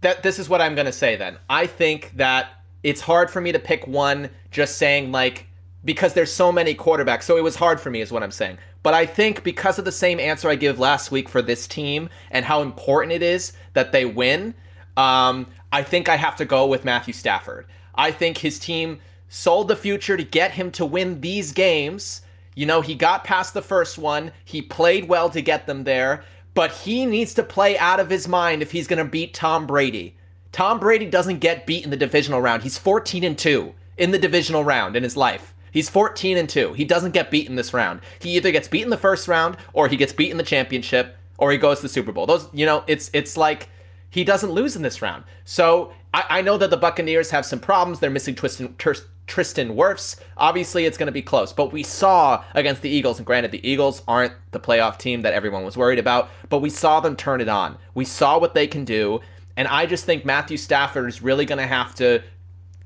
that 0.00 0.22
this 0.22 0.38
is 0.38 0.48
what 0.48 0.60
I'm 0.60 0.74
going 0.74 0.86
to 0.86 0.92
say 0.92 1.16
then. 1.16 1.38
I 1.48 1.66
think 1.66 2.16
that 2.16 2.50
it's 2.82 3.00
hard 3.00 3.30
for 3.30 3.40
me 3.40 3.52
to 3.52 3.58
pick 3.58 3.86
one 3.86 4.30
just 4.50 4.78
saying 4.78 5.12
like 5.12 5.46
because 5.84 6.14
there's 6.14 6.32
so 6.32 6.52
many 6.52 6.74
quarterbacks. 6.74 7.22
So 7.22 7.36
it 7.36 7.44
was 7.44 7.56
hard 7.56 7.80
for 7.80 7.90
me, 7.90 8.00
is 8.00 8.12
what 8.12 8.22
I'm 8.22 8.30
saying. 8.30 8.58
But 8.88 8.94
I 8.94 9.04
think 9.04 9.44
because 9.44 9.78
of 9.78 9.84
the 9.84 9.92
same 9.92 10.18
answer 10.18 10.48
I 10.48 10.54
give 10.54 10.78
last 10.78 11.10
week 11.10 11.28
for 11.28 11.42
this 11.42 11.66
team 11.66 12.08
and 12.30 12.46
how 12.46 12.62
important 12.62 13.12
it 13.12 13.22
is 13.22 13.52
that 13.74 13.92
they 13.92 14.06
win, 14.06 14.54
um, 14.96 15.46
I 15.70 15.82
think 15.82 16.08
I 16.08 16.16
have 16.16 16.36
to 16.36 16.46
go 16.46 16.66
with 16.66 16.86
Matthew 16.86 17.12
Stafford. 17.12 17.66
I 17.94 18.12
think 18.12 18.38
his 18.38 18.58
team 18.58 19.00
sold 19.28 19.68
the 19.68 19.76
future 19.76 20.16
to 20.16 20.24
get 20.24 20.52
him 20.52 20.70
to 20.70 20.86
win 20.86 21.20
these 21.20 21.52
games. 21.52 22.22
You 22.54 22.64
know, 22.64 22.80
he 22.80 22.94
got 22.94 23.24
past 23.24 23.52
the 23.52 23.60
first 23.60 23.98
one, 23.98 24.32
he 24.42 24.62
played 24.62 25.06
well 25.06 25.28
to 25.28 25.42
get 25.42 25.66
them 25.66 25.84
there, 25.84 26.24
but 26.54 26.72
he 26.72 27.04
needs 27.04 27.34
to 27.34 27.42
play 27.42 27.76
out 27.76 28.00
of 28.00 28.08
his 28.08 28.26
mind 28.26 28.62
if 28.62 28.72
he's 28.72 28.86
going 28.86 29.04
to 29.04 29.10
beat 29.10 29.34
Tom 29.34 29.66
Brady. 29.66 30.16
Tom 30.50 30.80
Brady 30.80 31.10
doesn't 31.10 31.40
get 31.40 31.66
beat 31.66 31.84
in 31.84 31.90
the 31.90 31.96
divisional 31.98 32.40
round. 32.40 32.62
He's 32.62 32.78
14 32.78 33.22
and 33.22 33.36
2 33.36 33.74
in 33.98 34.12
the 34.12 34.18
divisional 34.18 34.64
round 34.64 34.96
in 34.96 35.02
his 35.02 35.14
life. 35.14 35.52
He's 35.72 35.88
14 35.88 36.36
and 36.36 36.48
2. 36.48 36.72
He 36.74 36.84
doesn't 36.84 37.12
get 37.12 37.30
beaten 37.30 37.56
this 37.56 37.72
round. 37.74 38.00
He 38.20 38.36
either 38.36 38.50
gets 38.50 38.68
beaten 38.68 38.86
in 38.86 38.90
the 38.90 38.96
first 38.96 39.28
round 39.28 39.56
or 39.72 39.88
he 39.88 39.96
gets 39.96 40.12
beaten 40.12 40.32
in 40.32 40.38
the 40.38 40.42
championship 40.42 41.16
or 41.38 41.52
he 41.52 41.58
goes 41.58 41.78
to 41.78 41.82
the 41.82 41.88
Super 41.88 42.12
Bowl. 42.12 42.26
Those, 42.26 42.48
you 42.52 42.66
know, 42.66 42.84
it's 42.86 43.10
it's 43.12 43.36
like 43.36 43.68
he 44.10 44.24
doesn't 44.24 44.50
lose 44.50 44.76
in 44.76 44.82
this 44.82 45.02
round. 45.02 45.24
So 45.44 45.92
I, 46.12 46.24
I 46.30 46.42
know 46.42 46.58
that 46.58 46.70
the 46.70 46.76
Buccaneers 46.76 47.30
have 47.30 47.46
some 47.46 47.60
problems. 47.60 48.00
They're 48.00 48.10
missing 48.10 48.34
Tristan, 48.34 48.74
Tristan 49.26 49.76
Wirfs. 49.76 50.16
Obviously, 50.36 50.86
it's 50.86 50.98
going 50.98 51.06
to 51.06 51.12
be 51.12 51.22
close. 51.22 51.52
But 51.52 51.72
we 51.72 51.82
saw 51.82 52.42
against 52.54 52.82
the 52.82 52.88
Eagles, 52.88 53.18
and 53.18 53.26
granted, 53.26 53.52
the 53.52 53.66
Eagles 53.68 54.02
aren't 54.08 54.32
the 54.50 54.60
playoff 54.60 54.98
team 54.98 55.22
that 55.22 55.34
everyone 55.34 55.64
was 55.64 55.76
worried 55.76 55.98
about, 55.98 56.30
but 56.48 56.58
we 56.58 56.70
saw 56.70 57.00
them 57.00 57.14
turn 57.14 57.40
it 57.40 57.48
on. 57.48 57.76
We 57.94 58.04
saw 58.04 58.38
what 58.38 58.54
they 58.54 58.66
can 58.66 58.84
do. 58.84 59.20
And 59.56 59.68
I 59.68 59.86
just 59.86 60.04
think 60.04 60.24
Matthew 60.24 60.56
Stafford 60.56 61.08
is 61.08 61.20
really 61.20 61.44
going 61.44 61.58
to 61.58 61.66
have 61.66 61.94
to 61.96 62.22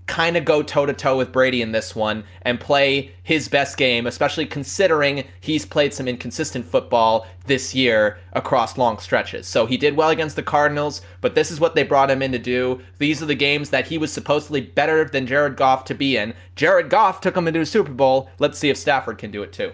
kind 0.07 0.37
of 0.37 0.45
go 0.45 0.63
toe 0.63 0.85
to 0.85 0.93
toe 0.93 1.17
with 1.17 1.33
Brady 1.33 1.63
in 1.63 1.73
this 1.73 1.95
one 1.95 2.25
and 2.43 2.61
play 2.61 3.15
his 3.23 3.49
best 3.49 3.77
game, 3.77 4.07
especially 4.07 4.47
considering 4.47 5.25
he's 5.41 5.65
played 5.65 5.95
some 5.95 6.09
inconsistent 6.09 6.67
football 6.67 7.27
this 7.47 7.75
year 7.75 8.19
across 8.33 8.77
long 8.77 8.99
stretches. 8.99 9.47
So 9.47 9.67
he 9.67 9.77
did 9.77 9.97
well 9.97 10.11
against 10.11 10.37
the 10.37 10.43
Cardinals, 10.43 11.03
but 11.21 11.35
this 11.35 11.51
is 11.51 11.61
what 11.61 11.75
they 11.75 11.83
brought 11.83 12.11
him 12.11 12.23
in 12.23 12.33
to 12.33 12.39
do. 12.39 12.81
These 12.99 13.23
are 13.23 13.27
the 13.27 13.35
games 13.35 13.71
that 13.71 13.87
he 13.87 13.99
was 13.99 14.13
supposedly 14.13 14.61
better 14.61 15.05
than 15.05 15.27
Jared 15.27 15.57
Goff 15.57 15.85
to 15.87 15.95
be 15.95 16.17
in. 16.17 16.35
Jared 16.57 16.91
Goff 16.91 17.21
took 17.21 17.37
him 17.37 17.49
into 17.49 17.61
a 17.61 17.67
Super 17.67 17.93
Bowl. 17.93 18.29
Let's 18.39 18.59
see 18.59 18.71
if 18.71 18.77
Stafford 18.77 19.19
can 19.19 19.31
do 19.31 19.43
it 19.43 19.53
too. 19.53 19.73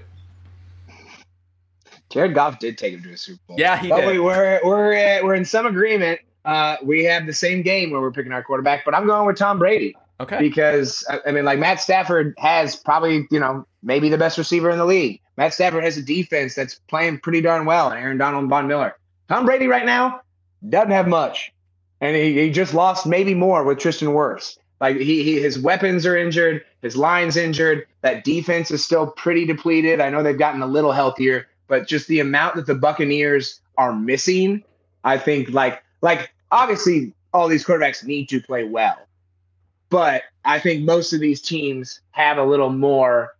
Jared 2.11 2.35
Goff 2.35 2.59
did 2.59 2.79
take 2.79 2.95
him 2.95 3.03
to 3.03 3.12
a 3.12 3.17
Super 3.17 3.41
Bowl. 3.49 3.57
Yeah, 3.59 3.77
he 3.77 3.88
but 3.88 4.01
did. 4.01 4.12
We, 4.12 4.19
we're 4.19 4.61
we're 4.64 4.95
uh, 4.95 5.25
we're 5.25 5.35
in 5.35 5.45
some 5.45 5.67
agreement. 5.67 6.21
Uh, 6.45 6.77
we 6.83 7.05
have 7.05 7.27
the 7.27 7.35
same 7.35 7.61
game 7.61 7.91
where 7.91 8.01
we're 8.01 8.12
picking 8.12 8.33
our 8.33 8.43
quarterback, 8.43 8.85
but 8.85 8.95
I'm 8.95 9.07
going 9.07 9.27
with 9.27 9.37
Tom 9.37 9.59
Brady. 9.59 9.95
Okay. 10.21 10.39
Because 10.41 11.07
I 11.27 11.31
mean, 11.31 11.45
like 11.45 11.59
Matt 11.59 11.81
Stafford 11.81 12.35
has 12.39 12.77
probably, 12.77 13.27
you 13.31 13.39
know, 13.39 13.67
maybe 13.83 14.09
the 14.09 14.19
best 14.19 14.37
receiver 14.37 14.71
in 14.71 14.79
the 14.79 14.85
league. 14.85 15.21
Matt 15.37 15.55
Stafford 15.55 15.85
has 15.85 15.97
a 15.97 16.03
defense 16.03 16.55
that's 16.55 16.81
playing 16.89 17.21
pretty 17.21 17.41
darn 17.41 17.65
well, 17.65 17.91
and 17.91 17.99
Aaron 18.01 18.19
Donald 18.19 18.43
and 18.43 18.51
Von 18.51 18.67
Miller. 18.67 18.97
Tom 19.29 19.47
Brady 19.47 19.69
right 19.69 19.87
now 19.87 20.21
doesn't 20.69 20.91
have 20.91 21.07
much. 21.07 21.53
And 22.01 22.17
he, 22.17 22.41
he 22.41 22.51
just 22.51 22.75
lost 22.75 23.07
maybe 23.07 23.35
more 23.35 23.65
with 23.65 23.79
Tristan 23.79 24.09
Wirfs. 24.09 24.59
Like 24.81 24.97
he, 24.97 25.23
he 25.23 25.41
his 25.41 25.59
weapons 25.59 26.07
are 26.07 26.17
injured, 26.17 26.65
his 26.83 26.97
line's 26.97 27.37
injured. 27.37 27.87
That 28.03 28.25
defense 28.25 28.71
is 28.71 28.85
still 28.85 29.09
pretty 29.09 29.45
depleted. 29.45 30.01
I 30.01 30.09
know 30.11 30.23
they've 30.23 30.39
gotten 30.39 30.63
a 30.63 30.67
little 30.67 30.93
healthier, 30.93 31.49
but 31.67 31.89
just 31.89 32.07
the 32.07 32.21
amount 32.21 32.57
that 32.57 32.67
the 32.67 32.77
Buccaneers 32.77 33.61
are 33.77 33.93
missing, 33.93 34.63
I 35.05 35.19
think 35.19 35.51
like 35.51 35.83
like 36.01 36.33
obviously 36.53 37.13
all 37.33 37.49
these 37.49 37.65
quarterbacks 37.65 38.05
need 38.05 38.29
to 38.29 38.41
play 38.41 38.65
well. 38.65 38.97
But 39.90 40.22
I 40.44 40.59
think 40.59 40.85
most 40.85 41.12
of 41.12 41.20
these 41.20 41.40
teams 41.40 42.01
have 42.11 42.38
a 42.38 42.44
little 42.44 42.70
more 42.70 43.35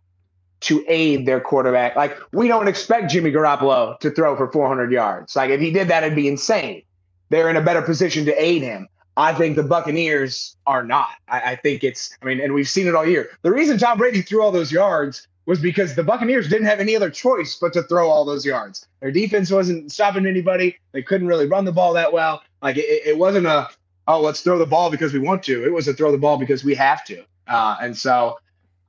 to 0.61 0.83
aid 0.87 1.25
their 1.25 1.39
quarterback. 1.39 1.95
Like 1.95 2.17
we 2.33 2.47
don't 2.47 2.67
expect 2.67 3.11
Jimmy 3.11 3.31
Garoppolo 3.31 3.99
to 3.99 4.11
throw 4.11 4.35
for 4.35 4.51
400 4.51 4.91
yards. 4.91 5.35
Like 5.35 5.51
if 5.51 5.61
he 5.61 5.71
did 5.71 5.87
that, 5.87 6.03
it'd 6.03 6.15
be 6.15 6.27
insane. 6.27 6.83
They're 7.29 7.49
in 7.49 7.55
a 7.55 7.61
better 7.61 7.81
position 7.81 8.25
to 8.25 8.41
aid 8.43 8.61
him. 8.61 8.87
I 9.15 9.33
think 9.33 9.55
the 9.55 9.63
Buccaneers 9.63 10.55
are 10.65 10.83
not. 10.83 11.09
I, 11.27 11.51
I, 11.51 11.55
think 11.57 11.83
it's. 11.83 12.15
I 12.21 12.25
mean, 12.25 12.39
and 12.39 12.53
we've 12.53 12.69
seen 12.69 12.87
it 12.87 12.95
all 12.95 13.05
year. 13.05 13.29
The 13.41 13.51
reason 13.51 13.77
Tom 13.77 13.97
Brady 13.97 14.21
threw 14.21 14.41
all 14.41 14.51
those 14.51 14.71
yards 14.71 15.27
was 15.45 15.59
because 15.59 15.95
the 15.95 16.03
Buccaneers 16.03 16.47
didn't 16.47 16.67
have 16.67 16.79
any 16.79 16.95
other 16.95 17.09
choice 17.09 17.57
but 17.59 17.73
to 17.73 17.83
throw 17.83 18.07
all 18.07 18.23
those 18.23 18.45
yards. 18.45 18.87
Their 19.01 19.11
defense 19.11 19.51
wasn't 19.51 19.91
stopping 19.91 20.25
anybody. 20.25 20.77
They 20.91 21.01
couldn't 21.01 21.27
really 21.27 21.47
run 21.47 21.65
the 21.65 21.71
ball 21.71 21.93
that 21.93 22.13
well. 22.13 22.41
Like 22.61 22.77
it, 22.77 22.85
it 22.85 23.17
wasn't 23.17 23.47
a 23.47 23.67
oh, 24.09 24.19
let's 24.19 24.41
throw 24.41 24.57
the 24.57 24.65
ball 24.65 24.89
because 24.89 25.13
we 25.13 25.19
want 25.19 25.43
to. 25.43 25.63
It 25.63 25.71
was 25.71 25.87
a 25.87 25.93
throw 25.93 26.11
the 26.11 26.17
ball 26.17 26.37
because 26.37 26.63
we 26.63 26.73
have 26.75 27.05
to. 27.05 27.23
Uh, 27.47 27.77
and 27.79 27.95
so 27.95 28.39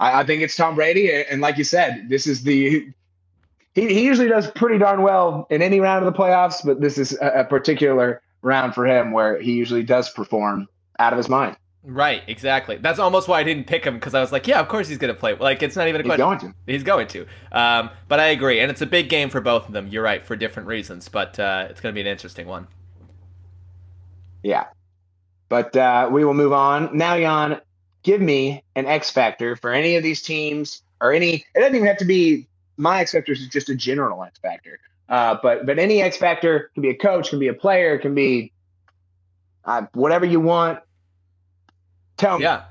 I, 0.00 0.20
I, 0.20 0.24
think 0.24 0.42
it's 0.42 0.56
Tom 0.56 0.74
Brady. 0.74 1.12
And 1.12 1.42
like 1.42 1.58
you 1.58 1.64
said, 1.64 2.08
this 2.08 2.26
is 2.26 2.42
the 2.42 2.90
he, 3.74 3.86
he 3.86 4.04
usually 4.04 4.28
does 4.28 4.50
pretty 4.50 4.78
darn 4.78 5.02
well 5.02 5.46
in 5.50 5.62
any 5.62 5.78
round 5.78 6.04
of 6.04 6.12
the 6.12 6.18
playoffs, 6.18 6.64
but 6.64 6.80
this 6.80 6.98
is 6.98 7.12
a, 7.20 7.40
a 7.40 7.44
particular 7.44 8.22
round 8.42 8.74
for 8.74 8.86
him 8.86 9.12
where 9.12 9.40
he 9.40 9.52
usually 9.52 9.82
does 9.82 10.10
perform 10.10 10.66
out 10.98 11.12
of 11.12 11.18
his 11.18 11.28
mind. 11.28 11.56
Right, 11.82 12.22
exactly. 12.26 12.76
That's 12.76 12.98
almost 12.98 13.28
why 13.28 13.40
I 13.40 13.42
didn't 13.42 13.66
pick 13.66 13.84
him 13.84 13.94
because 13.94 14.14
I 14.14 14.20
was 14.20 14.32
like, 14.32 14.46
yeah, 14.46 14.60
of 14.60 14.68
course 14.68 14.88
he's 14.88 14.98
going 14.98 15.14
to 15.14 15.18
play. 15.18 15.34
Like, 15.34 15.62
it's 15.62 15.76
not 15.76 15.88
even 15.88 16.00
a 16.00 16.04
question. 16.04 16.26
He's 16.26 16.38
going 16.38 16.38
to. 16.38 16.72
He's 16.72 16.82
going 16.82 17.06
to. 17.08 17.26
Um, 17.52 17.90
but 18.08 18.20
I 18.20 18.26
agree, 18.28 18.60
and 18.60 18.70
it's 18.70 18.82
a 18.82 18.86
big 18.86 19.08
game 19.08 19.30
for 19.30 19.40
both 19.40 19.66
of 19.66 19.72
them. 19.72 19.88
You're 19.88 20.02
right 20.02 20.22
for 20.22 20.36
different 20.36 20.68
reasons, 20.68 21.08
but 21.08 21.38
uh, 21.38 21.68
it's 21.70 21.80
going 21.80 21.94
to 21.94 21.94
be 21.94 22.02
an 22.02 22.06
interesting 22.06 22.46
one. 22.46 22.66
Yeah, 24.42 24.66
but 25.50 25.76
uh, 25.76 26.08
we 26.10 26.24
will 26.24 26.32
move 26.32 26.54
on. 26.54 26.96
Now, 26.96 27.18
Jan, 27.18 27.60
give 28.02 28.22
me 28.22 28.64
an 28.74 28.86
X 28.86 29.10
factor 29.10 29.56
for 29.56 29.70
any 29.70 29.96
of 29.96 30.02
these 30.02 30.22
teams 30.22 30.80
or 31.02 31.12
any, 31.12 31.44
it 31.54 31.60
doesn't 31.60 31.74
even 31.74 31.86
have 31.86 31.98
to 31.98 32.06
be 32.06 32.46
my 32.78 33.00
X 33.00 33.12
factor 33.12 33.32
is 33.32 33.46
just 33.48 33.68
a 33.68 33.74
general 33.74 34.24
X 34.24 34.38
factor. 34.38 34.80
Uh, 35.10 35.36
but 35.42 35.66
but 35.66 35.78
any 35.78 36.00
X 36.00 36.16
factor 36.16 36.70
can 36.72 36.82
be 36.82 36.88
a 36.88 36.94
coach, 36.94 37.30
can 37.30 37.38
be 37.38 37.48
a 37.48 37.52
player, 37.52 37.98
can 37.98 38.14
be 38.14 38.52
uh, 39.64 39.82
whatever 39.92 40.24
you 40.24 40.40
want. 40.40 40.78
Tell 42.16 42.38
me, 42.38 42.44
yeah, 42.44 42.64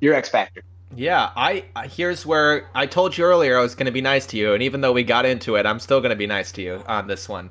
your 0.00 0.14
X 0.14 0.28
factor. 0.28 0.62
Yeah, 0.94 1.30
I 1.34 1.64
here's 1.84 2.26
where 2.26 2.68
I 2.74 2.86
told 2.86 3.16
you 3.16 3.24
earlier 3.24 3.58
I 3.58 3.62
was 3.62 3.74
going 3.74 3.86
to 3.86 3.92
be 3.92 4.02
nice 4.02 4.26
to 4.26 4.36
you, 4.36 4.52
and 4.52 4.62
even 4.62 4.82
though 4.82 4.92
we 4.92 5.02
got 5.02 5.24
into 5.24 5.56
it, 5.56 5.64
I'm 5.64 5.80
still 5.80 6.00
going 6.00 6.10
to 6.10 6.16
be 6.16 6.26
nice 6.26 6.52
to 6.52 6.62
you 6.62 6.84
on 6.86 7.06
this 7.06 7.28
one. 7.28 7.48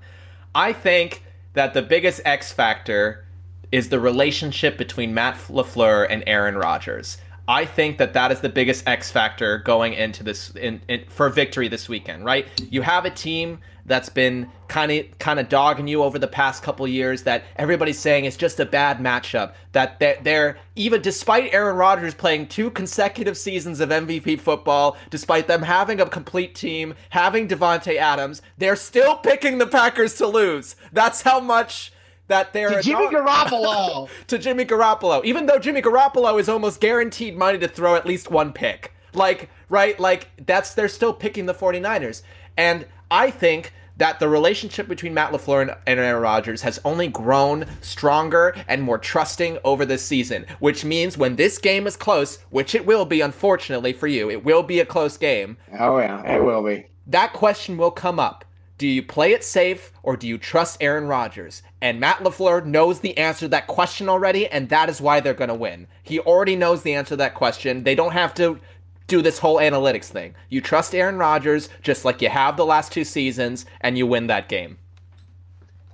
I 0.54 0.72
think 0.72 1.24
that 1.54 1.74
the 1.74 1.82
biggest 1.82 2.22
X 2.24 2.52
factor 2.52 3.26
is 3.72 3.90
the 3.90 4.00
relationship 4.00 4.78
between 4.78 5.14
Matt 5.14 5.36
LaFleur 5.50 6.08
and 6.10 6.24
Aaron 6.28 6.56
Rodgers. 6.56 7.18
I 7.48 7.66
think 7.66 7.98
that 7.98 8.14
that 8.14 8.32
is 8.32 8.40
the 8.40 8.50
biggest 8.50 8.88
X 8.88 9.12
factor 9.12 9.58
going 9.58 9.94
into 9.94 10.24
this 10.24 10.52
in, 10.52 10.82
in, 10.88 11.06
for 11.10 11.30
victory 11.30 11.68
this 11.68 11.90
weekend, 11.90 12.24
right? 12.24 12.48
You 12.70 12.82
have 12.82 13.04
a 13.06 13.10
team 13.10 13.60
that's 13.86 14.10
been 14.10 14.48
kind 14.68 14.92
of 14.92 15.20
kind 15.20 15.40
of 15.40 15.50
dogging 15.50 15.88
you 15.88 16.04
over 16.04 16.20
the 16.20 16.28
past 16.28 16.64
couple 16.64 16.88
years 16.88 17.24
that 17.24 17.44
everybody's 17.56 18.00
saying 18.00 18.26
is 18.26 18.38
just 18.38 18.60
a 18.60 18.66
bad 18.66 19.00
matchup 19.00 19.54
that 19.72 20.00
they're, 20.00 20.18
they're 20.24 20.58
even 20.76 21.02
despite 21.02 21.54
Aaron 21.54 21.76
Rodgers 21.76 22.14
playing 22.14 22.48
two 22.48 22.70
consecutive 22.70 23.38
seasons 23.38 23.80
of 23.80 23.90
MVP 23.90 24.40
football 24.40 24.96
despite 25.10 25.48
them 25.48 25.64
having 25.64 26.00
a 26.00 26.06
complete 26.06 26.54
team 26.56 26.94
having 27.10 27.48
Davante 27.48 27.98
Adams 27.98 28.42
they're 28.58 28.76
still 28.76 29.18
picking 29.18 29.58
the 29.58 29.68
Packers 29.68 30.14
to 30.16 30.28
lose 30.28 30.76
that's 30.94 31.24
how 31.24 31.40
much 31.40 31.92
that 32.32 32.54
they're 32.54 32.70
to 32.70 32.82
Jimmy 32.82 33.08
Garoppolo 33.08 34.10
to 34.28 34.38
Jimmy 34.38 34.66
Garoppolo, 34.66 35.24
even 35.24 35.46
though 35.46 35.60
Jimmy 35.60 35.82
Garoppolo 35.82 36.40
is 36.40 36.48
almost 36.48 36.80
guaranteed 36.80 37.38
money 37.38 37.60
to 37.60 37.68
throw 37.68 37.96
at 37.96 38.06
least 38.06 38.32
one 38.32 38.54
pick. 38.54 38.94
Like, 39.14 39.50
right? 39.70 40.00
Like 40.00 40.30
that's 40.46 40.74
they're 40.74 40.88
still 40.88 41.14
picking 41.14 41.46
the 41.46 41.54
49ers. 41.54 42.24
And 42.58 42.86
I 43.10 43.32
think 43.32 43.74
that 43.98 44.20
the 44.20 44.30
relationship 44.30 44.88
between 44.88 45.14
Matt 45.14 45.32
LaFleur 45.34 45.62
and, 45.62 45.72
and 45.86 46.00
Aaron 46.00 46.22
Rodgers 46.24 46.62
has 46.62 46.80
only 46.86 47.10
grown 47.10 47.66
stronger 47.82 48.56
and 48.68 48.82
more 48.82 48.98
trusting 48.98 49.60
over 49.66 49.86
this 49.86 50.04
season, 50.04 50.46
which 50.60 50.86
means 50.86 51.18
when 51.18 51.36
this 51.36 51.58
game 51.58 51.86
is 51.86 51.98
close, 51.98 52.38
which 52.50 52.74
it 52.74 52.86
will 52.86 53.06
be, 53.06 53.20
unfortunately 53.20 53.92
for 53.92 54.08
you, 54.08 54.32
it 54.32 54.46
will 54.46 54.64
be 54.64 54.80
a 54.80 54.86
close 54.86 55.18
game. 55.18 55.58
Oh, 55.78 56.00
yeah, 56.00 56.24
it 56.36 56.44
will 56.44 56.64
be. 56.64 56.88
That 57.06 57.34
question 57.34 57.78
will 57.78 57.92
come 57.92 58.20
up. 58.20 58.46
Do 58.78 58.88
you 58.88 59.04
play 59.04 59.34
it 59.34 59.44
safe 59.44 59.92
or 60.02 60.18
do 60.18 60.28
you 60.28 60.40
trust 60.40 60.78
Aaron 60.82 61.06
Rodgers? 61.06 61.62
And 61.82 62.00
Matt 62.00 62.20
LaFleur 62.20 62.66
knows 62.66 63.00
the 63.00 63.18
answer 63.18 63.42
to 63.42 63.48
that 63.50 63.68
question 63.68 64.08
already, 64.08 64.48
and 64.48 64.70
that 64.70 64.88
is 64.88 65.02
why 65.02 65.20
they're 65.20 65.34
going 65.34 65.48
to 65.48 65.56
win. 65.56 65.88
He 66.04 66.20
already 66.20 66.56
knows 66.56 66.84
the 66.84 66.94
answer 66.94 67.10
to 67.10 67.16
that 67.18 67.34
question. 67.34 67.84
They 67.84 67.96
don't 67.96 68.12
have 68.12 68.34
to 68.36 68.60
do 69.08 69.22
this 69.22 69.40
whole 69.40 69.58
analytics 69.58 70.06
thing. 70.06 70.36
You 70.50 70.62
trust 70.62 70.94
Aaron 70.94 71.18
Rodgers 71.18 71.70
just 71.82 72.06
like 72.06 72.22
you 72.22 72.30
have 72.30 72.56
the 72.56 72.66
last 72.66 72.92
two 72.92 73.04
seasons, 73.04 73.66
and 73.82 73.98
you 73.98 74.06
win 74.06 74.28
that 74.28 74.48
game. 74.48 74.78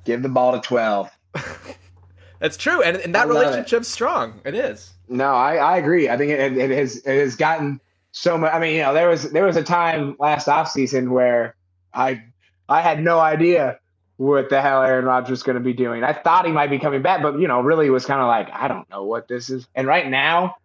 Give 0.03 0.21
the 0.21 0.29
ball 0.29 0.51
to 0.51 0.59
12. 0.59 1.09
That's 2.39 2.57
true, 2.57 2.83
and, 2.83 2.97
and 2.97 3.15
that 3.15 3.27
relationship's 3.27 3.87
it. 3.87 3.91
strong. 3.91 4.39
It 4.45 4.55
is. 4.55 4.93
No, 5.07 5.33
I, 5.33 5.55
I 5.55 5.77
agree. 5.77 6.09
I 6.09 6.17
think 6.17 6.31
it, 6.31 6.57
it 6.57 6.69
has 6.69 6.97
it 6.97 7.19
has 7.19 7.35
gotten 7.35 7.79
so 8.11 8.37
much. 8.37 8.53
I 8.53 8.59
mean, 8.59 8.75
you 8.75 8.81
know, 8.81 8.93
there 8.93 9.09
was 9.09 9.31
there 9.31 9.45
was 9.45 9.55
a 9.55 9.63
time 9.63 10.15
last 10.19 10.47
offseason 10.47 11.09
where 11.09 11.55
I 11.93 12.21
I 12.69 12.81
had 12.81 13.01
no 13.01 13.19
idea 13.19 13.79
what 14.17 14.49
the 14.49 14.61
hell 14.61 14.83
Aaron 14.83 15.05
Rodgers 15.05 15.43
going 15.43 15.57
to 15.57 15.63
be 15.63 15.73
doing. 15.73 16.03
I 16.03 16.13
thought 16.13 16.45
he 16.45 16.51
might 16.51 16.69
be 16.69 16.79
coming 16.79 17.01
back, 17.01 17.21
but 17.21 17.39
you 17.39 17.47
know, 17.47 17.61
really 17.61 17.89
was 17.89 18.05
kind 18.05 18.19
of 18.19 18.27
like, 18.27 18.49
I 18.51 18.67
don't 18.67 18.89
know 18.89 19.03
what 19.03 19.27
this 19.27 19.49
is. 19.49 19.67
And 19.75 19.87
right 19.87 20.07
now, 20.07 20.55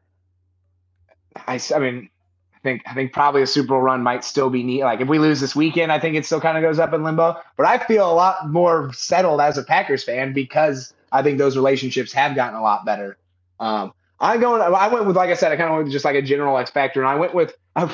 I, 1.47 1.61
I 1.75 1.79
mean, 1.79 2.09
I 2.55 2.59
think 2.63 2.83
I 2.87 2.95
think 2.95 3.13
probably 3.13 3.43
a 3.43 3.47
Super 3.47 3.69
Bowl 3.69 3.81
run 3.81 4.03
might 4.03 4.25
still 4.25 4.49
be 4.51 4.63
neat. 4.63 4.85
Like 4.85 5.01
if 5.01 5.09
we 5.09 5.19
lose 5.19 5.41
this 5.41 5.55
weekend, 5.55 5.93
I 5.93 5.99
think 5.99 6.17
it 6.17 6.25
still 6.25 6.41
kind 6.41 6.57
of 6.57 6.63
goes 6.63 6.79
up 6.79 6.93
in 6.93 7.03
limbo. 7.03 7.37
But 7.57 7.67
I 7.67 7.79
feel 7.79 8.11
a 8.11 8.15
lot 8.15 8.51
more 8.51 8.93
settled 8.93 9.41
as 9.41 9.59
a 9.59 9.63
Packers 9.63 10.05
fan 10.05 10.33
because 10.33 10.95
I 11.11 11.23
think 11.23 11.39
those 11.39 11.57
relationships 11.57 12.13
have 12.13 12.35
gotten 12.35 12.59
a 12.59 12.63
lot 12.63 12.85
better. 12.85 13.19
Um, 13.61 13.93
I'm 14.21 14.41
going. 14.41 14.63
I 14.63 14.89
went 14.89 15.07
with, 15.07 15.17
like 15.17 15.31
I 15.31 15.35
said, 15.35 15.53
I 15.53 15.57
kind 15.57 15.69
of 15.69 15.75
went 15.75 15.85
with 15.85 15.93
just 15.93 16.05
like 16.05 16.15
a 16.15 16.23
general 16.23 16.57
X 16.57 16.71
factor, 16.71 17.01
and 17.01 17.09
I 17.09 17.17
went 17.17 17.35
with. 17.35 17.55
I, 17.75 17.93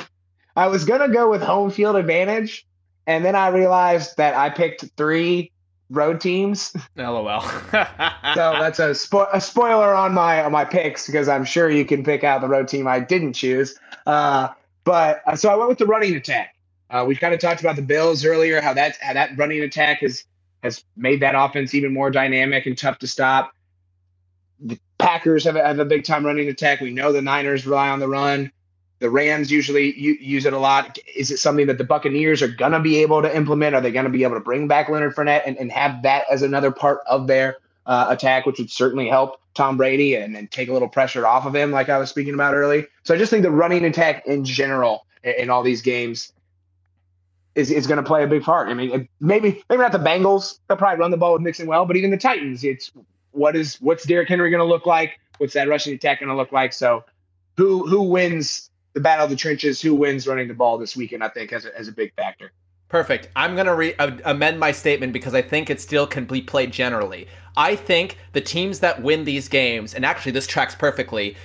I 0.55 0.67
was 0.67 0.85
gonna 0.85 1.09
go 1.09 1.31
with 1.31 1.41
home 1.41 1.71
field 1.71 1.97
advantage, 1.97 2.67
and 3.09 3.25
then 3.25 3.35
I 3.35 3.49
realized 3.49 4.17
that 4.19 4.35
I 4.35 4.51
picked 4.51 4.85
three 4.97 5.51
road 5.91 6.21
teams. 6.21 6.77
LOL. 6.97 7.41
so 7.73 7.73
that's 7.73 8.79
a, 8.79 8.91
spo- 8.91 9.29
a 9.33 9.41
spoiler 9.41 9.95
on 9.95 10.13
my 10.13 10.45
on 10.45 10.53
my 10.53 10.65
picks 10.65 11.07
because 11.07 11.29
I'm 11.29 11.45
sure 11.45 11.71
you 11.71 11.85
can 11.85 12.05
pick 12.05 12.23
out 12.23 12.43
the 12.43 12.49
road 12.49 12.69
team 12.69 12.87
I 12.87 13.01
didn't 13.01 13.33
choose. 13.33 13.77
Uh, 14.07 14.49
But 14.85 15.23
uh, 15.27 15.37
so 15.37 15.49
I 15.51 15.55
went 15.55 15.69
with 15.69 15.79
the 15.79 15.87
running 15.87 16.15
attack. 16.15 16.55
Uh, 16.91 17.05
we 17.07 17.17
kind 17.17 17.35
of 17.35 17.41
talked 17.41 17.61
about 17.61 17.77
the 17.77 17.83
Bills 17.83 18.25
earlier, 18.25 18.61
how 18.61 18.73
that 18.75 18.97
how 19.01 19.15
that 19.15 19.37
running 19.37 19.61
attack 19.61 20.01
has 20.01 20.25
has 20.63 20.85
made 20.97 21.21
that 21.21 21.35
offense 21.35 21.75
even 21.75 21.93
more 21.93 22.11
dynamic 22.11 22.67
and 22.67 22.77
tough 22.77 22.99
to 22.99 23.07
stop. 23.07 23.53
The 24.61 24.79
Packers 24.99 25.45
have 25.45 25.57
a, 25.57 25.67
have 25.67 25.79
a 25.79 25.85
big 25.85 26.05
time 26.05 26.27
running 26.27 26.49
attack. 26.49 26.81
We 26.81 26.91
know 26.91 27.13
the 27.13 27.23
Niners 27.23 27.67
rely 27.67 27.89
on 27.89 28.01
the 28.01 28.09
run. 28.09 28.51
The 29.01 29.11
Rams 29.11 29.53
usually 29.53 29.97
use 29.97 30.45
it 30.45 30.53
a 30.53 30.59
lot. 30.59 30.99
Is 31.15 31.31
it 31.31 31.39
something 31.39 31.69
that 31.69 31.79
the 31.79 31.85
Buccaneers 31.85 32.43
are 32.43 32.49
going 32.49 32.73
to 32.73 32.81
be 32.81 32.99
able 32.99 33.23
to 33.23 33.35
implement? 33.35 33.77
Are 33.77 33.81
they 33.81 33.93
going 33.93 34.07
to 34.07 34.11
be 34.11 34.25
able 34.25 34.35
to 34.35 34.41
bring 34.41 34.67
back 34.67 34.89
Leonard 34.89 35.15
Fournette 35.15 35.43
and, 35.47 35.57
and 35.57 35.71
have 35.71 36.03
that 36.03 36.25
as 36.31 36.43
another 36.43 36.73
part 36.73 37.01
of 37.07 37.29
their 37.29 37.59
uh, 37.87 38.07
attack, 38.09 38.45
which 38.45 38.59
would 38.59 38.71
certainly 38.71 39.09
help 39.09 39.41
Tom 39.55 39.77
Brady 39.77 40.15
and, 40.15 40.37
and 40.37 40.51
take 40.51 40.69
a 40.69 40.73
little 40.73 40.89
pressure 40.89 41.27
off 41.27 41.47
of 41.47 41.55
him, 41.55 41.71
like 41.71 41.89
I 41.89 41.99
was 41.99 42.11
speaking 42.11 42.35
about 42.35 42.55
early. 42.55 42.87
So 43.05 43.15
I 43.15 43.19
just 43.19 43.31
think 43.31 43.43
the 43.43 43.51
running 43.51 43.85
attack 43.85 44.27
in 44.27 44.45
general 44.45 45.07
in, 45.23 45.35
in 45.39 45.51
all 45.51 45.63
these 45.63 45.83
games 45.83 46.33
is, 47.55 47.71
is 47.71 47.87
going 47.87 47.97
to 47.97 48.03
play 48.03 48.23
a 48.23 48.27
big 48.27 48.43
part. 48.43 48.69
I 48.69 48.75
mean, 48.75 49.09
maybe 49.21 49.63
maybe 49.69 49.83
not 49.83 49.93
the 49.93 49.99
Bengals. 49.99 50.59
They'll 50.69 50.77
probably 50.77 51.01
run 51.01 51.11
the 51.11 51.17
ball 51.17 51.33
with 51.33 51.43
Mixon 51.43 51.67
well, 51.67 51.87
but 51.87 51.97
even 51.97 52.11
the 52.11 52.17
Titans, 52.17 52.63
it's 52.63 52.93
what 53.33 53.57
is 53.57 53.77
what's 53.81 54.05
Derrick 54.05 54.29
Henry 54.29 54.51
going 54.51 54.61
to 54.61 54.65
look 54.65 54.87
like? 54.87 55.19
What's 55.39 55.55
that 55.55 55.69
rushing 55.69 55.95
attack 55.95 56.21
going 56.21 56.29
to 56.29 56.37
look 56.37 56.53
like? 56.53 56.73
So 56.73 57.05
who 57.57 57.87
who 57.89 58.03
wins 58.03 58.71
the 58.95 59.01
battle 59.01 59.25
of 59.25 59.31
the 59.31 59.37
trenches? 59.37 59.81
Who 59.81 59.95
wins 59.95 60.27
running 60.27 60.49
the 60.49 60.55
ball 60.55 60.79
this 60.79 60.97
weekend? 60.97 61.23
I 61.23 61.29
think 61.29 61.53
as 61.53 61.65
a, 61.65 61.79
as 61.79 61.89
a 61.89 61.93
big 61.93 62.15
factor. 62.15 62.53
Perfect. 62.89 63.29
I'm 63.37 63.55
going 63.55 63.67
to 63.67 63.75
re- 63.75 63.95
uh, 63.97 64.13
amend 64.25 64.59
my 64.59 64.73
statement 64.73 65.13
because 65.13 65.35
I 65.35 65.43
think 65.43 65.69
it 65.69 65.81
still 65.81 66.07
can 66.07 66.25
be 66.25 66.41
played 66.41 66.73
generally. 66.73 67.29
I 67.57 67.77
think 67.77 68.19
the 68.33 68.41
teams 68.41 68.81
that 68.81 69.03
win 69.03 69.25
these 69.25 69.49
games, 69.49 69.95
and 69.95 70.07
actually 70.07 70.33
this 70.33 70.47
tracks 70.47 70.75
perfectly, 70.75 71.37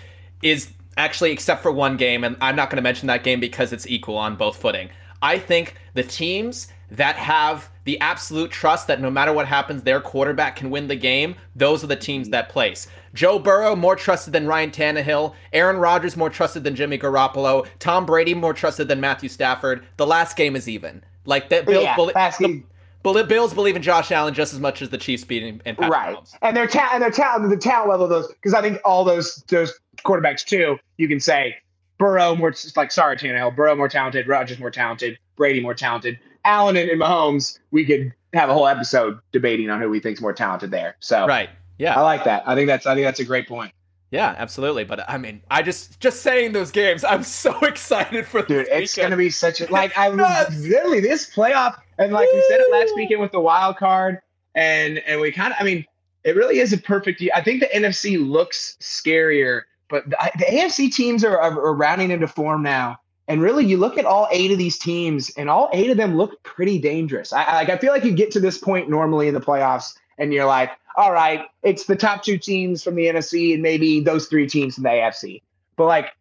is 0.41 0.69
actually 0.95 1.31
except 1.31 1.61
for 1.61 1.71
one 1.71 1.97
game, 1.97 2.23
and 2.23 2.37
I'm 2.39 2.55
not 2.55 2.69
going 2.69 2.77
to 2.77 2.83
mention 2.83 3.07
that 3.07 3.23
game 3.23 3.39
because 3.39 3.73
it's 3.73 3.87
equal 3.87 4.17
on 4.17 4.35
both 4.35 4.55
footing. 4.55 4.89
I 5.21 5.39
think 5.39 5.75
the 5.95 6.03
teams 6.03 6.67
that 6.93 7.15
have 7.15 7.69
the 7.85 7.99
absolute 7.99 8.51
trust 8.51 8.87
that 8.87 9.01
no 9.01 9.09
matter 9.09 9.33
what 9.33 9.47
happens, 9.47 9.83
their 9.83 9.99
quarterback 9.99 10.55
can 10.55 10.69
win 10.69 10.87
the 10.87 10.95
game, 10.95 11.35
those 11.55 11.83
are 11.83 11.87
the 11.87 11.95
teams 11.95 12.29
that 12.29 12.49
place. 12.49 12.87
Joe 13.13 13.39
Burrow, 13.39 13.75
more 13.75 13.95
trusted 13.95 14.33
than 14.33 14.47
Ryan 14.47 14.71
Tannehill. 14.71 15.33
Aaron 15.51 15.77
Rodgers, 15.77 16.15
more 16.15 16.29
trusted 16.29 16.63
than 16.63 16.75
Jimmy 16.75 16.97
Garoppolo. 16.97 17.67
Tom 17.79 18.05
Brady, 18.05 18.33
more 18.33 18.53
trusted 18.53 18.87
than 18.87 18.99
Matthew 18.99 19.29
Stafford. 19.29 19.85
The 19.97 20.07
last 20.07 20.37
game 20.37 20.55
is 20.55 20.69
even. 20.69 21.03
Like 21.25 21.49
that, 21.49 21.65
Bills, 21.65 21.83
yeah, 21.83 21.95
believe, 21.95 22.63
the, 23.03 23.23
Bills 23.23 23.53
believe 23.53 23.75
in 23.75 23.81
Josh 23.81 24.11
Allen 24.11 24.33
just 24.33 24.53
as 24.53 24.59
much 24.59 24.81
as 24.81 24.89
the 24.89 24.97
Chiefs 24.97 25.23
beating 25.23 25.61
and 25.65 25.77
Patrick 25.77 25.91
right. 25.91 26.15
Mahomes. 26.15 26.35
And 26.41 26.55
their 26.55 26.67
talent, 26.67 26.95
and 26.95 27.03
their 27.03 27.11
talent, 27.11 27.49
the 27.49 27.57
talent 27.57 27.89
level 27.89 28.05
of 28.05 28.09
those, 28.09 28.27
because 28.27 28.53
I 28.53 28.61
think 28.61 28.79
all 28.83 29.03
those 29.03 29.43
those 29.47 29.73
quarterbacks 30.05 30.43
too, 30.43 30.77
you 30.97 31.07
can 31.07 31.19
say 31.19 31.55
Burrow 31.97 32.35
more 32.35 32.53
like 32.75 32.91
sorry 32.91 33.15
Tannehill, 33.15 33.55
Burrow 33.55 33.75
more 33.75 33.87
talented, 33.87 34.27
Rodgers 34.27 34.59
more 34.59 34.71
talented, 34.71 35.17
Brady 35.37 35.61
more 35.61 35.73
talented. 35.73 36.19
Allen 36.45 36.77
and, 36.77 36.89
Mahomes, 36.99 37.59
we 37.71 37.85
could 37.85 38.13
have 38.33 38.49
a 38.49 38.53
whole 38.53 38.67
episode 38.67 39.19
debating 39.31 39.69
on 39.69 39.79
who 39.79 39.89
we 39.89 39.99
think's 39.99 40.21
more 40.21 40.33
talented 40.33 40.71
there. 40.71 40.95
So 40.99 41.25
right, 41.27 41.49
yeah, 41.77 41.97
I 41.97 42.01
like 42.01 42.23
that. 42.25 42.43
I 42.47 42.55
think 42.55 42.67
that's 42.67 42.85
I 42.85 42.95
think 42.95 43.05
that's 43.05 43.19
a 43.19 43.25
great 43.25 43.47
point. 43.47 43.73
Yeah, 44.13 44.35
absolutely. 44.37 44.83
But 44.83 45.09
I 45.09 45.17
mean, 45.17 45.41
I 45.49 45.63
just 45.63 45.99
just 45.99 46.21
saying 46.21 46.51
those 46.51 46.69
games, 46.69 47.03
I'm 47.03 47.23
so 47.23 47.57
excited 47.63 48.27
for. 48.27 48.43
Dude, 48.43 48.67
it's 48.69 48.95
weekend. 48.95 49.11
gonna 49.11 49.17
be 49.17 49.31
such 49.31 49.59
a 49.59 49.71
like 49.71 49.97
I 49.97 50.09
literally 50.49 50.99
this 50.99 51.33
playoff, 51.33 51.79
and 51.97 52.13
like 52.13 52.29
we 52.31 52.45
said 52.47 52.59
it 52.59 52.71
last 52.71 52.95
weekend 52.95 53.21
with 53.21 53.31
the 53.31 53.39
wild 53.39 53.77
card, 53.77 54.19
and 54.53 54.99
and 54.99 55.19
we 55.19 55.31
kind 55.31 55.51
of, 55.51 55.57
I 55.59 55.63
mean, 55.63 55.85
it 56.23 56.35
really 56.35 56.59
is 56.59 56.71
a 56.73 56.77
perfect. 56.77 57.23
I 57.33 57.41
think 57.41 57.61
the 57.61 57.69
NFC 57.73 58.23
looks 58.23 58.77
scarier, 58.79 59.63
but 59.89 60.07
the, 60.07 60.17
the 60.37 60.45
AFC 60.45 60.93
teams 60.93 61.23
are, 61.23 61.39
are, 61.39 61.59
are 61.59 61.73
rounding 61.73 62.11
into 62.11 62.27
form 62.27 62.61
now. 62.61 62.99
And 63.27 63.41
really, 63.41 63.65
you 63.65 63.77
look 63.77 63.97
at 63.97 64.05
all 64.05 64.27
eight 64.31 64.51
of 64.51 64.57
these 64.57 64.77
teams, 64.77 65.29
and 65.37 65.49
all 65.49 65.69
eight 65.71 65.89
of 65.89 65.97
them 65.97 66.17
look 66.17 66.43
pretty 66.43 66.77
dangerous. 66.77 67.31
I 67.31 67.53
like. 67.53 67.69
I 67.69 67.77
feel 67.77 67.93
like 67.93 68.03
you 68.03 68.13
get 68.13 68.31
to 68.31 68.39
this 68.39 68.57
point 68.57 68.89
normally 68.89 69.27
in 69.27 69.33
the 69.33 69.39
playoffs, 69.39 69.95
and 70.17 70.33
you're 70.33 70.45
like, 70.45 70.71
all 70.97 71.13
right, 71.13 71.45
it's 71.63 71.85
the 71.85 71.95
top 71.95 72.23
two 72.23 72.37
teams 72.37 72.83
from 72.83 72.95
the 72.95 73.05
NFC, 73.05 73.53
and 73.53 73.63
maybe 73.63 74.01
those 74.01 74.27
three 74.27 74.47
teams 74.47 74.75
from 74.75 74.83
the 74.83 74.89
AFC. 74.89 75.41
But 75.77 75.85
like, 75.85 76.13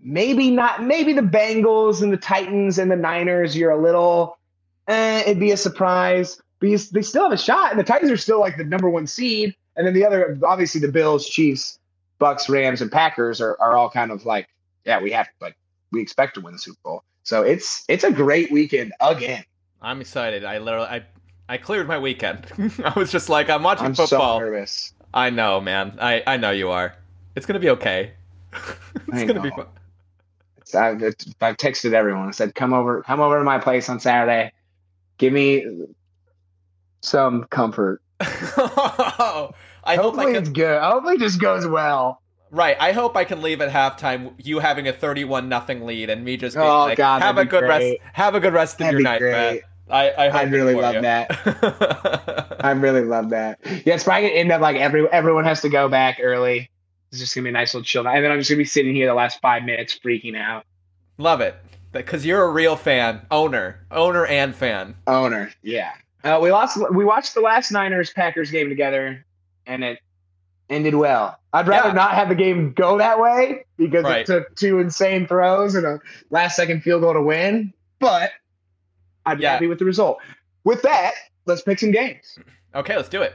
maybe 0.00 0.50
not. 0.50 0.84
Maybe 0.84 1.12
the 1.14 1.22
Bengals 1.22 2.00
and 2.00 2.12
the 2.12 2.16
Titans 2.16 2.78
and 2.78 2.90
the 2.90 2.96
Niners. 2.96 3.56
You're 3.56 3.72
a 3.72 3.82
little. 3.82 4.38
Eh, 4.86 5.22
it'd 5.22 5.40
be 5.40 5.50
a 5.50 5.56
surprise, 5.56 6.40
but 6.60 6.68
you, 6.68 6.78
they 6.78 7.02
still 7.02 7.24
have 7.24 7.32
a 7.32 7.38
shot. 7.38 7.72
And 7.72 7.80
the 7.80 7.84
Titans 7.84 8.12
are 8.12 8.16
still 8.16 8.38
like 8.38 8.56
the 8.56 8.64
number 8.64 8.88
one 8.88 9.08
seed, 9.08 9.56
and 9.76 9.84
then 9.84 9.94
the 9.94 10.04
other, 10.04 10.38
obviously, 10.44 10.80
the 10.80 10.92
Bills, 10.92 11.26
Chiefs, 11.26 11.78
Bucs, 12.20 12.48
Rams, 12.48 12.80
and 12.80 12.92
Packers 12.92 13.40
are, 13.40 13.56
are 13.60 13.76
all 13.76 13.90
kind 13.90 14.12
of 14.12 14.24
like, 14.24 14.48
yeah, 14.84 15.00
we 15.00 15.10
have 15.10 15.26
like 15.40 15.56
we 15.94 16.02
expect 16.02 16.34
to 16.34 16.40
win 16.40 16.52
the 16.52 16.58
Super 16.58 16.78
Bowl. 16.82 17.04
So 17.22 17.42
it's 17.42 17.84
it's 17.88 18.04
a 18.04 18.12
great 18.12 18.52
weekend 18.52 18.92
again. 19.00 19.44
I'm 19.80 20.00
excited. 20.00 20.44
I 20.44 20.58
literally 20.58 20.88
I 20.88 21.04
I 21.48 21.56
cleared 21.56 21.88
my 21.88 21.98
weekend. 21.98 22.46
I 22.84 22.92
was 22.98 23.10
just 23.10 23.28
like 23.28 23.48
I'm 23.48 23.62
watching 23.62 23.86
I'm 23.86 23.94
football. 23.94 24.38
So 24.38 24.44
nervous. 24.44 24.92
I 25.14 25.30
know, 25.30 25.60
man. 25.60 25.96
I 26.00 26.22
I 26.26 26.36
know 26.36 26.50
you 26.50 26.70
are. 26.70 26.94
It's 27.36 27.46
gonna 27.46 27.60
be 27.60 27.70
okay. 27.70 28.12
it's 28.52 29.22
I 29.22 29.24
gonna 29.24 29.40
be 29.40 29.50
fun. 29.50 29.66
I've, 30.74 31.02
I've 31.40 31.56
texted 31.56 31.92
everyone. 31.92 32.28
I 32.28 32.30
said, 32.32 32.54
"Come 32.54 32.72
over, 32.72 33.02
come 33.02 33.20
over 33.20 33.38
to 33.38 33.44
my 33.44 33.58
place 33.58 33.88
on 33.88 34.00
Saturday. 34.00 34.52
Give 35.18 35.32
me 35.32 35.64
some 37.00 37.44
comfort." 37.44 38.02
Oh, 38.56 39.50
I 39.84 39.96
Hopefully 39.96 40.24
hope 40.24 40.30
I 40.30 40.32
can... 40.32 40.42
it's 40.42 40.48
good. 40.48 40.82
Hopefully, 40.82 41.14
it 41.16 41.20
just 41.20 41.40
goes 41.40 41.66
well. 41.66 42.20
Right. 42.54 42.76
I 42.78 42.92
hope 42.92 43.16
I 43.16 43.24
can 43.24 43.42
leave 43.42 43.60
at 43.60 43.70
halftime, 43.72 44.32
you 44.38 44.60
having 44.60 44.86
a 44.86 44.92
thirty-one 44.92 45.48
nothing 45.48 45.84
lead, 45.84 46.08
and 46.08 46.24
me 46.24 46.36
just 46.36 46.54
being 46.54 46.64
oh, 46.64 46.84
like, 46.84 46.96
God, 46.96 47.20
"Have 47.20 47.36
a 47.36 47.44
good 47.44 47.64
great. 47.64 47.98
rest. 48.00 48.12
Have 48.12 48.36
a 48.36 48.40
good 48.40 48.52
rest 48.52 48.78
that'd 48.78 48.94
of 48.94 49.00
your 49.00 49.02
night, 49.02 49.18
great. 49.18 49.32
man." 49.32 49.60
I 49.90 50.10
I, 50.10 50.26
I 50.28 50.42
really 50.44 50.74
love 50.74 50.94
you. 50.94 51.00
that. 51.02 52.56
I 52.60 52.70
really 52.70 53.02
love 53.02 53.30
that. 53.30 53.58
Yeah, 53.84 53.94
it's 53.94 54.04
probably 54.04 54.28
gonna 54.28 54.40
end 54.40 54.52
up 54.52 54.60
like 54.60 54.76
every 54.76 55.08
everyone 55.08 55.44
has 55.44 55.62
to 55.62 55.68
go 55.68 55.88
back 55.88 56.18
early. 56.22 56.70
It's 57.10 57.20
just 57.20 57.34
gonna 57.34 57.42
be 57.42 57.48
a 57.48 57.52
nice 57.52 57.74
little 57.74 57.84
chill 57.84 58.04
night, 58.04 58.16
and 58.16 58.24
then 58.24 58.30
I'm 58.30 58.38
just 58.38 58.50
gonna 58.50 58.58
be 58.58 58.64
sitting 58.64 58.94
here 58.94 59.08
the 59.08 59.14
last 59.14 59.40
five 59.40 59.64
minutes 59.64 59.98
freaking 59.98 60.38
out. 60.38 60.64
Love 61.18 61.40
it, 61.40 61.56
because 61.90 62.24
you're 62.24 62.44
a 62.44 62.50
real 62.50 62.76
fan, 62.76 63.20
owner, 63.32 63.84
owner, 63.90 64.26
and 64.26 64.54
fan. 64.54 64.94
Owner, 65.08 65.52
yeah. 65.62 65.92
Uh, 66.22 66.38
we 66.40 66.52
lost. 66.52 66.78
We 66.92 67.04
watched 67.04 67.34
the 67.34 67.40
last 67.40 67.72
Niners 67.72 68.12
Packers 68.12 68.52
game 68.52 68.68
together, 68.68 69.24
and 69.66 69.82
it 69.82 69.98
ended 70.70 70.94
well. 70.94 71.38
I'd 71.52 71.68
rather 71.68 71.88
yeah. 71.88 71.94
not 71.94 72.12
have 72.12 72.28
the 72.28 72.34
game 72.34 72.72
go 72.72 72.98
that 72.98 73.20
way 73.20 73.64
because 73.76 74.04
right. 74.04 74.20
it 74.20 74.26
took 74.26 74.54
two 74.56 74.78
insane 74.78 75.26
throws 75.26 75.74
and 75.74 75.86
a 75.86 76.00
last 76.30 76.56
second 76.56 76.82
field 76.82 77.02
goal 77.02 77.14
to 77.14 77.22
win. 77.22 77.72
But 78.00 78.32
I'd 79.26 79.38
be 79.38 79.42
yeah. 79.42 79.52
happy 79.52 79.66
with 79.66 79.78
the 79.78 79.84
result. 79.84 80.18
With 80.64 80.82
that, 80.82 81.12
let's 81.46 81.62
pick 81.62 81.78
some 81.78 81.90
games. 81.90 82.38
Okay, 82.74 82.96
let's 82.96 83.08
do 83.08 83.22
it. 83.22 83.34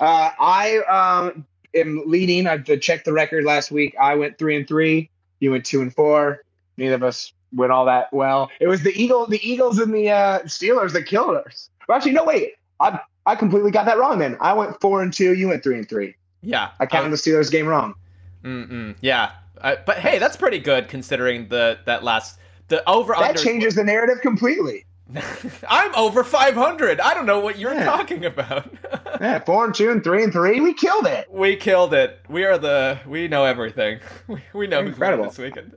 Uh, 0.00 0.30
I 0.38 0.78
um, 0.88 1.46
am 1.74 2.02
leading. 2.06 2.46
I 2.46 2.58
checked 2.58 3.04
the 3.04 3.12
record 3.12 3.44
last 3.44 3.70
week. 3.70 3.94
I 4.00 4.14
went 4.16 4.38
three 4.38 4.56
and 4.56 4.66
three. 4.66 5.10
You 5.40 5.52
went 5.52 5.64
two 5.64 5.82
and 5.82 5.94
four. 5.94 6.42
Neither 6.76 6.94
of 6.94 7.02
us 7.02 7.32
went 7.52 7.70
all 7.70 7.84
that 7.84 8.12
well. 8.12 8.50
It 8.60 8.66
was 8.66 8.82
the 8.82 8.90
Eagle, 9.00 9.26
the 9.26 9.40
Eagles 9.48 9.78
and 9.78 9.94
the 9.94 10.10
uh, 10.10 10.40
Steelers 10.40 10.92
that 10.92 11.04
killed 11.04 11.36
us. 11.36 11.70
Well, 11.88 11.96
actually, 11.96 12.12
no, 12.12 12.24
wait. 12.24 12.54
I 12.80 12.98
I 13.26 13.36
completely 13.36 13.70
got 13.70 13.86
that 13.86 13.98
wrong. 13.98 14.18
Then 14.18 14.36
I 14.40 14.52
went 14.52 14.80
four 14.80 15.02
and 15.02 15.12
two. 15.12 15.34
You 15.34 15.48
went 15.48 15.62
three 15.62 15.78
and 15.78 15.88
three. 15.88 16.14
Yeah, 16.42 16.70
I 16.78 16.86
counted 16.86 17.10
the 17.10 17.16
Steelers 17.16 17.50
game 17.50 17.66
wrong. 17.66 17.94
Mm-mm, 18.42 18.96
yeah, 19.00 19.32
uh, 19.60 19.76
but 19.86 19.98
hey, 19.98 20.18
that's 20.18 20.36
pretty 20.36 20.58
good 20.58 20.88
considering 20.88 21.48
the 21.48 21.78
that 21.86 22.04
last 22.04 22.38
the 22.68 22.88
over. 22.88 23.14
That 23.18 23.36
changes 23.36 23.74
the 23.74 23.84
narrative 23.84 24.20
completely. 24.20 24.84
I'm 25.68 25.94
over 25.94 26.24
500. 26.24 27.00
I 27.00 27.14
don't 27.14 27.26
know 27.26 27.40
what 27.40 27.58
you're 27.58 27.74
yeah. 27.74 27.84
talking 27.84 28.24
about. 28.24 28.72
yeah, 29.20 29.38
four 29.40 29.64
and 29.64 29.74
two 29.74 29.90
and 29.90 30.02
three 30.02 30.24
and 30.24 30.32
three. 30.32 30.60
We 30.60 30.72
killed 30.72 31.06
it. 31.06 31.30
We 31.30 31.56
killed 31.56 31.94
it. 31.94 32.20
We 32.28 32.44
are 32.44 32.58
the. 32.58 32.98
We 33.06 33.28
know 33.28 33.44
everything. 33.44 34.00
We, 34.26 34.42
we 34.54 34.66
know 34.66 34.80
Incredible. 34.80 35.24
this 35.24 35.38
weekend. 35.38 35.76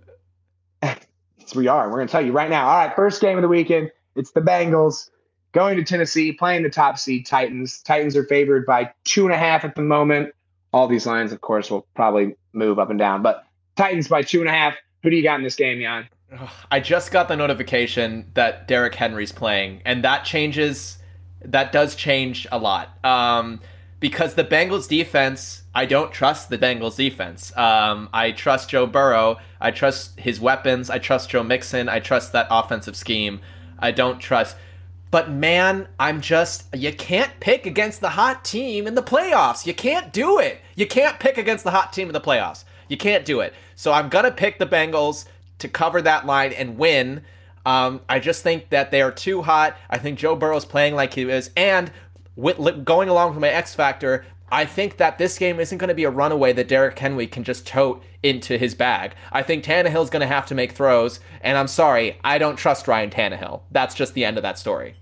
yes, 0.82 1.54
we 1.54 1.68
are. 1.68 1.90
We're 1.90 1.98
gonna 1.98 2.08
tell 2.08 2.26
you 2.26 2.32
right 2.32 2.50
now. 2.50 2.68
All 2.68 2.78
right, 2.78 2.96
first 2.96 3.22
game 3.22 3.38
of 3.38 3.42
the 3.42 3.48
weekend. 3.48 3.92
It's 4.16 4.32
the 4.32 4.42
Bengals 4.42 5.10
going 5.54 5.78
to 5.78 5.84
Tennessee, 5.84 6.32
playing 6.32 6.64
the 6.64 6.70
top 6.70 6.98
seed 6.98 7.26
Titans. 7.26 7.82
Titans 7.82 8.16
are 8.16 8.26
favored 8.26 8.66
by 8.66 8.92
two 9.04 9.26
and 9.26 9.34
a 9.34 9.38
half 9.38 9.64
at 9.64 9.76
the 9.76 9.82
moment. 9.82 10.34
All 10.74 10.88
these 10.88 11.06
lines, 11.06 11.32
of 11.32 11.42
course, 11.42 11.72
will 11.72 11.88
probably 11.96 12.36
move 12.54 12.80
up 12.80 12.90
and 12.90 13.00
down, 13.00 13.22
but 13.22 13.46
Titans 13.76 14.08
by 14.08 14.22
two 14.22 14.40
and 14.40 14.50
a 14.50 14.52
half. 14.52 14.76
Who 15.04 15.10
do 15.10 15.16
you 15.16 15.24
got 15.24 15.38
in 15.38 15.44
this 15.44 15.56
game, 15.56 15.80
Jan? 15.80 16.10
I 16.72 16.80
just 16.80 17.12
got 17.12 17.28
the 17.28 17.36
notification 17.36 18.30
that 18.34 18.68
Derrick 18.68 18.96
Henry's 18.96 19.32
playing, 19.32 19.82
and 19.86 20.04
that 20.04 20.26
changes. 20.26 20.98
That 21.46 21.72
does 21.72 21.96
change 21.96 22.46
a 22.52 22.58
lot. 22.58 23.04
Um, 23.06 23.62
because 24.00 24.36
the 24.36 24.44
Bengals 24.44 24.88
defense, 24.88 25.64
I 25.74 25.86
don't 25.86 26.12
trust 26.12 26.50
the 26.50 26.58
Bengals 26.58 26.98
defense. 26.98 27.56
Um, 27.56 28.10
I 28.14 28.32
trust 28.32 28.70
Joe 28.70 28.86
Burrow. 28.86 29.38
I 29.62 29.72
trust 29.72 30.20
his 30.20 30.40
weapons. 30.40 30.90
I 30.90 31.00
trust 31.00 31.30
Joe 31.30 31.44
Mixon. 31.44 31.90
I 31.90 32.00
trust 32.00 32.34
that 32.34 32.48
offensive 32.50 32.96
scheme. 32.96 33.40
I 33.80 33.92
don't 33.92 34.20
trust. 34.20 34.58
But 35.10 35.32
man, 35.32 35.88
I'm 36.00 36.22
just 36.22 36.68
you 36.76 36.92
can't 36.94 37.40
pick 37.40 37.66
against 37.66 38.02
the 38.02 38.10
hot 38.10 38.44
team 38.44 38.88
in 38.88 38.96
the 38.96 39.04
playoffs. 39.04 39.66
You 39.66 39.74
can't 39.74 40.12
do 40.12 40.40
it. 40.40 40.60
You 40.76 40.86
can't 40.86 41.20
pick 41.20 41.38
against 41.38 41.64
the 41.64 41.72
hot 41.72 41.94
team 41.94 42.08
in 42.08 42.14
the 42.14 42.22
playoffs. 42.22 42.66
You 42.90 42.98
can't 42.98 43.26
do 43.26 43.40
it. 43.40 43.54
So 43.76 43.94
I'm 43.94 44.10
gonna 44.10 44.32
pick 44.32 44.60
the 44.60 44.66
Bengals 44.66 45.26
to 45.60 45.68
cover 45.68 46.02
that 46.02 46.26
line 46.26 46.52
and 46.52 46.78
win. 46.78 47.22
Um, 47.66 48.02
I 48.08 48.20
just 48.20 48.44
think 48.44 48.70
that 48.70 48.92
they 48.92 49.02
are 49.02 49.12
too 49.12 49.42
hot. 49.42 49.78
I 49.90 49.98
think 49.98 50.20
Joe 50.20 50.36
Burrow's 50.36 50.66
playing 50.66 50.96
like 50.96 51.14
he 51.14 51.24
is, 51.24 51.52
and 51.58 51.92
with, 52.36 52.86
going 52.86 53.10
along 53.10 53.32
with 53.32 53.42
my 53.42 53.50
X 53.50 53.74
factor, 53.76 54.26
I 54.50 54.66
think 54.66 54.98
that 54.98 55.18
this 55.18 55.38
game 55.38 55.60
isn't 55.60 55.78
going 55.78 55.90
to 55.90 55.94
be 55.94 56.06
a 56.06 56.10
runaway 56.10 56.54
that 56.54 56.68
Derrick 56.68 56.98
Henry 56.98 57.28
can 57.28 57.44
just 57.44 57.68
tote 57.68 58.02
into 58.24 58.58
his 58.58 58.76
bag. 58.76 59.14
I 59.32 59.44
think 59.44 59.64
Tannehill's 59.64 60.10
going 60.10 60.22
to 60.22 60.28
have 60.28 60.46
to 60.48 60.56
make 60.56 60.72
throws, 60.72 61.20
and 61.42 61.58
I'm 61.58 61.68
sorry, 61.68 62.18
I 62.24 62.38
don't 62.38 62.56
trust 62.56 62.88
Ryan 62.88 63.10
Tannehill. 63.10 63.62
That's 63.72 63.94
just 63.94 64.14
the 64.14 64.24
end 64.24 64.38
of 64.38 64.44
that 64.44 64.58
story. 64.58 64.96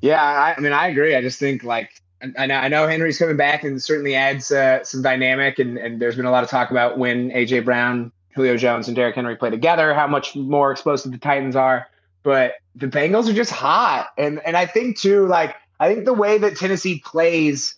Yeah, 0.00 0.22
I, 0.22 0.54
I 0.56 0.60
mean, 0.60 0.72
I 0.72 0.88
agree. 0.88 1.14
I 1.14 1.20
just 1.20 1.38
think 1.38 1.62
like 1.62 2.02
I 2.36 2.46
know, 2.46 2.56
I 2.56 2.68
know 2.68 2.86
Henry's 2.88 3.18
coming 3.18 3.36
back 3.36 3.62
and 3.62 3.80
certainly 3.80 4.16
adds 4.16 4.50
uh, 4.50 4.82
some 4.82 5.02
dynamic. 5.02 5.58
And, 5.58 5.78
and 5.78 6.00
there's 6.00 6.16
been 6.16 6.26
a 6.26 6.32
lot 6.32 6.42
of 6.42 6.50
talk 6.50 6.70
about 6.70 6.98
when 6.98 7.30
AJ 7.30 7.64
Brown, 7.64 8.10
Julio 8.34 8.56
Jones, 8.56 8.88
and 8.88 8.96
Derrick 8.96 9.14
Henry 9.14 9.36
play 9.36 9.50
together, 9.50 9.94
how 9.94 10.08
much 10.08 10.34
more 10.34 10.72
explosive 10.72 11.12
the 11.12 11.18
Titans 11.18 11.54
are. 11.54 11.86
But 12.24 12.54
the 12.74 12.88
Bengals 12.88 13.28
are 13.28 13.32
just 13.32 13.52
hot, 13.52 14.08
and 14.18 14.40
and 14.44 14.56
I 14.56 14.66
think 14.66 14.98
too, 14.98 15.26
like 15.26 15.54
I 15.80 15.92
think 15.92 16.04
the 16.04 16.14
way 16.14 16.38
that 16.38 16.56
Tennessee 16.56 17.02
plays, 17.04 17.74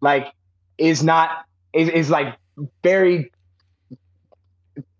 like, 0.00 0.32
is 0.76 1.02
not 1.02 1.44
is, 1.72 1.88
is 1.88 2.10
like 2.10 2.36
very 2.82 3.30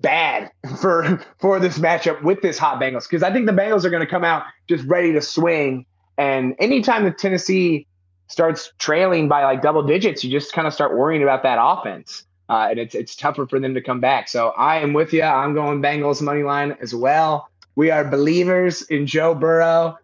bad 0.01 0.51
for 0.81 1.21
for 1.39 1.59
this 1.59 1.79
matchup 1.79 2.23
with 2.23 2.41
this 2.43 2.59
hot 2.59 2.81
Bengals 2.81 3.09
because 3.09 3.23
I 3.23 3.33
think 3.33 3.47
the 3.47 3.53
Bengals 3.53 3.85
are 3.85 3.91
going 3.91 4.05
to 4.05 4.11
come 4.11 4.25
out 4.25 4.45
just 4.69 4.85
ready 4.85 5.13
to 5.13 5.21
swing. 5.21 5.87
And 6.17 6.57
anytime 6.59 7.05
the 7.05 7.13
Tennessee 7.13 7.87
starts 8.29 8.73
trailing 8.79 9.29
by 9.29 9.45
like 9.45 9.63
double 9.63 9.83
digits, 9.83 10.25
you 10.25 10.31
just 10.31 10.53
kind 10.53 10.67
of 10.67 10.75
start 10.75 10.97
worrying 10.97 11.23
about 11.23 11.43
that 11.45 11.59
offense. 11.61 12.25
Uh, 12.49 12.69
and 12.71 12.79
it's 12.79 12.95
it's 12.95 13.15
tougher 13.15 13.47
for 13.47 13.61
them 13.61 13.75
to 13.75 13.81
come 13.83 14.01
back. 14.01 14.29
So 14.29 14.49
I 14.51 14.79
am 14.79 14.95
with 14.95 15.13
you. 15.13 15.23
I'm 15.23 15.55
going 15.55 15.83
Bengals 15.83 16.23
money 16.23 16.43
line 16.43 16.77
as 16.81 16.95
well. 16.95 17.49
We 17.77 17.91
are 17.91 18.05
believers 18.05 18.83
in 18.83 19.07
Joe 19.07 19.35
Burrow. 19.35 19.99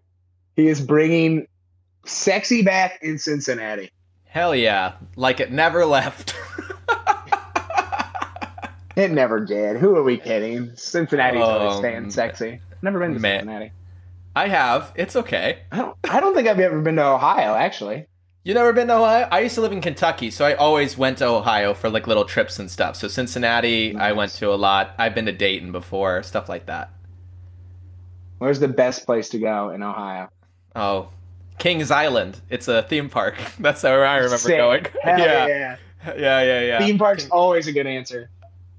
He 0.55 0.69
is 0.69 0.81
bringing 0.81 1.47
sexy 2.05 2.63
back 2.63 2.99
in 3.03 3.19
Cincinnati. 3.19 3.91
Hell 4.25 4.55
yeah! 4.55 4.95
Like 5.17 5.41
it 5.41 5.53
never 5.53 5.87
left. 5.87 6.35
it 8.97 9.11
never 9.11 9.45
did. 9.45 9.77
Who 9.77 9.97
are 9.97 10.03
we 10.03 10.17
kidding? 10.17 10.75
Cincinnati's 10.77 11.43
um, 11.43 11.49
always 11.49 11.79
staying 11.79 12.11
sexy. 12.11 12.61
Never 12.83 12.99
been 12.99 13.15
to 13.15 13.21
man. 13.21 13.41
Cincinnati. 13.41 13.73
I 14.37 14.49
have. 14.49 14.93
It's 14.97 15.17
okay. 15.17 15.61
I 15.71 15.79
don't. 15.79 15.97
I 16.11 16.21
don't 16.21 16.35
think 16.35 16.49
I've 16.49 16.59
ever 16.59 16.81
been 16.81 16.97
to 16.97 17.05
Ohio. 17.05 17.55
Actually. 17.55 18.07
You 18.45 18.53
never 18.53 18.75
been 18.75 18.89
to 18.89 18.97
Ohio? 18.97 19.27
I 19.33 19.41
used 19.41 19.55
to 19.55 19.63
live 19.63 19.73
in 19.73 19.81
Kentucky, 19.81 20.31
so 20.31 20.45
I 20.45 20.53
always 20.53 20.99
went 20.99 21.19
to 21.19 21.27
Ohio 21.27 21.73
for 21.73 21.89
like 21.89 22.07
little 22.07 22.27
trips 22.27 22.59
and 22.59 22.71
stuff. 22.71 22.95
So 22.95 23.09
Cincinnati, 23.09 23.95
nice. 23.95 24.03
I 24.03 24.13
went 24.13 24.33
to 24.33 24.53
a 24.53 24.55
lot. 24.55 24.95
I've 24.99 25.15
been 25.15 25.25
to 25.27 25.33
Dayton 25.33 25.73
before, 25.73 26.23
stuff 26.23 26.47
like 26.47 26.67
that. 26.67 26.91
Where's 28.39 28.61
the 28.61 28.69
best 28.69 29.07
place 29.07 29.31
to 29.31 29.39
go 29.39 29.71
in 29.71 29.83
Ohio? 29.83 30.29
Oh, 30.77 31.09
Kings 31.59 31.91
Island. 31.91 32.41
It's 32.51 32.69
a 32.69 32.83
theme 32.83 33.09
park. 33.09 33.37
That's 33.59 33.83
where 33.83 34.05
I 34.05 34.17
remember 34.17 34.39
Sick. 34.39 34.57
going. 34.57 34.87
Yeah. 35.05 35.47
yeah. 35.47 35.77
Yeah, 36.19 36.43
yeah, 36.43 36.61
yeah. 36.61 36.79
Theme 36.81 36.99
park's 36.99 37.27
always 37.31 37.67
a 37.67 37.73
good 37.73 37.87
answer. 37.87 38.29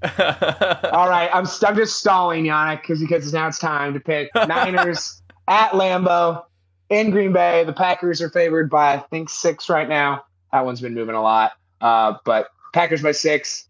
All 0.04 1.08
right, 1.08 1.28
I'm, 1.34 1.44
I'm 1.66 1.76
just 1.76 1.96
stalling, 1.98 2.44
Yannick, 2.44 2.82
because 2.82 3.00
because 3.00 3.32
now 3.32 3.48
it's 3.48 3.58
time 3.58 3.94
to 3.94 3.98
pick 3.98 4.30
Niners 4.46 5.20
at 5.48 5.72
Lambeau 5.72 6.44
in 6.88 7.10
Green 7.10 7.32
Bay. 7.32 7.64
The 7.64 7.72
Packers 7.72 8.22
are 8.22 8.30
favored 8.30 8.70
by 8.70 8.94
I 8.94 8.98
think 8.98 9.28
six 9.28 9.68
right 9.68 9.88
now. 9.88 10.24
That 10.52 10.64
one's 10.64 10.80
been 10.80 10.94
moving 10.94 11.16
a 11.16 11.22
lot, 11.22 11.54
uh, 11.80 12.14
but 12.24 12.50
Packers 12.72 13.02
by 13.02 13.10
six. 13.10 13.68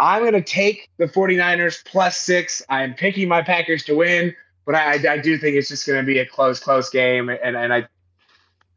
I'm 0.00 0.22
going 0.22 0.34
to 0.34 0.42
take 0.42 0.90
the 0.98 1.06
49ers 1.06 1.84
plus 1.84 2.16
six. 2.16 2.62
I'm 2.68 2.94
picking 2.94 3.28
my 3.28 3.42
Packers 3.42 3.84
to 3.84 3.94
win, 3.94 4.34
but 4.66 4.74
I, 4.74 5.14
I 5.14 5.18
do 5.18 5.38
think 5.38 5.56
it's 5.56 5.68
just 5.68 5.86
going 5.86 6.00
to 6.00 6.06
be 6.06 6.18
a 6.18 6.26
close, 6.26 6.60
close 6.60 6.90
game. 6.90 7.28
And, 7.28 7.56
and 7.56 7.72
I 7.72 7.86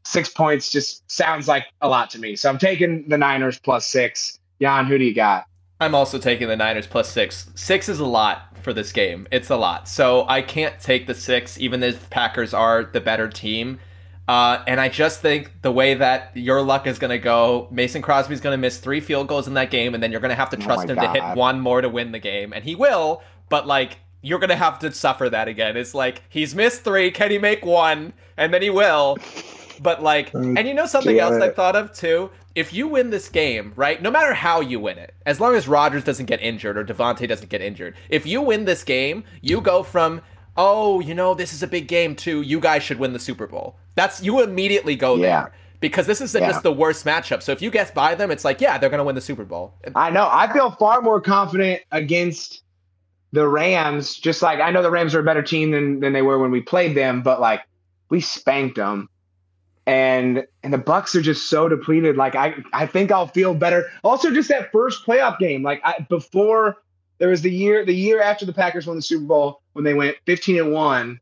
six 0.08 0.30
points 0.30 0.72
just 0.72 1.10
sounds 1.12 1.48
like 1.48 1.66
a 1.82 1.88
lot 1.88 2.10
to 2.12 2.20
me. 2.20 2.36
So 2.36 2.50
I'm 2.50 2.58
taking 2.58 3.08
the 3.10 3.18
Niners 3.18 3.60
plus 3.60 3.86
six. 3.88 4.40
Jan, 4.62 4.86
who 4.86 4.98
do 4.98 5.04
you 5.04 5.14
got? 5.14 5.46
I'm 5.80 5.94
also 5.94 6.18
taking 6.18 6.48
the 6.48 6.56
Niners 6.56 6.88
plus 6.88 7.10
six. 7.10 7.50
Six 7.56 7.90
is 7.90 8.00
a 8.00 8.06
lot 8.06 8.58
for 8.62 8.74
this 8.74 8.92
game. 8.92 9.28
It's 9.32 9.50
a 9.50 9.58
lot. 9.58 9.88
So 9.88 10.26
I 10.28 10.42
can't 10.42 10.80
take 10.80 11.08
the 11.08 11.14
six, 11.14 11.60
even 11.60 11.84
if 11.84 12.10
Packers 12.10 12.54
are 12.54 12.84
the 12.84 13.02
better 13.02 13.28
team. 13.28 13.80
Uh, 14.28 14.64
and 14.66 14.82
I 14.82 14.90
just 14.90 15.22
think 15.22 15.62
the 15.62 15.72
way 15.72 15.94
that 15.94 16.32
your 16.36 16.62
luck 16.62 16.88
is 16.88 17.00
going 17.00 17.12
to 17.12 17.20
go, 17.20 17.68
Mason 17.70 18.02
Crosby's 18.02 18.42
going 18.42 18.54
to 18.54 18.58
miss 18.58 18.80
three 18.80 19.00
field 19.00 19.28
goals 19.28 19.48
in 19.48 19.54
that 19.54 19.72
game, 19.72 19.94
and 19.94 20.02
then 20.02 20.12
you're 20.12 20.20
going 20.20 20.30
to 20.30 20.36
have 20.36 20.50
to 20.50 20.58
oh 20.58 20.62
trust 20.62 20.86
oh 20.86 20.90
him 20.90 20.96
God. 20.96 21.14
to 21.14 21.22
hit 21.22 21.38
one 21.38 21.60
more 21.60 21.82
to 21.82 21.90
win 21.90 22.12
the 22.12 22.20
game. 22.20 22.54
And 22.54 22.64
he 22.64 22.76
will, 22.76 23.22
but 23.50 23.68
like, 23.68 24.00
you're 24.22 24.40
going 24.40 24.50
to 24.50 24.56
have 24.56 24.80
to 24.80 24.92
suffer 24.92 25.30
that 25.30 25.48
again. 25.48 25.78
It's 25.78 25.94
like, 25.94 26.24
he's 26.28 26.56
missed 26.56 26.84
three. 26.84 27.12
Can 27.12 27.30
he 27.30 27.38
make 27.38 27.66
one? 27.66 28.14
And 28.36 28.54
then 28.54 28.62
he 28.62 28.70
will. 28.70 29.18
But 29.80 30.02
like, 30.02 30.34
and 30.34 30.68
you 30.68 30.74
know 30.74 30.86
something 30.86 31.20
else 31.20 31.42
I 31.42 31.50
thought 31.50 31.76
of 31.76 31.94
too? 31.94 32.30
if 32.58 32.74
you 32.74 32.88
win 32.88 33.12
this 33.12 33.30
game, 33.30 33.72
right, 33.76 34.02
no 34.02 34.10
matter 34.10 34.34
how 34.34 34.62
you 34.62 34.80
win 34.80 34.98
it, 34.98 35.14
as 35.28 35.40
long 35.40 35.54
as 35.54 35.68
Rodgers 35.68 36.04
doesn't 36.04 36.26
get 36.26 36.42
injured 36.42 36.76
or 36.76 36.84
Davante 36.84 37.28
doesn't 37.28 37.52
get 37.52 37.62
injured, 37.62 37.96
if 38.10 38.26
you 38.26 38.42
win 38.42 38.66
this 38.66 38.84
game, 38.84 39.24
you 39.44 39.62
go 39.62 39.84
from, 39.84 40.22
oh, 40.58 41.00
you 41.00 41.14
know, 41.14 41.36
this 41.36 41.54
is 41.54 41.62
a 41.62 41.68
big 41.68 41.88
game 41.88 42.16
too. 42.16 42.42
you 42.42 42.60
guys 42.60 42.82
should 42.82 42.98
win 42.98 43.14
the 43.14 43.20
Super 43.20 43.46
Bowl. 43.46 43.78
That's 43.94 44.24
you 44.24 44.42
immediately 44.42 44.96
go 44.96 45.18
yeah. 45.18 45.22
there 45.22 45.54
because 45.82 46.08
this 46.08 46.20
is 46.20 46.34
yeah. 46.34 46.48
just 46.48 46.64
the 46.64 46.72
worst 46.72 47.06
matchup. 47.06 47.44
So 47.44 47.52
if 47.52 47.62
you 47.62 47.70
guess 47.70 47.92
by 47.92 48.16
them, 48.16 48.32
it's 48.32 48.44
like, 48.44 48.60
yeah, 48.60 48.80
they're 48.80 48.90
going 48.90 48.98
to 48.98 49.04
win 49.04 49.14
the 49.14 49.22
Super 49.22 49.46
Bowl. 49.46 49.76
I 49.94 50.10
know. 50.10 50.28
I 50.32 50.52
feel 50.52 50.72
far 50.72 51.04
more 51.04 51.22
confident 51.22 51.84
against 51.92 52.64
the 53.34 53.48
Rams. 53.48 54.16
Just 54.16 54.42
like 54.42 54.60
I 54.62 54.72
know 54.72 54.82
the 54.82 54.90
Rams 54.90 55.14
are 55.14 55.20
a 55.20 55.24
better 55.24 55.44
team 55.44 55.70
than 55.70 56.00
than 56.00 56.12
they 56.12 56.24
were 56.24 56.40
when 56.40 56.50
we 56.50 56.62
played 56.62 56.98
them, 56.98 57.22
but 57.22 57.40
like 57.40 57.62
we 58.10 58.20
spanked 58.20 58.78
them 58.78 59.10
and 59.88 60.46
and 60.64 60.74
the 60.74 60.78
Bucs 60.78 61.16
are 61.16 61.22
just 61.22 61.50
so 61.50 61.68
depleted. 61.70 62.18
Like 62.18 62.36
I 62.36 62.56
I 62.74 62.86
think 62.86 63.10
I'll 63.10 63.28
feel 63.28 63.56
better. 63.56 63.90
Also, 64.04 64.32
just 64.32 64.50
that 64.50 64.72
first 64.72 65.06
playoff 65.06 65.40
game, 65.40 65.64
like 65.64 65.82
I, 65.84 66.06
before 66.10 66.78
there 67.18 67.30
was 67.30 67.42
the 67.42 67.52
year 67.52 67.84
the 67.86 67.96
year 67.96 68.22
after 68.22 68.46
the 68.46 68.54
Packers 68.54 68.86
won 68.86 68.98
the 68.98 69.02
Super 69.02 69.26
Bowl 69.26 69.62
when 69.74 69.86
they 69.86 69.94
went 69.94 70.18
15 70.26 70.60
and 70.60 70.74
one, 70.74 71.20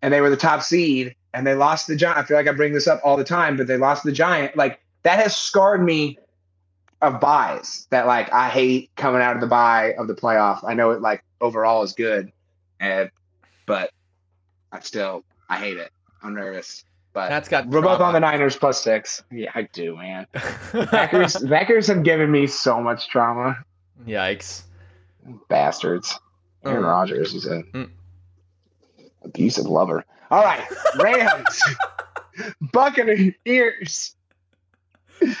and 0.00 0.12
they 0.12 0.22
were 0.22 0.30
the 0.30 0.36
top 0.38 0.62
seed, 0.62 1.14
and 1.34 1.46
they 1.46 1.54
lost 1.54 1.86
the 1.86 1.94
Giant. 1.94 2.18
I 2.18 2.22
feel 2.22 2.38
like 2.38 2.48
I 2.48 2.52
bring 2.52 2.72
this 2.72 2.88
up 2.88 3.00
all 3.04 3.18
the 3.18 3.24
time, 3.24 3.58
but 3.58 3.66
they 3.66 3.76
lost 3.76 4.04
the 4.04 4.12
Giant. 4.12 4.56
Like 4.56 4.80
that 5.02 5.18
has 5.20 5.36
scarred 5.36 5.84
me 5.84 6.18
of 7.02 7.20
buys. 7.20 7.86
That 7.90 8.06
like 8.06 8.32
I 8.32 8.48
hate 8.48 8.90
coming 8.96 9.20
out 9.20 9.34
of 9.34 9.42
the 9.42 9.46
buy 9.46 9.92
of 9.98 10.08
the 10.08 10.14
playoff. 10.14 10.60
I 10.66 10.72
know 10.72 10.92
it 10.92 11.02
like 11.02 11.22
overall 11.42 11.82
is 11.82 11.92
good, 11.92 12.32
and 12.80 13.10
but 13.66 13.90
I 14.72 14.80
still 14.80 15.24
I 15.50 15.58
hate 15.58 15.76
it. 15.76 15.92
I'm 16.22 16.34
nervous. 16.34 16.84
But 17.12 17.28
that's 17.30 17.48
got 17.48 17.66
we're 17.68 17.80
both 17.80 18.00
on 18.00 18.12
the 18.12 18.20
Niners 18.20 18.56
plus 18.56 18.82
six. 18.82 19.22
Yeah, 19.30 19.50
I 19.54 19.62
do, 19.62 19.96
man. 19.96 20.26
Packers, 20.34 21.36
Packers 21.36 21.86
have 21.86 22.02
given 22.02 22.30
me 22.30 22.46
so 22.46 22.80
much 22.80 23.08
trauma. 23.08 23.56
Yikes! 24.06 24.62
Bastards. 25.48 26.18
Aaron 26.64 26.82
mm. 26.82 26.86
Rodgers 26.86 27.34
is 27.34 27.46
a 27.46 27.62
mm. 27.72 27.90
abusive 29.22 29.66
lover. 29.66 30.04
All 30.30 30.44
right, 30.44 30.64
Rams, 31.00 31.62
Buccaneers. 32.72 34.14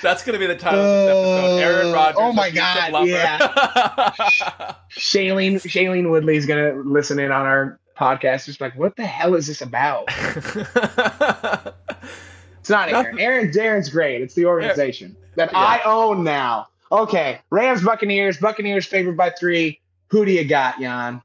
That's 0.02 0.24
gonna 0.24 0.38
be 0.38 0.46
the 0.46 0.56
title 0.56 0.80
uh, 0.80 0.84
of 0.84 1.06
this 1.06 1.10
episode. 1.10 1.58
Aaron 1.58 1.92
Rodgers. 1.92 2.16
Oh 2.18 2.32
my 2.32 2.50
god! 2.50 3.06
Yeah. 3.06 3.38
Shailene 4.98 5.56
Shailene 5.56 6.10
Woodley's 6.10 6.46
gonna 6.46 6.74
listen 6.84 7.18
in 7.18 7.30
on 7.30 7.46
our 7.46 7.78
podcast 7.98 8.46
just 8.46 8.60
like, 8.60 8.76
what 8.76 8.96
the 8.96 9.04
hell 9.04 9.34
is 9.34 9.46
this 9.46 9.60
about? 9.60 10.04
it's 12.60 12.70
not 12.70 12.90
Aaron. 12.90 13.18
Aaron 13.18 13.50
Darren's 13.50 13.88
great. 13.88 14.22
It's 14.22 14.34
the 14.34 14.46
organization 14.46 15.16
that 15.36 15.50
yeah. 15.52 15.58
I 15.58 15.80
own 15.84 16.24
now. 16.24 16.68
Okay, 16.90 17.40
Rams 17.50 17.82
Buccaneers. 17.82 18.38
Buccaneers 18.38 18.86
favored 18.86 19.16
by 19.16 19.30
three. 19.30 19.80
Who 20.08 20.24
do 20.24 20.32
you 20.32 20.44
got, 20.44 20.80
Jan? 20.80 21.20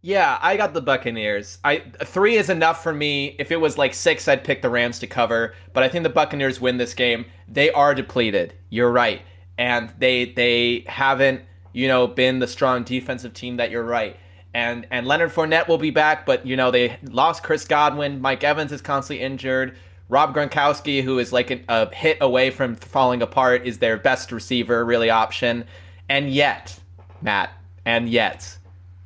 Yeah, 0.00 0.38
I 0.40 0.56
got 0.56 0.74
the 0.74 0.80
Buccaneers. 0.80 1.58
I 1.64 1.82
three 2.04 2.36
is 2.36 2.50
enough 2.50 2.82
for 2.82 2.92
me. 2.92 3.34
If 3.38 3.50
it 3.50 3.56
was 3.56 3.76
like 3.76 3.94
six, 3.94 4.28
I'd 4.28 4.44
pick 4.44 4.62
the 4.62 4.70
Rams 4.70 5.00
to 5.00 5.06
cover. 5.08 5.54
But 5.72 5.82
I 5.82 5.88
think 5.88 6.04
the 6.04 6.10
Buccaneers 6.10 6.60
win 6.60 6.76
this 6.76 6.94
game. 6.94 7.26
They 7.48 7.70
are 7.72 7.94
depleted. 7.94 8.54
You're 8.70 8.92
right, 8.92 9.22
and 9.56 9.92
they 9.98 10.26
they 10.26 10.84
haven't 10.86 11.42
you 11.72 11.88
know 11.88 12.06
been 12.06 12.38
the 12.38 12.46
strong 12.46 12.84
defensive 12.84 13.34
team 13.34 13.56
that 13.56 13.70
you're 13.70 13.82
right 13.82 14.16
and 14.54 14.86
and 14.90 15.06
Leonard 15.06 15.30
Fournette 15.30 15.68
will 15.68 15.78
be 15.78 15.90
back, 15.90 16.26
but 16.26 16.46
you 16.46 16.56
know 16.56 16.70
they 16.70 16.98
lost 17.02 17.42
Chris 17.42 17.64
Godwin. 17.64 18.20
Mike 18.20 18.44
Evans 18.44 18.72
is 18.72 18.80
constantly 18.80 19.24
injured. 19.24 19.76
Rob 20.08 20.34
Gronkowski, 20.34 21.02
who 21.02 21.18
is 21.18 21.32
like 21.32 21.50
a, 21.50 21.60
a 21.68 21.94
hit 21.94 22.18
away 22.20 22.50
from 22.50 22.76
falling 22.76 23.20
apart, 23.20 23.66
is 23.66 23.78
their 23.78 23.98
best 23.98 24.32
receiver, 24.32 24.84
really 24.84 25.10
option. 25.10 25.64
And 26.08 26.30
yet, 26.30 26.78
Matt, 27.20 27.52
and 27.84 28.08
yet, 28.08 28.56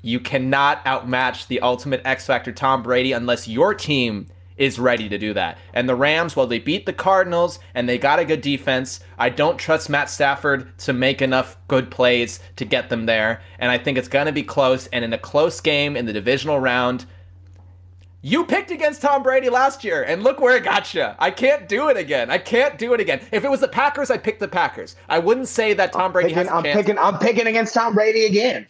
you 0.01 0.20
cannot 0.20 0.80
outmatch 0.86 1.49
the 1.49 1.61
ultimate 1.61 2.03
X 2.05 2.26
Factor 2.26 2.53
Tom 2.53 2.82
Brady 2.82 3.12
unless 3.12 3.49
your 3.49 3.74
team 3.74 4.28
is 4.57 4.79
ready 4.79 5.09
to 5.09 5.19
do 5.19 5.35
that. 5.35 5.59
And 5.75 5.89
the 5.89 5.95
Rams, 5.95 6.37
while 6.37 6.47
they 6.47 6.59
beat 6.59 6.87
the 6.87 6.93
Cardinals 6.93 7.59
and 7.75 7.89
they 7.89 7.99
got 7.99 8.19
a 8.19 8.25
good 8.25 8.41
defense, 8.41 9.01
I 9.19 9.29
don't 9.29 9.59
trust 9.59 9.91
Matt 9.91 10.11
Stafford 10.11 10.79
to 10.81 10.93
make 10.93 11.23
enough 11.23 11.57
good 11.69 11.91
plays 11.91 12.41
to 12.57 12.65
get 12.65 12.89
them 12.89 13.07
there. 13.07 13.43
And 13.59 13.71
I 13.71 13.79
think 13.79 13.99
it's 13.99 14.09
going 14.09 14.27
to 14.27 14.33
be 14.33 14.43
close. 14.43 14.87
And 14.89 15.05
in 15.05 15.13
a 15.13 15.19
close 15.19 15.61
game 15.61 15.97
in 15.97 16.07
the 16.07 16.13
divisional 16.13 16.59
round, 16.61 17.07
you 18.25 18.45
picked 18.45 18.71
against 18.71 19.03
Tom 19.03 19.25
Brady 19.25 19.49
last 19.49 19.83
year, 19.83 20.05
and 20.05 20.23
look 20.23 20.41
where 20.41 20.57
it 20.57 20.63
got 20.63 20.95
you. 20.95 21.09
I 21.19 21.33
can't 21.33 21.69
do 21.69 21.89
it 21.89 21.97
again. 21.97 22.31
I 22.31 22.39
can't 22.39 22.79
do 22.79 22.95
it 22.95 23.01
again. 23.01 23.21
If 23.33 23.45
it 23.45 23.51
was 23.51 23.59
the 23.59 23.67
Packers, 23.67 24.13
I'd 24.13 24.23
pick 24.23 24.39
the 24.39 24.47
Packers. 24.47 24.95
I 25.09 25.19
wouldn't 25.19 25.49
say 25.49 25.75
that 25.75 25.93
Tom 25.93 26.13
Brady 26.13 26.29
picking, 26.29 26.45
has 26.45 26.49
I'm 26.49 26.63
picking. 26.63 26.99
I'm 26.99 27.19
picking 27.19 27.49
against 27.49 27.75
Tom 27.75 27.95
Brady 27.95 28.25
again. 28.27 28.69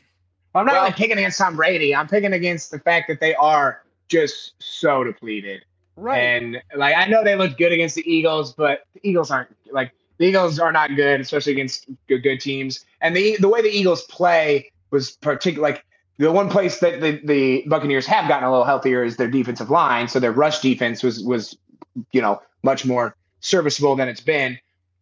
I'm 0.55 0.65
not 0.65 0.75
Well- 0.75 0.85
even 0.85 0.95
picking 0.95 1.19
against 1.19 1.37
Tom 1.37 1.57
Brady. 1.57 1.95
I'm 1.95 2.09
picking 2.09 2.33
against 2.33 2.71
the 2.71 2.79
fact 2.79 3.09
that 3.09 3.21
they 3.21 3.35
are 3.35 3.83
just 4.09 4.55
so 4.59 5.05
depleted. 5.05 5.65
Right. 5.97 6.19
And 6.19 6.63
like 6.77 6.97
I 6.97 7.07
know 7.07 7.25
they 7.25 7.37
looked 7.37 7.59
good 7.59 7.73
against 7.73 7.95
the 7.95 8.11
Eagles, 8.11 8.53
but 8.53 8.85
the 8.95 9.01
Eagles 9.09 9.31
aren't 9.31 9.55
like 9.73 9.93
the 10.19 10.27
Eagles 10.27 10.59
are 10.59 10.73
not 10.73 10.95
good, 10.95 11.21
especially 11.21 11.53
against 11.53 11.87
good, 12.09 12.23
good 12.23 12.41
teams. 12.41 12.85
And 13.01 13.17
the 13.17 13.37
the 13.41 13.49
way 13.49 13.63
the 13.63 13.71
Eagles 13.71 14.03
play 14.05 14.71
was 14.91 15.13
particular. 15.13 15.69
Like 15.69 15.85
the 16.19 16.31
one 16.31 16.49
place 16.49 16.79
that 16.81 17.01
the, 17.01 17.21
the 17.25 17.65
Buccaneers 17.67 18.07
have 18.07 18.29
gotten 18.29 18.45
a 18.45 18.51
little 18.51 18.65
healthier 18.65 19.03
is 19.03 19.17
their 19.17 19.29
defensive 19.29 19.71
line. 19.71 20.09
So 20.09 20.21
their 20.21 20.33
rush 20.33 20.61
defense 20.61 21.03
was 21.03 21.23
was 21.23 21.57
you 22.13 22.21
know 22.21 22.41
much 22.63 22.85
more 22.85 23.17
serviceable 23.41 23.97
than 23.97 24.09
it's 24.09 24.21
been. 24.21 24.59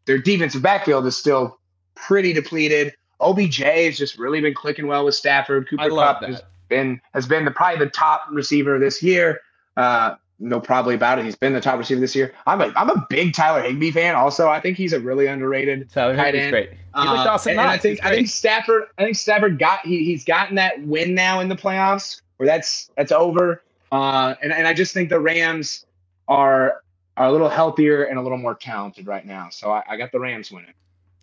Their 0.07 0.19
defensive 0.19 0.63
backfield 0.63 1.07
is 1.07 1.17
still 1.17 1.59
pretty 1.95 2.33
depleted. 2.33 2.95
OBJ 3.21 3.59
has 3.59 3.99
just 3.99 4.19
really 4.19 4.41
been 4.41 4.55
clicking 4.55 4.87
well 4.87 5.05
with 5.05 5.15
Stafford. 5.15 5.69
Cooper 5.69 5.83
I 5.83 5.87
love 5.89 6.21
Kupp 6.21 6.31
has 6.31 6.43
been 6.69 7.01
has 7.13 7.27
been 7.27 7.45
the 7.45 7.51
probably 7.51 7.85
the 7.85 7.91
top 7.91 8.23
receiver 8.31 8.79
this 8.79 9.03
year. 9.03 9.41
Uh, 9.77 10.15
no 10.41 10.59
probably 10.59 10.95
about 10.95 11.19
it. 11.19 11.25
He's 11.25 11.37
been 11.37 11.53
the 11.53 11.61
top 11.61 11.79
receiver 11.79 12.01
this 12.01 12.17
year. 12.17 12.33
I'm 12.47 12.61
a 12.61 12.73
I'm 12.77 12.91
a 12.91 13.07
big 13.09 13.35
Tyler 13.35 13.63
Higbee 13.63 13.91
fan. 13.91 14.15
Also, 14.15 14.49
I 14.49 14.61
think 14.61 14.77
he's 14.77 14.93
a 14.93 15.01
really 15.01 15.27
underrated. 15.27 15.91
Tyler 15.91 16.17
tight 16.17 16.35
end. 16.35 16.51
great. 16.51 16.71
Uh, 16.95 17.23
Dawson 17.25 17.53
and, 17.53 17.61
and 17.61 17.69
I 17.69 17.77
think 17.77 18.05
I 18.05 18.11
think. 18.11 18.29
Stafford 18.29 18.85
I 18.99 19.05
think 19.05 19.17
Stafford 19.17 19.59
got 19.59 19.81
he 19.87 20.05
he's 20.05 20.25
gotten 20.25 20.57
that 20.57 20.81
win 20.83 21.15
now 21.15 21.41
in 21.41 21.49
the 21.49 21.57
playoffs 21.57 22.23
where 22.39 22.47
that's 22.47 22.91
that's 22.97 23.13
over. 23.13 23.63
Uh, 23.93 24.35
and 24.43 24.53
and 24.53 24.67
I 24.67 24.75
just 24.75 24.95
think 24.95 25.11
the 25.11 25.21
Rams 25.21 25.85
are 26.27 26.83
are 27.17 27.27
a 27.27 27.33
little 27.33 27.49
healthier 27.49 28.05
and 28.05 28.19
a 28.19 28.23
little 28.23 28.39
more 28.39 28.55
talented 28.55 29.07
right 29.07 29.27
now. 29.27 29.49
So 29.51 29.71
I, 29.71 29.83
I 29.89 29.97
got 29.97 30.11
the 30.11 30.21
Rams 30.21 30.51
winning. 30.51 30.73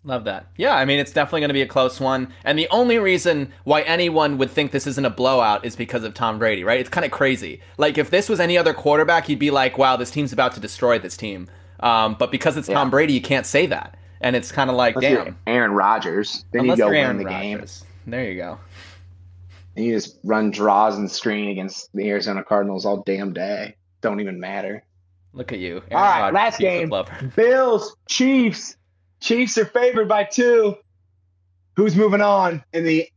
Love 0.08 0.24
that. 0.24 0.46
Yeah, 0.56 0.74
I 0.74 0.86
mean, 0.86 0.98
it's 0.98 1.12
definitely 1.12 1.42
going 1.42 1.50
to 1.50 1.54
be 1.54 1.60
a 1.60 1.66
close 1.66 2.00
one. 2.00 2.32
And 2.42 2.58
the 2.58 2.66
only 2.70 2.96
reason 2.96 3.52
why 3.64 3.82
anyone 3.82 4.38
would 4.38 4.50
think 4.50 4.72
this 4.72 4.86
isn't 4.86 5.04
a 5.04 5.10
blowout 5.10 5.66
is 5.66 5.76
because 5.76 6.02
of 6.02 6.14
Tom 6.14 6.38
Brady, 6.38 6.64
right? 6.64 6.80
It's 6.80 6.88
kind 6.88 7.04
of 7.04 7.10
crazy. 7.12 7.60
Like, 7.76 7.98
if 7.98 8.08
this 8.08 8.26
was 8.26 8.40
any 8.40 8.56
other 8.56 8.72
quarterback, 8.72 9.28
you'd 9.28 9.38
be 9.38 9.50
like, 9.50 9.76
wow, 9.76 9.96
this 9.96 10.10
team's 10.10 10.32
about 10.32 10.54
to 10.54 10.60
destroy 10.60 10.98
this 10.98 11.14
team. 11.14 11.46
Um, 11.80 12.16
but 12.18 12.30
because 12.30 12.56
it's 12.56 12.68
Tom 12.68 12.88
Brady, 12.88 13.12
you 13.12 13.20
can't 13.20 13.44
say 13.44 13.66
that. 13.66 13.98
And 14.22 14.34
it's 14.34 14.50
kind 14.50 14.70
of 14.70 14.76
like, 14.76 14.96
Unless 14.96 15.26
damn. 15.26 15.38
Aaron 15.46 15.72
Rodgers, 15.72 16.46
then 16.52 16.62
Unless 16.62 16.78
you 16.78 16.84
go 16.84 16.88
win 16.88 16.96
Aaron 16.96 17.18
the 17.18 17.24
game. 17.24 17.66
There 18.06 18.24
you 18.30 18.38
go. 18.38 18.58
And 19.76 19.84
you 19.84 19.92
just 19.92 20.18
run 20.24 20.50
draws 20.50 20.96
and 20.96 21.10
screen 21.10 21.50
against 21.50 21.90
the 21.92 22.08
Arizona 22.08 22.42
Cardinals 22.42 22.86
all 22.86 23.02
damn 23.04 23.34
day. 23.34 23.76
Don't 24.00 24.20
even 24.20 24.40
matter. 24.40 24.82
Look 25.34 25.52
at 25.52 25.58
you. 25.58 25.82
All 25.92 26.00
right, 26.00 26.30
Rodgers, 26.30 26.34
last 26.34 26.58
game. 26.60 26.90
Bills, 27.36 27.94
Chiefs. 28.08 28.78
Chiefs 29.20 29.58
are 29.58 29.66
favored 29.66 30.08
by 30.08 30.24
two. 30.24 30.76
Who's 31.76 31.94
moving 31.94 32.20
on 32.20 32.64
in 32.72 32.84
the 32.84 33.08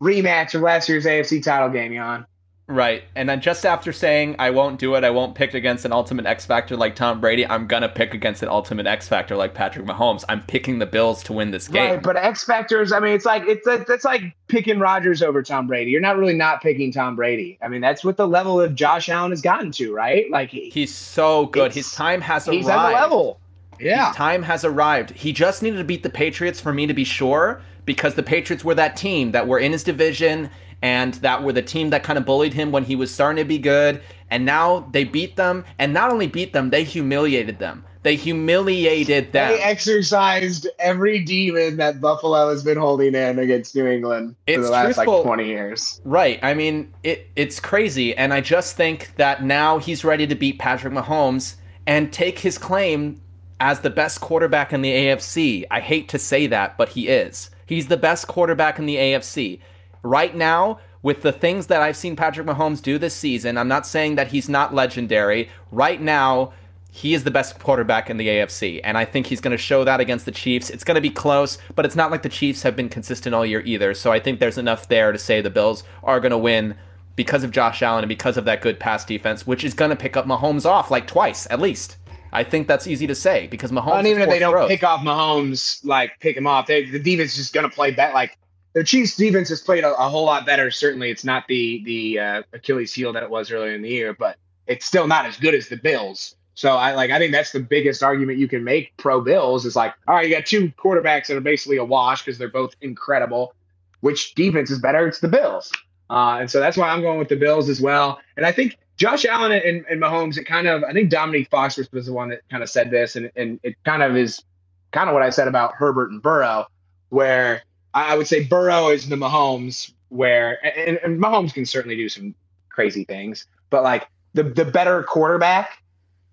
rematch 0.00 0.54
of 0.54 0.62
last 0.62 0.88
year's 0.88 1.04
AFC 1.04 1.42
title 1.42 1.68
game, 1.68 1.92
Jan? 1.92 2.26
Right. 2.68 3.04
And 3.16 3.26
then 3.26 3.40
just 3.40 3.64
after 3.64 3.94
saying 3.94 4.36
I 4.38 4.50
won't 4.50 4.78
do 4.78 4.94
it, 4.94 5.02
I 5.02 5.08
won't 5.08 5.34
pick 5.34 5.54
against 5.54 5.86
an 5.86 5.92
ultimate 5.92 6.26
X 6.26 6.44
Factor 6.44 6.76
like 6.76 6.94
Tom 6.94 7.18
Brady, 7.18 7.46
I'm 7.46 7.66
to 7.66 7.88
pick 7.88 8.12
against 8.12 8.42
an 8.42 8.50
ultimate 8.50 8.86
X 8.86 9.08
Factor 9.08 9.36
like 9.36 9.54
Patrick 9.54 9.86
Mahomes. 9.86 10.22
I'm 10.28 10.42
picking 10.42 10.78
the 10.78 10.84
Bills 10.84 11.22
to 11.24 11.32
win 11.32 11.50
this 11.50 11.66
game. 11.66 11.92
Right, 11.92 12.02
but 12.02 12.16
X 12.16 12.44
factors. 12.44 12.92
I 12.92 13.00
mean, 13.00 13.14
it's 13.14 13.24
like 13.24 13.44
it's 13.46 13.66
that's 13.86 14.04
like 14.04 14.22
picking 14.48 14.78
Rodgers 14.78 15.22
over 15.22 15.42
Tom 15.42 15.66
Brady. 15.66 15.90
You're 15.90 16.02
not 16.02 16.18
really 16.18 16.34
not 16.34 16.60
picking 16.60 16.92
Tom 16.92 17.16
Brady. 17.16 17.58
I 17.62 17.68
mean, 17.68 17.80
that's 17.80 18.04
what 18.04 18.18
the 18.18 18.28
level 18.28 18.60
of 18.60 18.74
Josh 18.74 19.08
Allen 19.08 19.30
has 19.30 19.40
gotten 19.40 19.72
to, 19.72 19.94
right? 19.94 20.30
Like 20.30 20.50
he, 20.50 20.68
He's 20.68 20.94
so 20.94 21.46
good. 21.46 21.72
His 21.72 21.90
time 21.92 22.20
has 22.20 22.46
arrived. 22.46 22.58
he's 22.58 22.68
at 22.68 22.86
the 22.86 22.94
level. 22.94 23.40
Yeah, 23.80 24.12
time 24.14 24.42
has 24.42 24.64
arrived. 24.64 25.10
He 25.10 25.32
just 25.32 25.62
needed 25.62 25.78
to 25.78 25.84
beat 25.84 26.02
the 26.02 26.10
Patriots 26.10 26.60
for 26.60 26.72
me 26.72 26.86
to 26.86 26.94
be 26.94 27.04
sure 27.04 27.60
because 27.84 28.14
the 28.14 28.22
Patriots 28.22 28.64
were 28.64 28.74
that 28.74 28.96
team 28.96 29.32
that 29.32 29.46
were 29.46 29.58
in 29.58 29.72
his 29.72 29.82
division 29.84 30.50
and 30.82 31.14
that 31.14 31.42
were 31.42 31.52
the 31.52 31.62
team 31.62 31.90
that 31.90 32.02
kind 32.04 32.18
of 32.18 32.24
bullied 32.24 32.54
him 32.54 32.70
when 32.70 32.84
he 32.84 32.94
was 32.94 33.12
starting 33.12 33.42
to 33.42 33.48
be 33.48 33.58
good. 33.58 34.00
And 34.30 34.44
now 34.44 34.88
they 34.92 35.04
beat 35.04 35.36
them. 35.36 35.64
And 35.78 35.92
not 35.92 36.12
only 36.12 36.26
beat 36.26 36.52
them, 36.52 36.70
they 36.70 36.84
humiliated 36.84 37.58
them. 37.58 37.84
They 38.04 38.14
humiliated 38.14 39.32
them. 39.32 39.50
they 39.52 39.60
exercised 39.62 40.68
every 40.78 41.18
demon 41.24 41.78
that 41.78 42.00
Buffalo 42.00 42.48
has 42.50 42.62
been 42.62 42.78
holding 42.78 43.14
in 43.14 43.38
against 43.38 43.74
New 43.74 43.86
England 43.86 44.36
for 44.46 44.52
It's 44.52 44.64
the 44.66 44.70
last 44.70 44.94
truthful. 44.94 45.16
like 45.16 45.24
20 45.24 45.46
years. 45.46 46.00
Right. 46.04 46.38
I 46.42 46.54
mean, 46.54 46.94
it 47.02 47.28
it's 47.34 47.58
crazy, 47.58 48.16
and 48.16 48.32
I 48.32 48.40
just 48.40 48.76
think 48.76 49.14
that 49.16 49.42
now 49.42 49.78
he's 49.78 50.04
ready 50.04 50.26
to 50.28 50.34
beat 50.34 50.58
Patrick 50.58 50.92
Mahomes 50.92 51.56
and 51.86 52.12
take 52.12 52.38
his 52.38 52.56
claim 52.56 53.20
as 53.60 53.80
the 53.80 53.90
best 53.90 54.20
quarterback 54.20 54.72
in 54.72 54.82
the 54.82 54.92
AFC. 54.92 55.64
I 55.70 55.80
hate 55.80 56.08
to 56.10 56.18
say 56.18 56.46
that, 56.46 56.76
but 56.76 56.90
he 56.90 57.08
is. 57.08 57.50
He's 57.66 57.88
the 57.88 57.96
best 57.96 58.26
quarterback 58.26 58.78
in 58.78 58.86
the 58.86 58.96
AFC. 58.96 59.60
Right 60.02 60.34
now, 60.34 60.78
with 61.02 61.22
the 61.22 61.32
things 61.32 61.66
that 61.68 61.82
I've 61.82 61.96
seen 61.96 62.16
Patrick 62.16 62.46
Mahomes 62.46 62.82
do 62.82 62.98
this 62.98 63.14
season, 63.14 63.58
I'm 63.58 63.68
not 63.68 63.86
saying 63.86 64.16
that 64.16 64.28
he's 64.28 64.48
not 64.48 64.74
legendary. 64.74 65.50
Right 65.70 66.00
now, 66.00 66.52
he 66.90 67.14
is 67.14 67.24
the 67.24 67.30
best 67.30 67.58
quarterback 67.58 68.08
in 68.10 68.16
the 68.16 68.26
AFC, 68.26 68.80
and 68.82 68.96
I 68.96 69.04
think 69.04 69.26
he's 69.26 69.40
going 69.40 69.56
to 69.56 69.62
show 69.62 69.84
that 69.84 70.00
against 70.00 70.24
the 70.24 70.32
Chiefs. 70.32 70.70
It's 70.70 70.84
going 70.84 70.94
to 70.94 71.00
be 71.00 71.10
close, 71.10 71.58
but 71.74 71.84
it's 71.84 71.94
not 71.94 72.10
like 72.10 72.22
the 72.22 72.28
Chiefs 72.28 72.62
have 72.62 72.74
been 72.74 72.88
consistent 72.88 73.34
all 73.34 73.44
year 73.44 73.60
either. 73.60 73.94
So 73.94 74.10
I 74.10 74.18
think 74.18 74.40
there's 74.40 74.58
enough 74.58 74.88
there 74.88 75.12
to 75.12 75.18
say 75.18 75.40
the 75.40 75.50
Bills 75.50 75.84
are 76.02 76.18
going 76.18 76.30
to 76.30 76.38
win 76.38 76.76
because 77.14 77.44
of 77.44 77.50
Josh 77.50 77.82
Allen 77.82 78.04
and 78.04 78.08
because 78.08 78.36
of 78.36 78.46
that 78.46 78.62
good 78.62 78.80
pass 78.80 79.04
defense, 79.04 79.46
which 79.46 79.64
is 79.64 79.74
going 79.74 79.90
to 79.90 79.96
pick 79.96 80.16
up 80.16 80.24
Mahomes 80.24 80.64
off 80.64 80.90
like 80.90 81.06
twice 81.06 81.46
at 81.50 81.60
least. 81.60 81.97
I 82.32 82.44
think 82.44 82.68
that's 82.68 82.86
easy 82.86 83.06
to 83.06 83.14
say 83.14 83.46
because 83.46 83.72
Mahomes. 83.72 83.98
and 83.98 84.06
even 84.06 84.22
if 84.22 84.28
they 84.28 84.38
don't 84.38 84.52
throws. 84.52 84.68
pick 84.68 84.84
off 84.84 85.00
Mahomes, 85.00 85.84
like 85.84 86.12
pick 86.20 86.36
him 86.36 86.46
off, 86.46 86.66
they, 86.66 86.84
the 86.84 86.98
defense 86.98 87.32
is 87.32 87.36
just 87.36 87.54
going 87.54 87.68
to 87.68 87.74
play 87.74 87.90
bet. 87.90 88.14
Like 88.14 88.38
the 88.74 88.84
Chiefs' 88.84 89.16
defense 89.16 89.48
has 89.48 89.60
played 89.60 89.84
a, 89.84 89.94
a 89.94 90.08
whole 90.08 90.24
lot 90.24 90.46
better. 90.46 90.70
Certainly, 90.70 91.10
it's 91.10 91.24
not 91.24 91.44
the 91.48 91.82
the 91.84 92.18
uh, 92.18 92.42
Achilles 92.52 92.92
heel 92.92 93.12
that 93.12 93.22
it 93.22 93.30
was 93.30 93.50
earlier 93.50 93.72
in 93.72 93.82
the 93.82 93.88
year, 93.88 94.14
but 94.14 94.36
it's 94.66 94.84
still 94.84 95.06
not 95.06 95.26
as 95.26 95.36
good 95.36 95.54
as 95.54 95.68
the 95.68 95.76
Bills. 95.76 96.36
So 96.54 96.72
I 96.72 96.94
like 96.94 97.10
I 97.10 97.18
think 97.18 97.32
that's 97.32 97.52
the 97.52 97.60
biggest 97.60 98.02
argument 98.02 98.38
you 98.38 98.48
can 98.48 98.64
make 98.64 98.96
pro 98.96 99.20
Bills 99.20 99.64
is 99.64 99.76
like, 99.76 99.94
all 100.06 100.16
right, 100.16 100.28
you 100.28 100.34
got 100.34 100.44
two 100.44 100.72
quarterbacks 100.72 101.28
that 101.28 101.36
are 101.36 101.40
basically 101.40 101.76
a 101.76 101.84
wash 101.84 102.24
because 102.24 102.38
they're 102.38 102.48
both 102.48 102.74
incredible. 102.80 103.54
Which 104.00 104.34
defense 104.34 104.70
is 104.70 104.78
better? 104.78 105.06
It's 105.06 105.20
the 105.20 105.28
Bills. 105.28 105.72
Uh, 106.10 106.38
and 106.40 106.50
so 106.50 106.60
that's 106.60 106.76
why 106.76 106.88
I'm 106.88 107.00
going 107.00 107.18
with 107.18 107.28
the 107.28 107.36
Bills 107.36 107.68
as 107.68 107.80
well. 107.80 108.18
And 108.36 108.44
I 108.46 108.52
think 108.52 108.76
Josh 108.98 109.24
Allen 109.24 109.52
and, 109.52 109.86
and 109.88 110.02
Mahomes, 110.02 110.36
it 110.36 110.44
kind 110.44 110.66
of, 110.66 110.82
I 110.82 110.92
think 110.92 111.08
Dominique 111.08 111.48
Foxworth 111.50 111.92
was 111.92 112.06
the 112.06 112.12
one 112.12 112.30
that 112.30 112.40
kind 112.50 112.64
of 112.64 112.68
said 112.68 112.90
this, 112.90 113.14
and, 113.14 113.30
and 113.36 113.60
it 113.62 113.76
kind 113.84 114.02
of 114.02 114.16
is 114.16 114.42
kind 114.90 115.08
of 115.08 115.14
what 115.14 115.22
I 115.22 115.30
said 115.30 115.46
about 115.46 115.74
Herbert 115.74 116.10
and 116.10 116.20
Burrow, 116.20 116.66
where 117.08 117.62
I 117.94 118.12
I 118.12 118.16
would 118.16 118.26
say 118.26 118.44
Burrow 118.44 118.88
is 118.88 119.08
the 119.08 119.16
Mahomes, 119.16 119.92
where, 120.08 120.58
and, 120.66 120.98
and 121.02 121.22
Mahomes 121.22 121.54
can 121.54 121.64
certainly 121.64 121.96
do 121.96 122.08
some 122.08 122.34
crazy 122.70 123.04
things, 123.04 123.46
but 123.70 123.84
like 123.84 124.08
the, 124.34 124.42
the 124.42 124.64
better 124.64 125.04
quarterback 125.04 125.82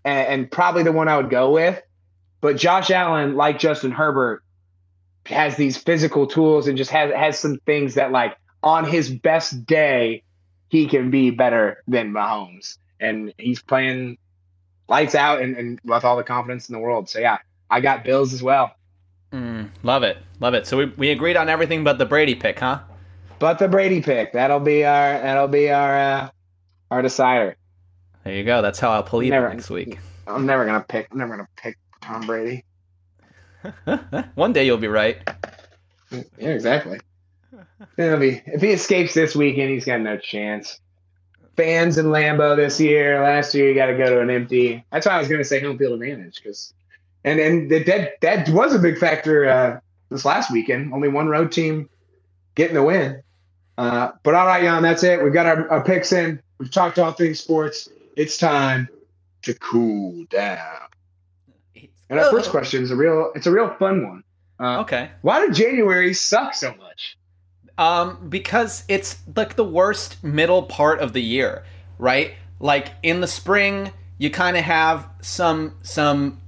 and, 0.04 0.28
and 0.28 0.52
probably 0.52 0.84
the 0.84 0.92
one 0.92 1.08
I 1.08 1.18
would 1.18 1.30
go 1.30 1.52
with. 1.52 1.82
But 2.42 2.58
Josh 2.58 2.90
Allen, 2.90 3.36
like 3.36 3.60
Justin 3.60 3.92
Herbert, 3.92 4.44
has 5.28 5.56
these 5.56 5.78
physical 5.78 6.28
tools 6.28 6.68
and 6.68 6.78
just 6.78 6.92
has 6.92 7.12
has 7.14 7.40
some 7.40 7.58
things 7.66 7.96
that 7.96 8.12
like 8.12 8.38
on 8.62 8.86
his 8.86 9.10
best 9.10 9.66
day 9.66 10.24
he 10.70 10.88
can 10.88 11.10
be 11.12 11.30
better 11.32 11.84
than 11.88 12.12
Mahomes. 12.12 12.78
And 13.00 13.34
he's 13.38 13.62
playing 13.62 14.18
lights 14.88 15.16
out 15.16 15.42
and, 15.42 15.56
and 15.58 15.80
with 15.84 16.04
all 16.04 16.16
the 16.18 16.24
confidence 16.24 16.70
in 16.70 16.74
the 16.74 16.80
world. 16.80 17.10
So 17.10 17.20
yeah, 17.20 17.38
I 17.70 17.82
got 17.82 18.04
Bills 18.04 18.34
as 18.34 18.42
well. 18.44 18.72
Mm, 19.32 19.70
love 19.84 20.04
it, 20.04 20.18
love 20.40 20.54
it. 20.54 20.66
So 20.68 20.78
we, 20.78 20.86
we 20.86 21.10
agreed 21.12 21.36
on 21.36 21.50
everything 21.50 21.84
but 21.84 21.98
the 21.98 22.06
Brady 22.06 22.36
pick, 22.36 22.60
huh? 22.60 22.80
But 23.40 23.60
the 23.60 23.68
Brady 23.68 24.02
pick, 24.02 24.32
that'll 24.34 24.60
be 24.62 24.86
our 24.86 25.20
that'll 25.20 25.48
be 25.50 25.70
our 25.70 25.98
uh, 25.98 26.30
our 26.90 27.02
decider. 27.02 27.58
There 28.24 28.34
you 28.34 28.44
go. 28.44 28.62
That's 28.62 28.80
how 28.80 28.92
I'll 28.92 29.04
believe 29.04 29.32
Never- 29.32 29.50
next 29.50 29.70
week. 29.70 30.00
I'm 30.28 30.46
never 30.46 30.66
gonna 30.66 30.86
pick 30.88 31.08
I'm 31.12 31.18
never 31.18 31.36
gonna 31.36 31.48
pick 31.58 31.78
Tom 32.02 32.26
Brady. 32.26 32.64
One 34.36 34.54
day 34.54 34.66
you'll 34.66 34.78
be 34.78 34.88
right. 34.88 35.18
Yeah, 36.12 36.22
exactly. 36.50 37.00
It'll 37.98 38.20
be 38.20 38.42
if 38.46 38.62
he 38.62 38.72
escapes 38.72 39.14
this 39.14 39.36
weekend, 39.36 39.72
he's 39.72 39.86
got 39.86 40.02
no 40.02 40.18
chance. 40.18 40.80
Fans 41.56 41.98
in 41.98 42.08
Lambeau 42.08 42.56
this 42.56 42.80
year. 42.80 43.22
Last 43.24 43.56
year, 43.56 43.70
you 43.70 43.76
got 43.76 43.86
to 43.86 43.98
go 43.98 44.06
to 44.06 44.20
an 44.20 44.30
empty. 44.30 44.84
That's 44.92 45.06
why 45.06 45.14
I 45.14 45.20
was 45.20 45.28
going 45.28 45.40
to 45.40 45.46
say 45.46 45.62
home 45.62 45.78
field 45.78 45.94
advantage 46.02 46.36
because, 46.36 46.74
and 47.24 47.40
and 47.40 47.72
that 47.72 48.20
that 48.22 48.50
was 48.50 48.74
a 48.74 48.80
big 48.80 48.98
factor 48.98 49.46
uh, 49.48 49.80
this 50.10 50.26
last 50.26 50.52
weekend. 50.52 50.94
Only 50.94 51.08
one 51.08 51.28
road 51.28 51.52
team 51.52 51.90
getting 52.56 52.76
the 52.76 52.84
win. 52.84 53.22
Uh, 53.78 54.12
but 54.24 54.36
all 54.36 54.46
right, 54.46 54.64
Jan, 54.64 54.84
that's 54.84 55.04
it. 55.04 55.22
We've 55.24 55.34
got 55.34 55.46
our, 55.46 55.70
our 55.70 55.84
picks 55.84 56.12
in. 56.12 56.42
We've 56.58 56.72
talked 56.72 57.00
all 57.00 57.12
things 57.12 57.40
sports. 57.40 57.90
It's 58.16 58.38
time 58.38 58.88
to 59.44 59.54
cool 59.56 60.26
down. 60.30 60.80
And 62.10 62.20
our 62.20 62.30
first 62.32 62.50
question 62.52 62.84
is 62.84 62.92
a 62.92 62.96
real 62.96 63.32
it's 63.36 63.48
a 63.48 63.52
real 63.52 63.74
fun 63.80 64.08
one. 64.08 64.24
Uh, 64.60 64.82
Okay. 64.82 65.12
Why 65.22 65.40
did 65.46 65.54
January 65.56 66.14
suck 66.14 66.54
so 66.54 66.74
much? 66.76 67.18
Um, 67.78 68.28
because 68.30 68.84
it's 68.88 69.18
like 69.36 69.56
the 69.56 69.66
worst 69.66 70.24
middle 70.24 70.64
part 70.64 71.00
of 71.00 71.14
the 71.14 71.22
year, 71.22 71.66
right? 71.98 72.34
Like 72.60 72.94
in 73.04 73.20
the 73.20 73.28
spring, 73.28 73.92
you 74.18 74.30
kind 74.30 74.56
of 74.56 74.64
have 74.64 75.08
some 75.22 75.76
some 75.82 76.40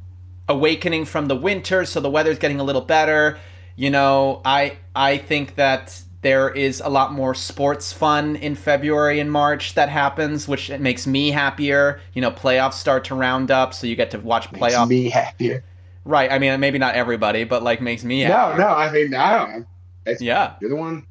awakening 0.48 1.06
from 1.06 1.28
the 1.28 1.36
winter, 1.36 1.86
so 1.86 2.00
the 2.00 2.10
weather's 2.10 2.40
getting 2.40 2.60
a 2.60 2.64
little 2.64 2.82
better. 2.82 3.38
You 3.76 3.90
know, 3.90 4.42
I 4.46 4.78
I 4.96 5.18
think 5.18 5.56
that 5.56 6.02
there 6.22 6.50
is 6.50 6.82
a 6.84 6.90
lot 6.90 7.14
more 7.14 7.36
sports 7.36 7.94
fun 7.94 8.36
in 8.38 8.56
February 8.56 9.20
and 9.20 9.32
March 9.32 9.76
that 9.76 9.90
happens, 9.90 10.48
which 10.48 10.70
it 10.70 10.82
makes 10.82 11.06
me 11.06 11.32
happier. 11.32 12.02
You 12.14 12.22
know, 12.22 12.32
playoffs 12.32 12.74
start 12.74 13.06
to 13.06 13.16
round 13.16 13.52
up, 13.52 13.74
so 13.74 13.86
you 13.86 13.96
get 13.96 14.12
to 14.12 14.20
watch 14.20 14.50
playoffs. 14.50 14.62
Makes 14.62 14.76
playoff. 14.76 14.88
me 14.88 15.10
happier. 15.10 15.64
Right. 16.06 16.32
I 16.32 16.40
mean, 16.40 16.60
maybe 16.60 16.80
not 16.80 16.96
everybody, 16.96 17.44
but 17.44 17.64
like 17.64 17.82
makes 17.82 18.04
me 18.04 18.22
happy. 18.22 18.58
No, 18.58 18.68
no, 18.68 18.74
I 18.74 18.92
mean 18.92 19.14
I 19.14 19.38
don't. 19.38 19.68
It's, 20.06 20.22
Yeah. 20.22 20.54
You're 20.62 20.70
the 20.70 20.76
one. 20.76 21.06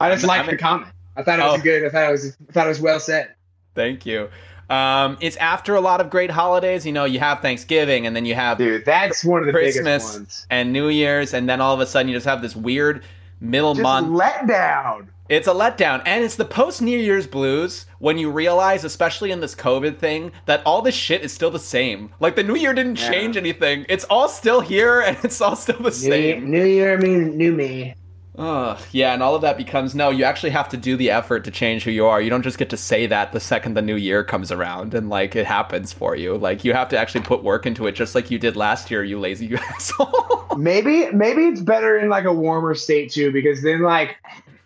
I 0.00 0.10
just 0.10 0.24
I 0.24 0.28
like 0.28 0.50
the 0.50 0.56
comment. 0.56 0.90
I 1.16 1.22
thought 1.22 1.38
it 1.38 1.42
was 1.42 1.60
Oh. 1.60 1.62
good. 1.62 1.84
I 1.84 1.88
thought 1.90 2.08
it 2.08 2.12
was 2.12 2.36
I 2.48 2.52
thought 2.52 2.66
it 2.66 2.70
was 2.70 2.80
well 2.80 3.00
said. 3.00 3.34
Thank 3.74 4.06
you. 4.06 4.28
Um, 4.68 5.18
it's 5.20 5.36
after 5.38 5.74
a 5.74 5.80
lot 5.80 6.00
of 6.00 6.10
great 6.10 6.30
holidays. 6.30 6.86
You 6.86 6.92
know, 6.92 7.04
you 7.04 7.18
have 7.18 7.40
Thanksgiving, 7.40 8.06
and 8.06 8.14
then 8.14 8.24
you 8.24 8.34
have 8.36 8.58
Dude, 8.58 8.84
that's 8.84 9.24
one 9.24 9.40
of 9.40 9.46
the 9.46 9.52
Christmas 9.52 9.84
biggest 10.04 10.14
ones. 10.18 10.46
and 10.50 10.72
New 10.72 10.88
Year's, 10.88 11.34
and 11.34 11.48
then 11.48 11.60
all 11.60 11.74
of 11.74 11.80
a 11.80 11.86
sudden 11.86 12.08
you 12.08 12.14
just 12.16 12.26
have 12.26 12.40
this 12.40 12.54
weird 12.54 13.02
middle 13.40 13.74
Just 13.74 13.82
month. 13.82 14.08
let 14.10 14.46
down. 14.46 15.08
It's 15.28 15.46
a 15.48 15.52
letdown, 15.52 16.02
and 16.06 16.24
it's 16.24 16.34
the 16.36 16.44
post 16.44 16.82
New 16.82 16.98
Year's 16.98 17.26
blues 17.26 17.86
when 18.00 18.18
you 18.18 18.30
realize, 18.30 18.82
especially 18.84 19.30
in 19.32 19.40
this 19.40 19.54
COVID 19.54 19.98
thing, 19.98 20.32
that 20.46 20.60
all 20.66 20.82
this 20.82 20.94
shit 20.94 21.22
is 21.22 21.32
still 21.32 21.50
the 21.52 21.58
same. 21.58 22.10
Like 22.20 22.34
the 22.36 22.42
New 22.42 22.56
Year 22.56 22.72
didn't 22.74 23.00
Yeah. 23.00 23.10
change 23.10 23.36
anything. 23.36 23.86
It's 23.88 24.04
all 24.04 24.28
still 24.28 24.60
here, 24.60 25.00
and 25.00 25.16
it's 25.24 25.40
all 25.40 25.56
still 25.56 25.78
the 25.78 25.90
New 25.90 26.14
year, 26.14 26.34
same. 26.34 26.50
new 26.50 26.64
year 26.64 26.98
means 26.98 27.34
new 27.34 27.52
me. 27.52 27.94
Ugh, 28.38 28.80
yeah, 28.92 29.12
and 29.12 29.22
all 29.22 29.34
of 29.34 29.42
that 29.42 29.56
becomes 29.56 29.94
no. 29.94 30.10
You 30.10 30.24
actually 30.24 30.50
have 30.50 30.68
to 30.68 30.76
do 30.76 30.96
the 30.96 31.10
effort 31.10 31.44
to 31.44 31.50
change 31.50 31.82
who 31.82 31.90
you 31.90 32.06
are. 32.06 32.20
You 32.20 32.30
don't 32.30 32.42
just 32.42 32.58
get 32.58 32.70
to 32.70 32.76
say 32.76 33.06
that 33.06 33.32
the 33.32 33.40
second 33.40 33.74
the 33.74 33.82
new 33.82 33.96
year 33.96 34.22
comes 34.22 34.52
around 34.52 34.94
and 34.94 35.08
like 35.08 35.34
it 35.34 35.46
happens 35.46 35.92
for 35.92 36.14
you. 36.14 36.36
Like 36.38 36.64
you 36.64 36.72
have 36.72 36.88
to 36.90 36.98
actually 36.98 37.22
put 37.22 37.42
work 37.42 37.66
into 37.66 37.88
it, 37.88 37.92
just 37.92 38.14
like 38.14 38.30
you 38.30 38.38
did 38.38 38.56
last 38.56 38.90
year. 38.90 39.02
You 39.02 39.18
lazy 39.18 39.46
you 39.48 39.56
asshole. 39.56 40.46
Maybe 40.56 41.10
maybe 41.10 41.46
it's 41.46 41.60
better 41.60 41.98
in 41.98 42.08
like 42.08 42.24
a 42.24 42.32
warmer 42.32 42.74
state 42.74 43.10
too, 43.10 43.32
because 43.32 43.62
then 43.62 43.82
like 43.82 44.16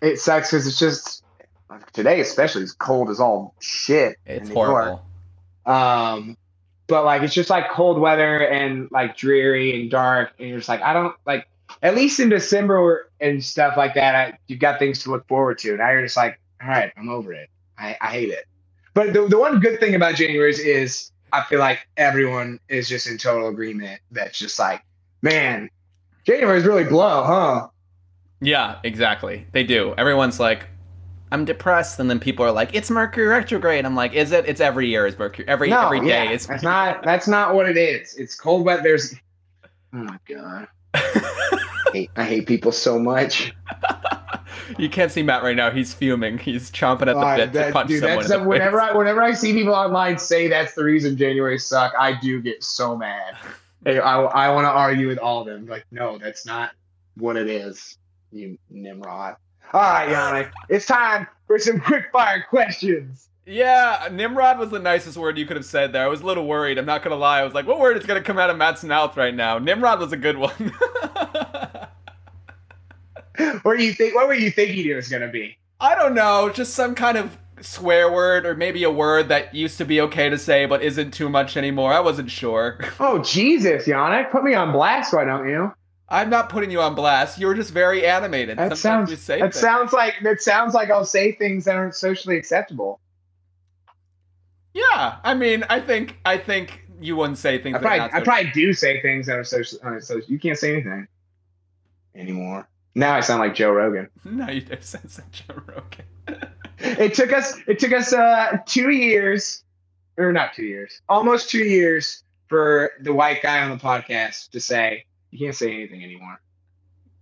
it 0.02 0.18
sucks 0.18 0.50
because 0.50 0.66
it's 0.66 0.78
just 0.78 1.24
today 1.92 2.20
especially 2.20 2.62
it's 2.62 2.72
cold 2.72 3.08
as 3.08 3.18
all 3.18 3.54
shit. 3.60 4.18
it's 4.26 4.48
New 4.48 4.54
York. 4.54 4.68
horrible. 4.68 5.06
Um, 5.64 6.36
but 6.86 7.06
like 7.06 7.22
it's 7.22 7.34
just 7.34 7.48
like 7.48 7.70
cold 7.70 7.98
weather 7.98 8.46
and 8.46 8.90
like 8.92 9.16
dreary 9.16 9.80
and 9.80 9.90
dark, 9.90 10.32
and 10.38 10.50
you're 10.50 10.58
just 10.58 10.68
like 10.68 10.82
I 10.82 10.92
don't 10.92 11.16
like. 11.24 11.48
At 11.84 11.94
least 11.94 12.18
in 12.18 12.28
December 12.28 13.10
and 13.20 13.44
stuff 13.44 13.76
like 13.76 13.94
that, 13.94 14.14
I, 14.16 14.38
you've 14.48 14.58
got 14.58 14.80
things 14.80 15.02
to 15.04 15.10
look 15.10 15.28
forward 15.28 15.58
to. 15.58 15.76
Now 15.76 15.90
you're 15.90 16.02
just 16.02 16.16
like, 16.16 16.40
all 16.60 16.68
right, 16.68 16.90
I'm 16.96 17.08
over 17.08 17.32
it. 17.32 17.48
I, 17.78 17.96
I 18.00 18.10
hate 18.10 18.30
it. 18.30 18.46
But 18.94 19.12
the, 19.12 19.28
the 19.28 19.38
one 19.38 19.60
good 19.60 19.78
thing 19.78 19.94
about 19.94 20.16
January 20.16 20.50
is, 20.50 20.58
is 20.58 21.12
I 21.32 21.42
feel 21.44 21.58
like 21.58 21.86
everyone 21.96 22.58
is 22.68 22.88
just 22.88 23.06
in 23.06 23.18
total 23.18 23.48
agreement. 23.48 24.00
That's 24.10 24.38
just 24.38 24.58
like, 24.58 24.82
man, 25.22 25.68
January's 26.24 26.64
really 26.64 26.84
blow, 26.84 27.22
huh? 27.24 27.68
Yeah, 28.40 28.78
exactly. 28.82 29.46
They 29.52 29.64
do. 29.64 29.94
Everyone's 29.98 30.40
like, 30.40 30.68
I'm 31.32 31.44
depressed, 31.44 31.98
and 31.98 32.08
then 32.08 32.20
people 32.20 32.44
are 32.44 32.52
like, 32.52 32.74
it's 32.74 32.90
Mercury 32.90 33.26
retrograde. 33.26 33.84
I'm 33.84 33.96
like, 33.96 34.12
is 34.12 34.30
it? 34.30 34.46
It's 34.46 34.60
every 34.60 34.86
year 34.88 35.06
is 35.06 35.18
Mercury. 35.18 35.48
Every 35.48 35.68
no, 35.68 35.86
every 35.86 36.00
day 36.00 36.24
yeah, 36.26 36.30
is. 36.30 36.46
that's 36.46 36.62
not 36.62 37.02
that's 37.02 37.26
not 37.26 37.54
what 37.54 37.68
it 37.68 37.76
is. 37.76 38.14
It's 38.14 38.36
cold 38.36 38.64
weather. 38.64 38.82
There's 38.82 39.16
oh 39.64 39.96
my 39.96 40.18
god, 40.28 40.68
hate, 41.94 42.10
I 42.16 42.24
hate 42.24 42.46
people 42.46 42.72
so 42.72 42.98
much. 42.98 43.52
you 44.78 44.88
can't 44.88 45.10
see 45.12 45.22
Matt 45.22 45.42
right 45.42 45.56
now. 45.56 45.70
He's 45.70 45.94
fuming. 45.94 46.38
He's 46.38 46.70
chomping 46.70 47.02
at 47.02 47.14
the 47.14 47.18
Uh, 47.18 47.36
bit 47.36 47.52
to 47.52 47.72
punch 47.72 47.88
dude, 47.88 48.00
someone. 48.00 48.26
that's 48.26 48.44
whenever 48.46 48.78
face. 48.80 48.90
I 48.92 48.96
whenever 48.96 49.22
I 49.22 49.32
see 49.34 49.52
people 49.52 49.74
online 49.74 50.18
say 50.18 50.48
that's 50.48 50.74
the 50.74 50.84
reason 50.84 51.16
January 51.16 51.58
suck, 51.58 51.92
I 51.98 52.18
do 52.20 52.40
get 52.42 52.62
so 52.62 52.96
mad. 52.96 53.36
Hey, 53.86 53.98
I 53.98 54.22
I 54.22 54.48
want 54.50 54.64
to 54.64 54.70
argue 54.70 55.08
with 55.08 55.18
all 55.18 55.42
of 55.42 55.46
them. 55.46 55.66
Like, 55.66 55.84
no, 55.90 56.16
that's 56.16 56.46
not 56.46 56.70
what 57.18 57.36
it 57.36 57.50
is. 57.50 57.98
You 58.32 58.56
Nimrod. 58.70 59.36
All 59.74 59.80
right, 59.82 60.08
Yannick, 60.08 60.50
it's 60.70 60.86
time 60.86 61.26
for 61.46 61.58
some 61.58 61.78
quick 61.80 62.06
fire 62.10 62.42
questions. 62.48 63.28
Yeah, 63.44 64.08
Nimrod 64.10 64.58
was 64.58 64.70
the 64.70 64.78
nicest 64.78 65.18
word 65.18 65.36
you 65.36 65.44
could 65.44 65.56
have 65.58 65.66
said 65.66 65.92
there. 65.92 66.02
I 66.02 66.08
was 66.08 66.22
a 66.22 66.26
little 66.26 66.46
worried. 66.46 66.78
I'm 66.78 66.86
not 66.86 67.02
gonna 67.02 67.16
lie. 67.16 67.40
I 67.40 67.44
was 67.44 67.52
like, 67.52 67.66
what 67.66 67.78
word 67.78 67.98
is 67.98 68.06
gonna 68.06 68.22
come 68.22 68.38
out 68.38 68.48
of 68.48 68.56
Matt's 68.56 68.82
mouth 68.84 69.18
right 69.18 69.34
now? 69.34 69.58
Nimrod 69.58 70.00
was 70.00 70.12
a 70.14 70.16
good 70.16 70.38
one. 70.38 70.72
What 73.62 73.76
do 73.78 73.84
you 73.84 73.92
think? 73.92 74.14
What 74.14 74.28
were 74.28 74.34
you 74.34 74.50
thinking 74.50 74.86
it 74.88 74.94
was 74.94 75.08
gonna 75.08 75.28
be? 75.28 75.56
I 75.80 75.94
don't 75.94 76.14
know, 76.14 76.50
just 76.50 76.74
some 76.74 76.94
kind 76.94 77.18
of 77.18 77.36
swear 77.60 78.10
word 78.12 78.44
or 78.46 78.54
maybe 78.54 78.82
a 78.84 78.90
word 78.90 79.28
that 79.28 79.54
used 79.54 79.78
to 79.78 79.84
be 79.84 80.00
okay 80.00 80.28
to 80.28 80.36
say 80.36 80.66
but 80.66 80.82
isn't 80.82 81.12
too 81.12 81.28
much 81.28 81.56
anymore. 81.56 81.92
I 81.92 82.00
wasn't 82.00 82.30
sure. 82.30 82.78
Oh 83.00 83.18
Jesus, 83.18 83.86
Yannick, 83.86 84.30
put 84.30 84.44
me 84.44 84.54
on 84.54 84.72
blast, 84.72 85.12
why 85.12 85.24
don't 85.24 85.48
you? 85.48 85.72
I'm 86.08 86.30
not 86.30 86.48
putting 86.48 86.70
you 86.70 86.80
on 86.80 86.94
blast. 86.94 87.38
You 87.38 87.46
were 87.46 87.54
just 87.54 87.72
very 87.72 88.06
animated. 88.06 88.58
That 88.58 88.76
Sometimes 88.76 88.80
sounds. 88.80 89.10
you 89.10 89.16
say 89.16 89.40
That 89.40 89.52
things. 89.52 89.60
sounds 89.60 89.92
like 89.92 90.14
that 90.22 90.40
sounds 90.42 90.74
like 90.74 90.90
I'll 90.90 91.04
say 91.04 91.32
things 91.32 91.64
that 91.64 91.76
aren't 91.76 91.94
socially 91.96 92.36
acceptable. 92.36 93.00
Yeah, 94.74 95.16
I 95.24 95.34
mean, 95.34 95.64
I 95.70 95.80
think 95.80 96.18
I 96.24 96.36
think 96.36 96.82
you 97.00 97.16
wouldn't 97.16 97.38
say 97.38 97.58
things. 97.62 97.76
I 97.76 97.78
that 97.78 97.84
are 97.84 97.88
probably, 97.88 97.98
not 98.12 98.14
I 98.14 98.20
probably 98.24 98.50
do 98.52 98.72
say 98.72 99.00
things 99.02 99.26
that 99.26 99.38
are 99.38 99.44
social. 99.44 99.78
Uh, 99.82 100.00
so 100.00 100.20
you 100.26 100.38
can't 100.38 100.58
say 100.58 100.72
anything 100.72 101.06
anymore. 102.14 102.68
Now 102.94 103.14
I 103.14 103.20
sound 103.20 103.40
like 103.40 103.54
Joe 103.54 103.72
Rogan. 103.72 104.08
No, 104.24 104.48
you 104.48 104.60
do 104.62 104.76
sound 104.80 105.04
like 105.18 105.30
Joe 105.32 105.62
Rogan. 105.66 106.48
It 106.78 107.14
took 107.14 107.32
us. 107.32 107.56
It 107.66 107.78
took 107.78 107.92
us 107.92 108.12
uh, 108.12 108.58
two 108.66 108.90
years, 108.90 109.62
or 110.18 110.32
not 110.32 110.52
two 110.54 110.64
years, 110.64 111.00
almost 111.08 111.48
two 111.48 111.64
years 111.64 112.24
for 112.48 112.90
the 113.00 113.12
white 113.14 113.42
guy 113.42 113.62
on 113.62 113.70
the 113.70 113.82
podcast 113.82 114.50
to 114.50 114.60
say 114.60 115.04
you 115.30 115.38
can't 115.38 115.54
say 115.54 115.72
anything 115.72 116.02
anymore. 116.04 116.40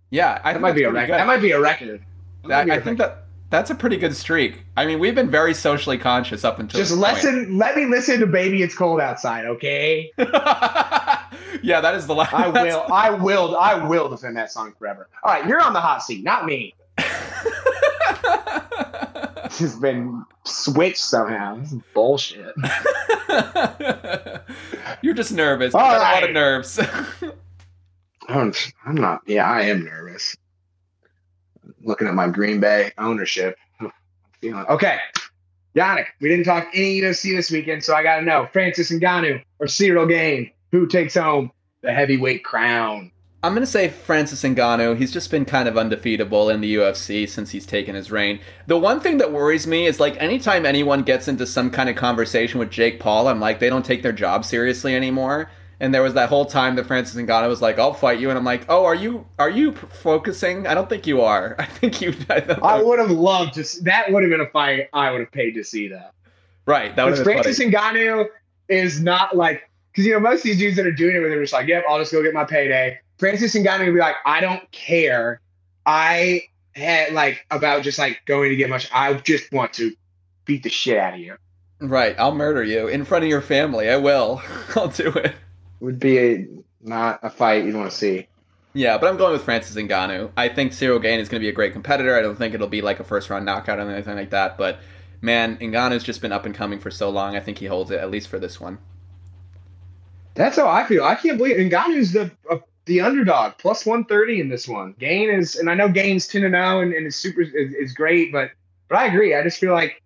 Yeah, 0.09 0.41
I 0.43 0.49
That 0.51 0.53
think 0.53 0.61
might 0.63 0.75
be 0.75 0.83
a 0.83 0.91
record. 0.91 1.13
That 1.13 1.27
might 1.27 1.41
be 1.41 1.51
a 1.51 1.59
record. 1.61 2.03
That 2.43 2.47
That- 2.49 2.65
be 2.65 2.71
a 2.71 2.73
I 2.73 2.77
think 2.81 2.99
record. 2.99 3.15
that 3.15 3.19
that's 3.51 3.69
a 3.69 3.75
pretty 3.75 3.97
good 3.97 4.15
streak. 4.15 4.65
I 4.75 4.85
mean, 4.87 4.97
we've 4.99 5.15
been 5.15 5.29
very 5.29 5.53
socially 5.53 5.97
conscious 5.99 6.43
up 6.43 6.57
until 6.59 6.79
Just 6.79 6.89
this 6.91 6.99
point. 6.99 7.13
listen. 7.15 7.57
Let 7.57 7.75
me 7.77 7.85
listen 7.85 8.19
to 8.19 8.27
"Baby 8.27 8.63
It's 8.63 8.75
Cold 8.75 8.99
Outside." 8.99 9.45
Okay. 9.45 10.11
yeah, 11.67 11.81
that 11.81 11.95
is 11.95 12.05
the 12.07 12.15
last. 12.15 12.33
I 12.33 12.47
will. 12.63 12.85
I 12.91 13.09
will. 13.09 13.57
I 13.57 13.87
will 13.87 14.09
defend 14.09 14.37
that 14.37 14.51
song 14.51 14.73
forever. 14.77 15.07
All 15.23 15.33
right, 15.33 15.47
you're 15.47 15.61
on 15.61 15.73
the 15.73 15.81
hot 15.81 16.03
seat, 16.03 16.23
not 16.23 16.45
me. 16.45 16.75
This 19.43 19.59
has 19.59 19.75
been 19.75 20.25
switched 20.45 20.97
somehow. 20.97 21.57
This 21.57 21.73
is 21.73 21.79
bullshit. 21.93 22.55
You're 25.03 25.13
just 25.13 25.31
nervous. 25.31 25.75
All 25.75 25.81
got 25.81 25.97
a 25.97 25.99
lot 25.99 26.23
of 26.23 26.31
nerves. 26.31 26.79
I'm, 28.27 28.51
I'm 28.83 28.95
not. 28.95 29.21
Yeah, 29.27 29.47
I 29.47 29.61
am 29.63 29.85
nervous. 29.85 30.35
Looking 31.83 32.07
at 32.07 32.15
my 32.15 32.29
Green 32.29 32.59
Bay 32.59 32.93
ownership. 32.97 33.55
I'm 33.79 33.91
feeling 34.41 34.65
okay. 34.69 34.97
Yannick, 35.75 36.05
we 36.19 36.29
didn't 36.29 36.45
talk 36.45 36.67
any 36.73 37.01
UFC 37.01 37.35
this 37.35 37.51
weekend, 37.51 37.83
so 37.83 37.95
I 37.95 38.01
got 38.01 38.17
to 38.17 38.21
know 38.23 38.47
Francis 38.53 38.91
and 38.91 39.01
Ngannou 39.01 39.43
or 39.59 39.67
Ciryl 39.67 40.07
Gane, 40.07 40.51
who 40.73 40.87
takes 40.87 41.13
home 41.15 41.51
the 41.81 41.93
heavyweight 41.93 42.43
crown? 42.43 43.11
I'm 43.43 43.53
gonna 43.53 43.65
say 43.65 43.89
Francis 43.89 44.41
Ngannou. 44.43 44.97
He's 44.97 45.11
just 45.11 45.29
been 45.29 45.45
kind 45.45 45.67
of 45.67 45.77
undefeatable 45.77 46.49
in 46.49 46.61
the 46.61 46.75
UFC 46.75 47.27
since 47.29 47.51
he's 47.51 47.65
taken 47.65 47.93
his 47.93 48.09
reign. 48.09 48.39
The 48.67 48.77
one 48.77 48.99
thing 49.01 49.17
that 49.19 49.31
worries 49.31 49.67
me 49.67 49.85
is 49.85 49.99
like 49.99 50.15
anytime 50.21 50.65
anyone 50.65 51.03
gets 51.03 51.27
into 51.27 51.45
some 51.45 51.69
kind 51.69 51.89
of 51.89 51.95
conversation 51.95 52.59
with 52.59 52.71
Jake 52.71 52.99
Paul, 52.99 53.27
I'm 53.27 53.39
like 53.41 53.59
they 53.59 53.69
don't 53.69 53.85
take 53.85 54.01
their 54.01 54.13
job 54.13 54.45
seriously 54.45 54.95
anymore. 54.95 55.49
And 55.81 55.93
there 55.93 56.01
was 56.01 56.13
that 56.13 56.29
whole 56.29 56.45
time 56.45 56.75
that 56.77 56.85
Francis 56.85 57.17
Ngannou 57.21 57.49
was 57.49 57.61
like, 57.61 57.77
"I'll 57.77 57.93
fight 57.93 58.19
you," 58.19 58.29
and 58.29 58.37
I'm 58.37 58.45
like, 58.45 58.65
"Oh, 58.69 58.85
are 58.85 58.95
you 58.95 59.27
are 59.37 59.49
you 59.49 59.73
focusing? 59.73 60.65
I 60.65 60.73
don't 60.73 60.87
think 60.87 61.05
you 61.05 61.19
are. 61.21 61.55
I 61.59 61.65
think 61.65 61.99
you." 62.01 62.15
I 62.29 62.39
I 62.63 62.81
would 62.81 62.99
have 62.99 63.11
loved 63.11 63.55
to. 63.55 63.61
s- 63.61 63.79
That 63.79 64.09
would 64.11 64.23
have 64.23 64.29
been 64.29 64.39
a 64.41 64.49
fight 64.51 64.87
I 64.93 65.11
would 65.11 65.19
have 65.19 65.31
paid 65.33 65.51
to 65.55 65.63
see, 65.63 65.89
that. 65.89 66.13
right, 66.65 66.95
that 66.95 67.03
would 67.03 67.11
But 67.11 67.17
have 67.17 67.25
been 67.25 67.33
Francis 67.43 67.57
funny. 67.57 67.71
Ngannou 67.99 68.25
is 68.69 69.01
not 69.01 69.35
like 69.35 69.69
because 69.93 70.07
you 70.07 70.13
know 70.13 70.19
most 70.19 70.39
of 70.39 70.43
these 70.43 70.57
dudes 70.57 70.75
that 70.77 70.87
are 70.87 70.91
doing 70.91 71.15
it, 71.15 71.19
where 71.19 71.29
they're 71.29 71.41
just 71.41 71.53
like, 71.53 71.67
"Yep, 71.67 71.83
I'll 71.87 71.99
just 71.99 72.11
go 72.11 72.23
get 72.23 72.33
my 72.33 72.43
payday." 72.43 72.97
Francis 73.19 73.53
and 73.55 73.65
Ngannou 73.65 73.85
would 73.85 73.93
be 73.93 73.99
like, 73.99 74.15
"I 74.25 74.41
don't 74.41 74.69
care. 74.71 75.39
I 75.85 76.43
had 76.75 77.13
like 77.13 77.45
about 77.51 77.83
just 77.83 77.99
like 77.99 78.21
going 78.25 78.49
to 78.49 78.55
get 78.55 78.69
much. 78.69 78.89
I 78.93 79.13
just 79.13 79.51
want 79.51 79.73
to 79.73 79.93
beat 80.45 80.63
the 80.63 80.69
shit 80.69 80.97
out 80.97 81.13
of 81.13 81.19
you." 81.19 81.35
Right, 81.79 82.15
I'll 82.17 82.33
murder 82.33 82.63
you 82.63 82.87
in 82.87 83.05
front 83.05 83.23
of 83.23 83.29
your 83.29 83.41
family. 83.41 83.89
I 83.89 83.97
will. 83.97 84.41
I'll 84.75 84.87
do 84.87 85.09
it. 85.09 85.35
Would 85.79 85.99
be 85.99 86.17
a, 86.17 86.47
not 86.81 87.19
a 87.21 87.29
fight 87.29 87.65
you'd 87.65 87.75
want 87.75 87.91
to 87.91 87.97
see. 87.97 88.27
Yeah, 88.73 88.97
but 88.97 89.07
I'm 89.07 89.17
going 89.17 89.33
with 89.33 89.43
Francis 89.43 89.75
Ngannou. 89.75 90.31
I 90.35 90.49
think 90.49 90.71
Ciryl 90.71 91.01
Gane 91.01 91.19
is 91.19 91.29
going 91.29 91.39
to 91.39 91.45
be 91.45 91.49
a 91.49 91.53
great 91.53 91.73
competitor. 91.73 92.17
I 92.17 92.21
don't 92.21 92.35
think 92.35 92.55
it'll 92.55 92.67
be 92.67 92.81
like 92.81 92.99
a 92.99 93.03
first 93.03 93.29
round 93.29 93.45
knockout 93.45 93.79
or 93.79 93.89
anything 93.89 94.15
like 94.15 94.31
that. 94.31 94.57
But 94.57 94.79
man, 95.21 95.57
Ngannou's 95.57 96.03
just 96.03 96.21
been 96.21 96.31
up 96.31 96.45
and 96.45 96.55
coming 96.55 96.79
for 96.79 96.89
so 96.89 97.09
long. 97.09 97.35
I 97.35 97.39
think 97.39 97.59
he 97.59 97.67
holds 97.67 97.91
it 97.91 97.99
at 97.99 98.09
least 98.09 98.29
for 98.29 98.39
this 98.39 98.59
one. 98.59 98.79
That's 100.35 100.57
how 100.57 100.67
I 100.67 100.85
feel. 100.85 101.03
I 101.03 101.15
can't 101.15 101.37
believe 101.37 101.57
Ngannou's 101.57 102.11
the 102.11 102.31
uh, 102.49 102.57
the 102.85 103.01
underdog, 103.01 103.53
plus 103.59 103.85
one 103.85 104.05
thirty 104.05 104.39
in 104.41 104.49
this 104.49 104.67
one. 104.67 104.95
Gane 104.99 105.29
is, 105.29 105.55
and 105.55 105.69
I 105.69 105.75
know 105.75 105.89
Gane's 105.89 106.27
ten 106.27 106.43
and 106.43 106.53
zero, 106.53 106.81
and 106.81 106.93
and 106.93 107.07
is 107.07 107.15
super 107.15 107.41
is, 107.41 107.73
is 107.73 107.93
great, 107.93 108.31
but 108.31 108.51
but 108.89 108.97
I 108.97 109.05
agree. 109.05 109.35
I 109.35 109.43
just 109.43 109.59
feel 109.59 109.73
like 109.73 110.01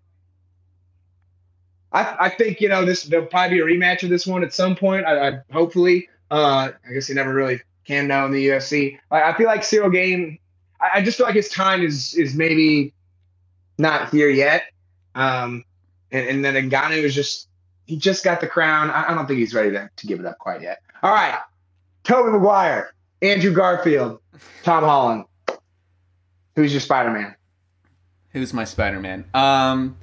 I 1.92 2.16
I 2.20 2.30
think 2.30 2.60
you 2.60 2.70
know 2.70 2.86
this 2.86 3.04
there'll 3.04 3.26
probably 3.26 3.58
be 3.58 3.62
a 3.62 3.66
rematch 3.66 4.04
of 4.04 4.10
this 4.10 4.28
one 4.28 4.44
at 4.44 4.54
some 4.54 4.76
point. 4.76 5.06
I, 5.06 5.30
I 5.30 5.40
hopefully. 5.52 6.10
Uh, 6.30 6.72
I 6.86 6.94
guess 6.94 7.08
you 7.08 7.16
never 7.16 7.34
really 7.34 7.62
can 7.86 8.06
know 8.10 8.26
in 8.26 8.34
the 8.34 8.50
UFC. 8.50 9.00
I, 9.12 9.32
I 9.32 9.38
feel 9.38 9.48
like 9.48 9.62
Ciryl 9.62 9.92
Gane. 9.92 10.38
I, 10.82 10.90
I 10.96 11.02
just 11.02 11.18
feel 11.18 11.26
like 11.26 11.36
his 11.36 11.48
time 11.50 11.82
is 11.82 12.14
is 12.16 12.36
maybe 12.36 12.94
not 13.78 14.10
here 14.10 14.30
yet. 14.30 14.64
Um, 15.16 15.64
and, 16.12 16.28
and 16.28 16.46
then 16.46 16.70
Ngannou 16.70 17.04
is 17.04 17.16
just 17.16 17.48
he 17.88 17.98
just 17.98 18.24
got 18.24 18.42
the 18.42 18.48
crown. 18.48 18.92
I, 18.92 19.12
I 19.12 19.16
don't 19.16 19.26
think 19.26 19.40
he's 19.40 19.54
ready 19.54 19.72
to, 19.72 19.90
to 19.96 20.08
give 20.08 20.20
it 20.20 20.26
up 20.26 20.38
quite 20.38 20.62
yet. 20.62 20.82
All 21.02 21.12
right. 21.12 21.40
Tobey 22.04 22.32
Maguire, 22.32 22.94
Andrew 23.22 23.54
Garfield, 23.54 24.22
Tom 24.64 24.84
Holland. 24.84 25.26
Who's 26.56 26.72
your 26.72 26.82
Spider 26.82 27.12
Man? 27.12 27.36
Who's 28.30 28.54
my 28.54 28.64
Spider 28.64 29.00
Man? 29.00 29.26
Um 29.34 29.98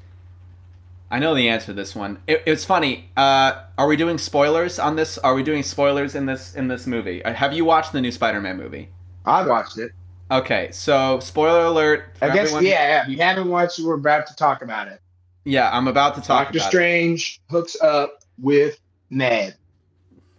I 1.10 1.20
know 1.20 1.34
the 1.34 1.48
answer 1.48 1.66
to 1.66 1.72
this 1.74 1.94
one. 1.94 2.18
It, 2.26 2.42
it's 2.44 2.64
funny. 2.64 3.08
Uh, 3.16 3.62
are 3.78 3.86
we 3.86 3.96
doing 3.96 4.18
spoilers 4.18 4.80
on 4.80 4.96
this? 4.96 5.16
Are 5.18 5.34
we 5.34 5.44
doing 5.44 5.62
spoilers 5.62 6.16
in 6.16 6.26
this 6.26 6.56
in 6.56 6.66
this 6.66 6.88
movie? 6.88 7.24
Uh, 7.24 7.32
have 7.32 7.52
you 7.52 7.64
watched 7.64 7.92
the 7.92 8.00
new 8.00 8.10
Spider-Man 8.10 8.56
movie? 8.56 8.88
I 9.24 9.46
watched 9.46 9.78
it. 9.78 9.92
Okay, 10.30 10.70
so 10.72 11.20
spoiler 11.20 11.66
alert. 11.66 12.16
I 12.20 12.30
guess 12.30 12.46
everyone. 12.46 12.64
yeah, 12.64 12.88
yeah. 12.88 13.02
If 13.04 13.08
you 13.10 13.18
haven't 13.18 13.48
watched 13.48 13.78
it, 13.78 13.84
we're 13.84 13.94
about 13.94 14.26
to 14.26 14.34
talk 14.34 14.62
about 14.62 14.88
it. 14.88 15.00
Yeah, 15.44 15.70
I'm 15.70 15.88
about 15.88 16.14
to 16.16 16.20
talk. 16.20 16.46
Doctor 16.46 16.60
Strange 16.60 17.40
it. 17.48 17.52
hooks 17.52 17.76
up 17.80 18.24
with 18.38 18.78
Ned. 19.10 19.56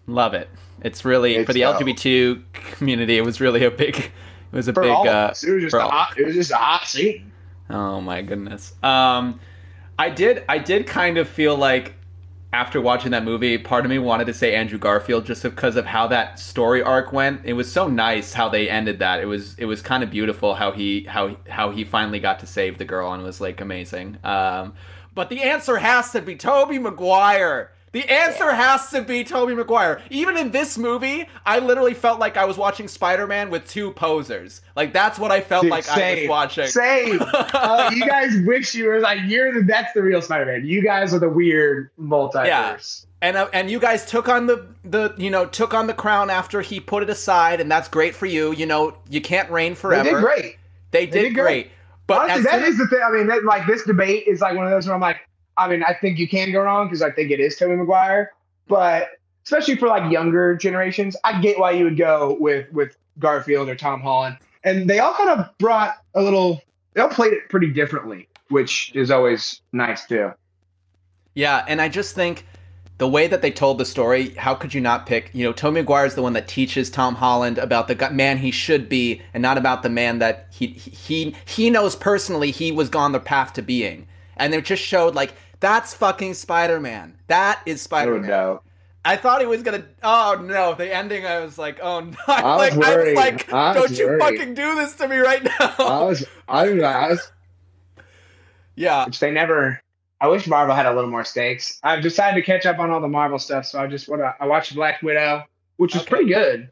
Love 0.08 0.34
it. 0.34 0.50
It's 0.82 1.06
really 1.06 1.36
it's 1.36 1.48
for 1.48 1.54
the 1.54 1.62
dope. 1.62 1.82
LGBT 1.82 2.44
community. 2.54 3.18
It 3.18 3.26
was 3.26 3.40
really 3.42 3.64
a 3.64 3.72
big. 3.72 3.96
It 3.98 4.12
was 4.52 4.68
a 4.68 4.74
for 4.74 4.84
big. 4.84 4.92
Uh, 4.92 5.34
it 5.46 5.52
was 5.52 5.64
just 5.64 5.76
a 5.76 5.82
hot. 5.82 6.18
It 6.18 6.26
was 6.26 6.36
just 6.36 6.52
a 6.52 6.56
hot 6.56 6.88
scene. 6.88 7.32
Oh 7.70 8.00
my 8.02 8.22
goodness. 8.22 8.74
Um, 8.84 9.40
I 9.98 10.10
did. 10.10 10.44
I 10.48 10.60
did 10.60 10.88
kind 10.88 11.18
of 11.18 11.28
feel 11.28 11.56
like 11.58 11.96
after 12.54 12.80
watching 12.80 13.12
that 13.12 13.24
movie, 13.26 13.58
part 13.58 13.84
of 13.84 13.90
me 13.90 14.00
wanted 14.00 14.26
to 14.26 14.34
say 14.34 14.56
Andrew 14.56 14.80
Garfield 14.80 15.26
just 15.26 15.44
because 15.44 15.76
of 15.76 15.86
how 15.86 16.08
that 16.08 16.40
story 16.40 16.82
arc 16.82 17.12
went. 17.12 17.42
It 17.44 17.54
was 17.54 17.70
so 17.70 17.90
nice 17.90 18.32
how 18.32 18.48
they 18.48 18.70
ended 18.70 19.00
that. 19.00 19.20
It 19.20 19.26
was 19.26 19.56
it 19.58 19.66
was 19.66 19.82
kind 19.82 20.04
of 20.04 20.10
beautiful 20.10 20.56
how 20.56 20.72
he 20.72 21.04
how 21.04 21.36
how 21.50 21.72
he 21.72 21.84
finally 21.84 22.20
got 22.20 22.40
to 22.40 22.48
save 22.48 22.78
the 22.78 22.86
girl 22.86 23.12
and 23.12 23.24
was 23.24 23.42
like 23.42 23.60
amazing. 23.60 24.18
Um, 24.24 24.74
but 25.16 25.30
the 25.30 25.42
answer 25.42 25.78
has 25.78 26.12
to 26.12 26.22
be 26.22 26.36
Tobey 26.36 26.78
Maguire. 26.78 27.72
The 27.96 28.12
answer 28.12 28.52
has 28.52 28.90
to 28.90 29.02
be 29.02 29.24
Tobey 29.24 29.56
Maguire. 29.56 30.02
Even 30.10 30.36
in 30.36 30.52
this 30.52 30.78
movie, 30.78 31.30
I 31.46 31.60
literally 31.60 31.94
felt 31.94 32.20
like 32.20 32.36
I 32.36 32.44
was 32.44 32.58
watching 32.58 32.90
Spider-Man 32.90 33.50
with 33.50 33.70
two 33.70 33.92
posers. 33.92 34.60
Like 34.76 34.92
that's 34.92 35.18
what 35.18 35.32
I 35.32 35.40
felt 35.40 35.62
Dude, 35.62 35.72
like 35.72 35.86
same, 35.86 36.18
I 36.18 36.22
was 36.24 36.30
watching. 36.30 36.68
Same. 36.68 37.22
uh, 37.34 37.92
you 37.94 38.06
guys 38.06 38.34
wish 38.46 38.76
you 38.76 38.88
were 38.88 39.00
like 39.00 39.20
you're 39.28 39.54
the 39.54 39.62
that's 39.62 39.94
the 39.94 40.04
real 40.04 40.22
Spider-Man. 40.22 40.66
You 40.66 40.84
guys 40.84 41.14
are 41.14 41.20
the 41.20 41.30
weird 41.30 41.90
multiverse. 41.98 42.46
Yeah. 42.46 42.78
And 43.22 43.38
uh, 43.38 43.48
and 43.54 43.72
you 43.72 43.80
guys 43.80 44.06
took 44.06 44.28
on 44.28 44.48
the 44.48 44.68
the 44.84 45.16
you 45.18 45.30
know 45.30 45.46
took 45.46 45.74
on 45.74 45.88
the 45.88 45.94
crown 45.94 46.30
after 46.30 46.60
he 46.60 46.82
put 46.82 47.02
it 47.02 47.10
aside, 47.10 47.62
and 47.62 47.72
that's 47.72 47.88
great 47.88 48.14
for 48.14 48.26
you. 48.26 48.52
You 48.52 48.66
know 48.66 48.98
you 49.10 49.22
can't 49.22 49.50
reign 49.50 49.74
forever. 49.74 50.04
They 50.04 50.12
did 50.12 50.22
great. 50.22 50.58
They 50.92 51.06
did, 51.06 51.14
they 51.14 51.22
did 51.22 51.34
great. 51.34 51.44
great. 51.68 51.72
But 52.08 52.30
Honestly, 52.30 52.44
that 52.44 52.62
is 52.64 52.78
the 52.78 52.88
thing. 52.88 53.02
I 53.06 53.12
mean, 53.12 53.28
that, 53.28 53.44
like 53.46 53.66
this 53.68 53.84
debate 53.84 54.28
is 54.28 54.42
like 54.42 54.56
one 54.56 54.66
of 54.66 54.72
those 54.72 54.86
where 54.86 54.96
I'm 54.96 55.02
like, 55.02 55.18
I 55.58 55.68
mean, 55.68 55.84
I 55.84 55.94
think 55.94 56.20
you 56.20 56.28
can 56.28 56.52
go 56.52 56.62
wrong 56.62 56.88
because 56.88 57.02
I 57.02 57.12
think 57.12 57.32
it 57.32 57.40
is 57.40 57.56
Tobey 57.56 57.76
Maguire, 57.76 58.32
but 58.68 59.10
especially 59.44 59.78
for 59.78 59.88
like 59.88 60.12
younger 60.12 60.56
generations, 60.56 61.16
I 61.24 61.40
get 61.42 61.58
why 61.60 61.72
you 61.72 61.86
would 61.86 61.98
go 61.98 62.38
with 62.40 62.72
with 62.72 62.96
Garfield 63.20 63.70
or 63.70 63.76
Tom 63.76 64.02
Holland. 64.02 64.38
And 64.64 64.90
they 64.90 65.00
all 65.00 65.14
kind 65.14 65.30
of 65.30 65.48
brought 65.58 65.96
a 66.14 66.22
little. 66.22 66.62
They 66.94 67.02
all 67.02 67.10
played 67.10 67.34
it 67.34 67.50
pretty 67.50 67.72
differently, 67.72 68.28
which 68.50 68.92
is 68.96 69.12
always 69.12 69.62
nice 69.72 70.06
too. 70.06 70.32
Yeah, 71.36 71.66
and 71.68 71.82
I 71.82 71.90
just 71.90 72.16
think 72.16 72.46
the 72.98 73.08
way 73.08 73.28
that 73.28 73.42
they 73.42 73.52
told 73.52 73.78
the 73.78 73.86
story, 73.86 74.30
how 74.36 74.56
could 74.56 74.74
you 74.74 74.82
not 74.82 75.06
pick? 75.06 75.30
You 75.34 75.44
know, 75.44 75.54
Tobey 75.54 75.82
Maguire 75.82 76.06
is 76.06 76.16
the 76.16 76.22
one 76.22 76.34
that 76.34 76.48
teaches 76.48 76.90
Tom 76.90 77.16
Holland 77.16 77.58
about 77.58 77.88
the 77.88 78.10
man 78.12 78.38
he 78.38 78.52
should 78.52 78.88
be, 78.88 79.22
and 79.34 79.42
not 79.42 79.58
about 79.58 79.84
the 79.84 79.90
man 79.90 80.20
that 80.20 80.48
he 80.52 80.68
he 80.68 81.36
he 81.46 81.70
knows 81.70 81.96
personally 81.96 82.52
he 82.52 82.72
was 82.72 82.90
gone 82.90 83.12
the 83.12 83.20
path 83.20 83.54
to 83.54 83.62
being. 83.62 84.08
And 84.38 84.54
it 84.54 84.66
just 84.66 84.84
showed 84.84 85.16
like 85.16 85.34
that's 85.60 85.94
fucking 85.94 86.34
Spider 86.36 86.80
Man. 86.80 87.18
That 87.28 87.62
is 87.66 87.82
Spider 87.82 88.20
Man. 88.20 88.30
No 88.30 88.62
I 89.06 89.16
thought 89.18 89.40
he 89.40 89.46
was 89.46 89.62
gonna. 89.62 89.86
Oh 90.02 90.42
no! 90.44 90.74
The 90.74 90.94
ending. 90.94 91.28
I 91.28 91.40
was 91.40 91.60
like, 91.60 91.80
oh 91.82 92.00
no! 92.00 92.18
I, 92.28 92.58
was 92.58 92.76
like, 92.76 92.88
I 92.88 92.98
was 92.98 93.14
like, 93.16 93.54
I 93.54 93.80
was 93.80 93.98
don't 93.98 94.08
worried. 94.08 94.20
you 94.20 94.20
fucking 94.20 94.54
do 94.56 94.76
this 94.76 94.96
to 94.96 95.08
me 95.08 95.18
right 95.18 95.44
now! 95.60 95.76
I 95.78 96.04
was. 96.04 96.26
I 96.50 96.70
was 96.72 97.32
yeah. 98.76 99.06
Which 99.06 99.20
they 99.20 99.32
never. 99.32 99.80
I 100.26 100.28
wish 100.28 100.48
Marvel 100.48 100.74
had 100.74 100.88
a 100.88 100.94
little 100.94 101.12
more 101.12 101.24
stakes. 101.24 101.80
I've 101.84 102.02
decided 102.02 102.36
to 102.36 102.42
catch 102.42 102.66
up 102.66 102.80
on 102.80 102.90
all 102.90 103.00
the 103.00 103.08
Marvel 103.08 103.38
stuff, 103.38 103.64
so 103.64 103.80
I 103.80 103.86
just 103.86 104.10
want 104.10 104.24
to. 104.24 104.34
I 104.40 104.48
watched 104.48 104.74
Black 104.74 105.04
Widow, 105.04 105.44
which 105.78 105.94
was 105.94 106.02
okay. 106.02 106.10
pretty 106.10 106.34
good. 106.34 106.68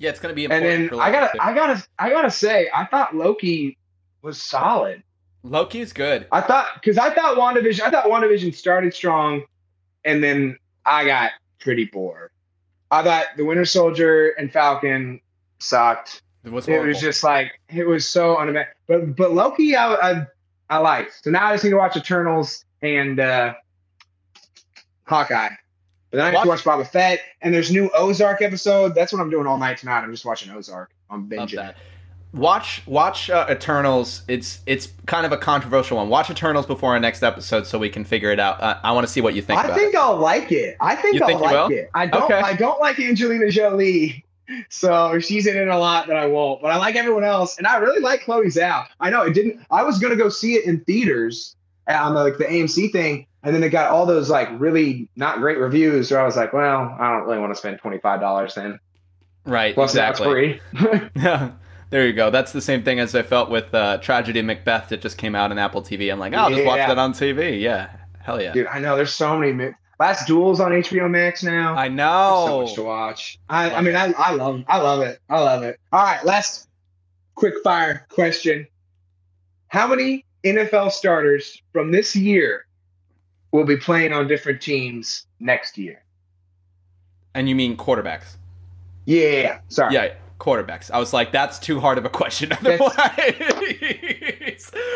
Yeah, 0.00 0.10
it's 0.10 0.18
gonna 0.18 0.34
be. 0.34 0.46
And 0.46 0.64
then 0.64 0.90
I 0.98 1.12
gotta, 1.12 1.40
I 1.40 1.54
gotta, 1.54 1.86
I 2.00 2.10
gotta 2.10 2.30
say, 2.30 2.68
I 2.74 2.86
thought 2.86 3.14
Loki 3.14 3.78
was 4.22 4.42
solid. 4.42 5.04
Loki 5.44 5.80
is 5.80 5.92
good. 5.92 6.26
I 6.32 6.40
thought 6.40 6.70
because 6.74 6.98
I 6.98 7.14
thought 7.14 7.36
WandaVision, 7.36 7.82
I 7.82 7.90
thought 7.90 8.06
WandaVision 8.06 8.52
started 8.52 8.92
strong, 8.92 9.44
and 10.04 10.22
then 10.22 10.58
I 10.84 11.04
got 11.04 11.30
pretty 11.60 11.84
bored. 11.84 12.32
I 12.90 13.04
thought 13.04 13.26
the 13.36 13.44
Winter 13.44 13.64
Soldier 13.64 14.30
and 14.30 14.52
Falcon 14.52 15.20
sucked. 15.60 16.22
It 16.42 16.50
was, 16.50 16.66
it 16.66 16.82
was 16.82 17.00
just 17.00 17.22
like 17.22 17.60
it 17.68 17.86
was 17.86 18.08
so 18.08 18.38
unimaginable. 18.38 18.74
But 18.88 19.14
but 19.14 19.32
Loki, 19.34 19.76
I, 19.76 19.94
I 19.94 20.26
I 20.68 20.78
liked. 20.78 21.22
So 21.22 21.30
now 21.30 21.46
I 21.46 21.52
just 21.52 21.62
need 21.62 21.70
to 21.70 21.76
watch 21.76 21.96
Eternals 21.96 22.64
and 22.82 23.20
uh, 23.20 23.54
Hawkeye. 25.04 25.50
But 26.10 26.16
then 26.16 26.26
I 26.26 26.30
have 26.30 26.42
to 26.42 26.48
watch 26.48 26.64
Boba 26.64 26.86
Fett, 26.86 27.20
and 27.42 27.52
there's 27.52 27.70
new 27.70 27.90
Ozark 27.94 28.40
episode. 28.40 28.94
That's 28.94 29.12
what 29.12 29.20
I'm 29.20 29.28
doing 29.28 29.46
all 29.46 29.58
night 29.58 29.76
tonight. 29.76 30.00
I'm 30.00 30.10
just 30.10 30.24
watching 30.24 30.50
Ozark. 30.52 30.90
I'm 31.10 31.28
binging 31.28 31.74
watch 32.32 32.82
watch 32.86 33.30
uh, 33.30 33.46
Eternals. 33.50 34.22
It's 34.28 34.60
it's 34.66 34.88
kind 35.06 35.26
of 35.26 35.32
a 35.32 35.36
controversial 35.36 35.96
one. 35.96 36.08
Watch 36.08 36.30
Eternals 36.30 36.66
before 36.66 36.92
our 36.92 37.00
next 37.00 37.22
episode 37.22 37.66
so 37.66 37.78
we 37.78 37.88
can 37.88 38.04
figure 38.04 38.30
it 38.30 38.40
out. 38.40 38.60
Uh, 38.60 38.78
I 38.82 38.92
want 38.92 39.06
to 39.06 39.12
see 39.12 39.20
what 39.20 39.34
you 39.34 39.42
think. 39.42 39.60
I 39.60 39.74
think 39.74 39.94
it. 39.94 39.98
I'll 39.98 40.16
like 40.16 40.52
it. 40.52 40.76
I 40.80 40.96
think 40.96 41.16
you 41.16 41.20
I'll 41.22 41.28
think 41.28 41.40
like 41.40 41.70
it. 41.72 41.90
I 41.94 42.06
don't. 42.06 42.22
Okay. 42.24 42.34
I 42.34 42.54
don't 42.54 42.80
like 42.80 42.98
Angelina 42.98 43.50
Jolie. 43.50 44.24
So 44.70 45.18
she's 45.18 45.46
in 45.46 45.58
it 45.58 45.68
a 45.68 45.76
lot 45.76 46.06
that 46.06 46.16
I 46.16 46.24
won't, 46.24 46.62
but 46.62 46.70
I 46.70 46.78
like 46.78 46.96
everyone 46.96 47.22
else, 47.22 47.58
and 47.58 47.66
I 47.66 47.76
really 47.76 48.00
like 48.00 48.22
Chloe 48.22 48.46
Zhao. 48.46 48.86
I 48.98 49.10
know 49.10 49.20
it 49.22 49.34
didn't. 49.34 49.60
I 49.70 49.82
was 49.82 49.98
gonna 49.98 50.16
go 50.16 50.30
see 50.30 50.54
it 50.54 50.64
in 50.64 50.80
theaters 50.84 51.54
on 51.88 52.14
the, 52.14 52.22
like 52.22 52.38
the 52.38 52.44
AMC 52.44 52.92
thing, 52.92 53.26
and 53.42 53.54
then 53.54 53.62
it 53.62 53.70
got 53.70 53.90
all 53.90 54.06
those 54.06 54.30
like 54.30 54.48
really 54.58 55.08
not 55.16 55.38
great 55.38 55.58
reviews. 55.58 56.08
So 56.08 56.20
I 56.20 56.24
was 56.24 56.36
like, 56.36 56.52
well, 56.52 56.96
I 56.98 57.12
don't 57.12 57.26
really 57.26 57.38
want 57.38 57.52
to 57.52 57.58
spend 57.58 57.78
twenty 57.78 57.98
five 57.98 58.20
dollars 58.20 58.54
then. 58.54 58.78
Right. 59.44 59.74
Plus 59.74 59.92
exactly. 59.92 60.60
that's 60.72 60.84
free. 60.84 61.10
yeah. 61.16 61.52
There 61.90 62.06
you 62.06 62.12
go. 62.12 62.30
That's 62.30 62.52
the 62.52 62.60
same 62.60 62.82
thing 62.82 63.00
as 63.00 63.14
I 63.14 63.22
felt 63.22 63.48
with 63.48 63.72
uh, 63.74 63.96
Tragedy 63.98 64.42
Macbeth 64.42 64.90
that 64.90 65.00
just 65.00 65.16
came 65.16 65.34
out 65.34 65.50
on 65.50 65.58
Apple 65.58 65.80
TV. 65.80 66.12
I'm 66.12 66.18
like, 66.18 66.34
oh, 66.34 66.36
I'll 66.36 66.50
just 66.50 66.60
yeah. 66.60 66.66
watch 66.66 66.86
that 66.86 66.98
on 66.98 67.14
TV. 67.14 67.60
Yeah, 67.60 67.88
hell 68.20 68.42
yeah. 68.42 68.52
Dude, 68.52 68.66
I 68.66 68.78
know 68.78 68.94
there's 68.94 69.14
so 69.14 69.38
many. 69.38 69.72
Last 69.98 70.26
Duels 70.26 70.60
on 70.60 70.72
HBO 70.72 71.10
Max 71.10 71.42
now. 71.42 71.74
I 71.74 71.88
know. 71.88 72.46
There's 72.46 72.48
so 72.48 72.60
much 72.60 72.74
to 72.74 72.82
watch. 72.82 73.38
I, 73.48 73.70
I 73.70 73.80
mean, 73.80 73.96
I, 73.96 74.12
I 74.18 74.34
love, 74.34 74.62
I 74.68 74.76
love 74.78 75.00
it. 75.00 75.18
I 75.30 75.40
love 75.40 75.62
it. 75.62 75.80
All 75.90 76.04
right, 76.04 76.22
last 76.24 76.68
quick 77.36 77.54
fire 77.64 78.06
question: 78.10 78.66
How 79.68 79.86
many 79.86 80.26
NFL 80.44 80.92
starters 80.92 81.60
from 81.72 81.90
this 81.90 82.14
year 82.14 82.66
will 83.52 83.64
be 83.64 83.76
playing 83.76 84.12
on 84.12 84.28
different 84.28 84.60
teams 84.60 85.26
next 85.40 85.78
year? 85.78 86.04
And 87.34 87.48
you 87.48 87.54
mean 87.54 87.76
quarterbacks? 87.76 88.36
Yeah. 89.04 89.60
Sorry. 89.68 89.94
Yeah 89.94 90.14
quarterbacks. 90.38 90.90
I 90.90 90.98
was 90.98 91.12
like, 91.12 91.32
that's 91.32 91.58
too 91.58 91.80
hard 91.80 91.98
of 91.98 92.04
a 92.04 92.08
question. 92.08 92.52
Otherwise, 92.60 92.90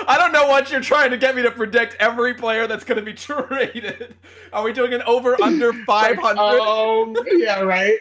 I 0.07 0.16
don't 0.18 0.32
know 0.32 0.47
what 0.47 0.70
you're 0.70 0.80
trying 0.80 1.11
to 1.11 1.18
get 1.18 1.34
me 1.36 1.43
to 1.43 1.51
predict 1.51 1.97
every 2.01 2.34
player 2.34 2.66
that's 2.66 2.84
going 2.84 2.99
to 2.99 3.05
be 3.05 3.12
traded. 3.14 4.14
Are 4.53 4.62
we 4.62 4.72
doing 4.72 4.95
an 4.95 5.03
over 5.03 5.40
under 5.43 5.72
500? 5.84 6.38
um, 6.38 7.16
yeah, 7.32 7.61
right. 7.61 7.99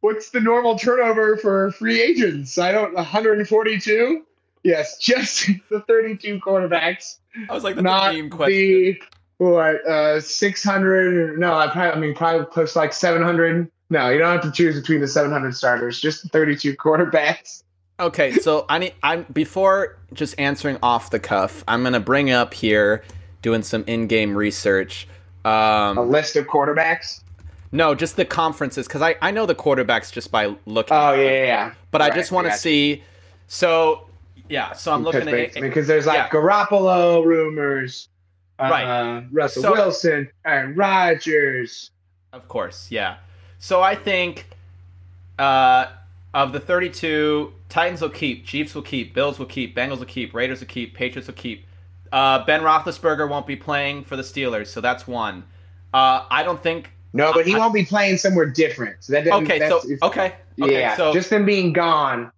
What's 0.00 0.30
the 0.30 0.40
normal 0.40 0.78
turnover 0.78 1.36
for 1.36 1.72
free 1.72 2.00
agents? 2.00 2.56
I 2.56 2.72
don't 2.72 2.94
142. 2.94 4.24
Yes, 4.68 4.98
just 5.00 5.46
the 5.70 5.80
32 5.80 6.40
quarterbacks. 6.40 7.16
I 7.48 7.54
was 7.54 7.64
like, 7.64 7.76
that's 7.76 7.84
not 7.84 8.14
a 8.14 8.28
question. 8.28 8.58
the 8.58 9.02
what 9.38 9.86
uh 9.86 10.20
600. 10.20 11.38
No, 11.38 11.54
I 11.54 11.68
probably 11.68 11.90
I 11.90 11.98
mean 11.98 12.14
probably 12.14 12.44
close 12.46 12.74
to 12.74 12.80
like 12.80 12.92
700 12.92 13.70
no, 13.90 14.10
you 14.10 14.18
don't 14.18 14.30
have 14.30 14.42
to 14.42 14.52
choose 14.52 14.78
between 14.78 15.00
the 15.00 15.08
700 15.08 15.56
starters, 15.56 15.98
just 15.98 16.30
32 16.30 16.76
quarterbacks. 16.76 17.62
Okay, 17.98 18.32
so 18.32 18.66
I 18.68 18.78
need 18.78 18.94
I'm 19.02 19.24
before 19.32 19.96
just 20.12 20.38
answering 20.38 20.76
off 20.82 21.10
the 21.10 21.18
cuff, 21.18 21.64
I'm 21.66 21.82
gonna 21.82 21.98
bring 21.98 22.30
up 22.30 22.52
here 22.52 23.02
doing 23.40 23.62
some 23.62 23.84
in-game 23.86 24.36
research. 24.36 25.08
Um, 25.46 25.96
a 25.96 26.02
list 26.02 26.36
of 26.36 26.46
quarterbacks. 26.46 27.22
No, 27.72 27.94
just 27.94 28.16
the 28.16 28.24
conferences 28.26 28.86
because 28.86 29.00
I, 29.00 29.16
I 29.22 29.30
know 29.30 29.46
the 29.46 29.54
quarterbacks 29.54 30.12
just 30.12 30.30
by 30.30 30.54
looking. 30.66 30.94
Oh 30.94 31.14
yeah, 31.14 31.22
yeah. 31.22 31.44
yeah. 31.44 31.72
But 31.90 32.02
Right, 32.02 32.12
I 32.12 32.14
just 32.14 32.32
want 32.32 32.46
to 32.48 32.52
see. 32.52 33.02
So 33.46 34.07
yeah, 34.48 34.72
so 34.72 34.92
I'm 34.92 35.02
looking 35.04 35.28
at 35.28 35.54
ba- 35.54 35.60
because 35.60 35.86
there's 35.86 36.06
like 36.06 36.16
yeah. 36.16 36.28
Garoppolo 36.28 37.24
rumors, 37.24 38.08
uh, 38.58 38.68
Right. 38.70 39.26
Russell 39.32 39.62
So- 39.62 39.72
Wilson, 39.72 40.28
Aaron 40.44 40.74
Rodgers. 40.74 41.90
Of 42.32 42.48
course, 42.48 42.90
yeah. 42.90 43.16
So 43.58 43.80
I 43.82 43.94
think 43.94 44.48
uh, 45.38 45.86
of 46.34 46.52
the 46.52 46.60
32, 46.60 47.52
Titans 47.68 48.00
will 48.02 48.08
keep, 48.10 48.44
Chiefs 48.44 48.74
will 48.74 48.82
keep, 48.82 49.14
Bills 49.14 49.38
will 49.38 49.46
keep, 49.46 49.74
Bengals 49.76 49.98
will 49.98 50.06
keep, 50.06 50.34
Raiders 50.34 50.60
will 50.60 50.66
keep, 50.66 50.94
Patriots 50.94 51.26
will 51.26 51.34
keep. 51.34 51.64
Uh, 52.12 52.44
ben 52.44 52.62
Roethlisberger 52.62 53.28
won't 53.28 53.46
be 53.46 53.56
playing 53.56 54.04
for 54.04 54.16
the 54.16 54.22
Steelers, 54.22 54.68
so 54.68 54.80
that's 54.80 55.06
one. 55.06 55.44
Uh, 55.92 56.24
I 56.30 56.42
don't 56.42 56.62
think. 56.62 56.92
No, 57.12 57.32
but 57.32 57.46
he 57.46 57.54
I- 57.54 57.58
won't 57.58 57.74
be 57.74 57.84
playing 57.84 58.16
somewhere 58.18 58.46
different. 58.46 58.96
So 59.00 59.12
that 59.12 59.26
Okay, 59.26 59.58
so 59.68 59.80
okay, 60.02 60.34
okay, 60.60 60.80
yeah, 60.80 60.96
so 60.96 61.12
just 61.12 61.30
them 61.30 61.44
being 61.46 61.72
gone. 61.72 62.30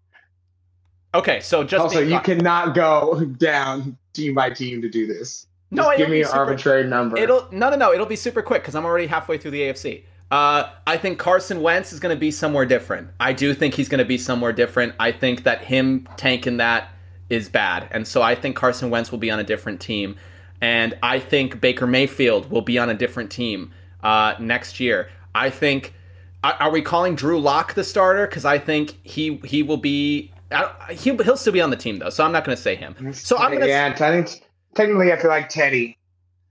Okay, 1.15 1.41
so 1.41 1.65
just 1.65 1.83
also, 1.83 2.01
you 2.01 2.21
cannot 2.21 2.75
go 2.75 3.25
down 3.39 3.97
team 4.13 4.35
by 4.35 4.51
team 4.51 4.83
to 4.83 4.89
do 4.89 5.07
this. 5.07 5.47
no, 5.71 5.85
Just 5.85 5.99
give 5.99 6.11
me 6.11 6.21
an 6.21 6.27
super- 6.27 6.39
arbitrary 6.39 6.85
number. 6.87 7.17
It'll 7.17 7.49
no 7.53 7.71
no 7.71 7.77
no. 7.77 7.93
It'll 7.93 8.07
be 8.07 8.17
super 8.17 8.43
quick 8.43 8.63
because 8.63 8.75
I'm 8.75 8.85
already 8.85 9.07
halfway 9.07 9.39
through 9.39 9.53
the 9.53 9.63
AFC. 9.63 10.05
Uh, 10.31 10.71
I 10.87 10.97
think 10.97 11.19
Carson 11.19 11.61
Wentz 11.61 11.93
is 11.93 11.99
going 11.99 12.15
to 12.15 12.21
be 12.21 12.31
somewhere 12.31 12.65
different. 12.65 13.09
I 13.19 13.33
do 13.33 13.53
think 13.53 13.75
he's 13.75 13.89
going 13.89 13.99
to 13.99 14.05
be 14.05 14.17
somewhere 14.17 14.53
different. 14.53 14.95
I 15.01 15.11
think 15.11 15.43
that 15.43 15.63
him 15.65 16.09
tanking 16.17 16.59
that 16.59 16.89
is 17.29 17.49
bad, 17.49 17.89
and 17.91 18.07
so 18.07 18.23
I 18.23 18.35
think 18.35 18.55
Carson 18.57 18.91
Wentz 18.91 19.11
will 19.11 19.19
be 19.19 19.31
on 19.31 19.41
a 19.41 19.45
different 19.45 19.81
team, 19.81 20.17
and 20.61 20.97
I 21.03 21.19
think 21.19 21.61
Baker 21.61 21.87
Mayfield 21.87 22.51
will 22.51 22.63
be 22.63 22.79
on 22.79 22.89
a 22.91 22.95
different 22.95 23.31
team 23.31 23.73
uh, 24.03 24.35
next 24.39 24.81
year. 24.81 25.09
I 25.35 25.51
think. 25.51 25.95
Are 26.43 26.55
are 26.55 26.71
we 26.71 26.81
calling 26.81 27.17
Drew 27.17 27.39
Lock 27.39 27.75
the 27.75 27.85
starter? 27.85 28.27
Because 28.27 28.45
I 28.47 28.59
think 28.59 28.99
he 29.03 29.41
he 29.45 29.63
will 29.63 29.77
be. 29.77 30.33
I- 30.51 30.93
He'll, 30.95 31.17
he'll 31.23 31.37
still 31.37 31.53
be 31.53 31.61
on 31.61 31.71
the 31.71 31.77
team 31.77 31.99
though, 31.99 32.11
so 32.11 32.25
I'm 32.25 32.33
not 32.33 32.45
going 32.45 32.57
to 32.57 32.63
say 32.63 32.75
him. 32.77 33.13
So 33.13 33.39
I'm 33.39 33.53
gonna 33.53 33.67
yeah, 33.67 33.93
I 33.95 33.97
think 34.23 34.45
technically 34.75 35.13
I 35.13 35.17
feel 35.17 35.31
like 35.31 35.49
Teddy 35.49 35.97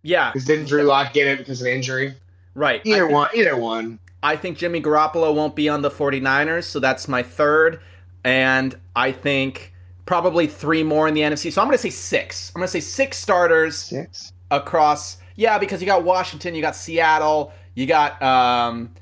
Yeah, 0.04 0.32
because 0.32 0.46
didn't 0.46 0.66
Drew 0.68 0.84
Lock 0.84 1.14
get 1.14 1.28
it 1.28 1.38
because 1.40 1.62
of 1.62 1.68
injury? 1.68 2.16
right. 2.56 2.82
Either 2.86 3.02
think- 3.04 3.12
one, 3.14 3.30
either 3.36 3.58
one. 3.58 4.00
I 4.22 4.36
think 4.36 4.58
Jimmy 4.58 4.82
Garoppolo 4.82 5.34
won't 5.34 5.56
be 5.56 5.70
on 5.70 5.82
the 5.82 5.90
49ers, 5.90 6.66
so 6.66 6.80
that's 6.82 7.08
my 7.08 7.24
third. 7.24 7.80
And 8.26 8.76
I 8.94 9.14
think 9.14 9.74
probably 10.06 10.46
three 10.48 10.84
more 10.84 11.08
in 11.08 11.14
the 11.14 11.22
NFC. 11.22 11.54
So 11.54 11.62
I'm 11.62 11.68
going 11.68 11.78
to 11.78 11.82
say 11.82 11.90
six. 11.90 12.52
I'm 12.54 12.60
going 12.60 12.68
to 12.68 12.72
say 12.72 12.82
six 12.82 13.18
starters 13.18 13.78
Six. 13.78 14.34
across. 14.52 15.18
Yeah, 15.38 15.58
because 15.58 15.80
you 15.82 15.86
got 15.86 16.04
Washington, 16.04 16.54
you 16.54 16.62
got 16.62 16.76
Seattle, 16.76 17.54
you 17.76 17.86
got 17.86 18.22
um, 18.22 18.94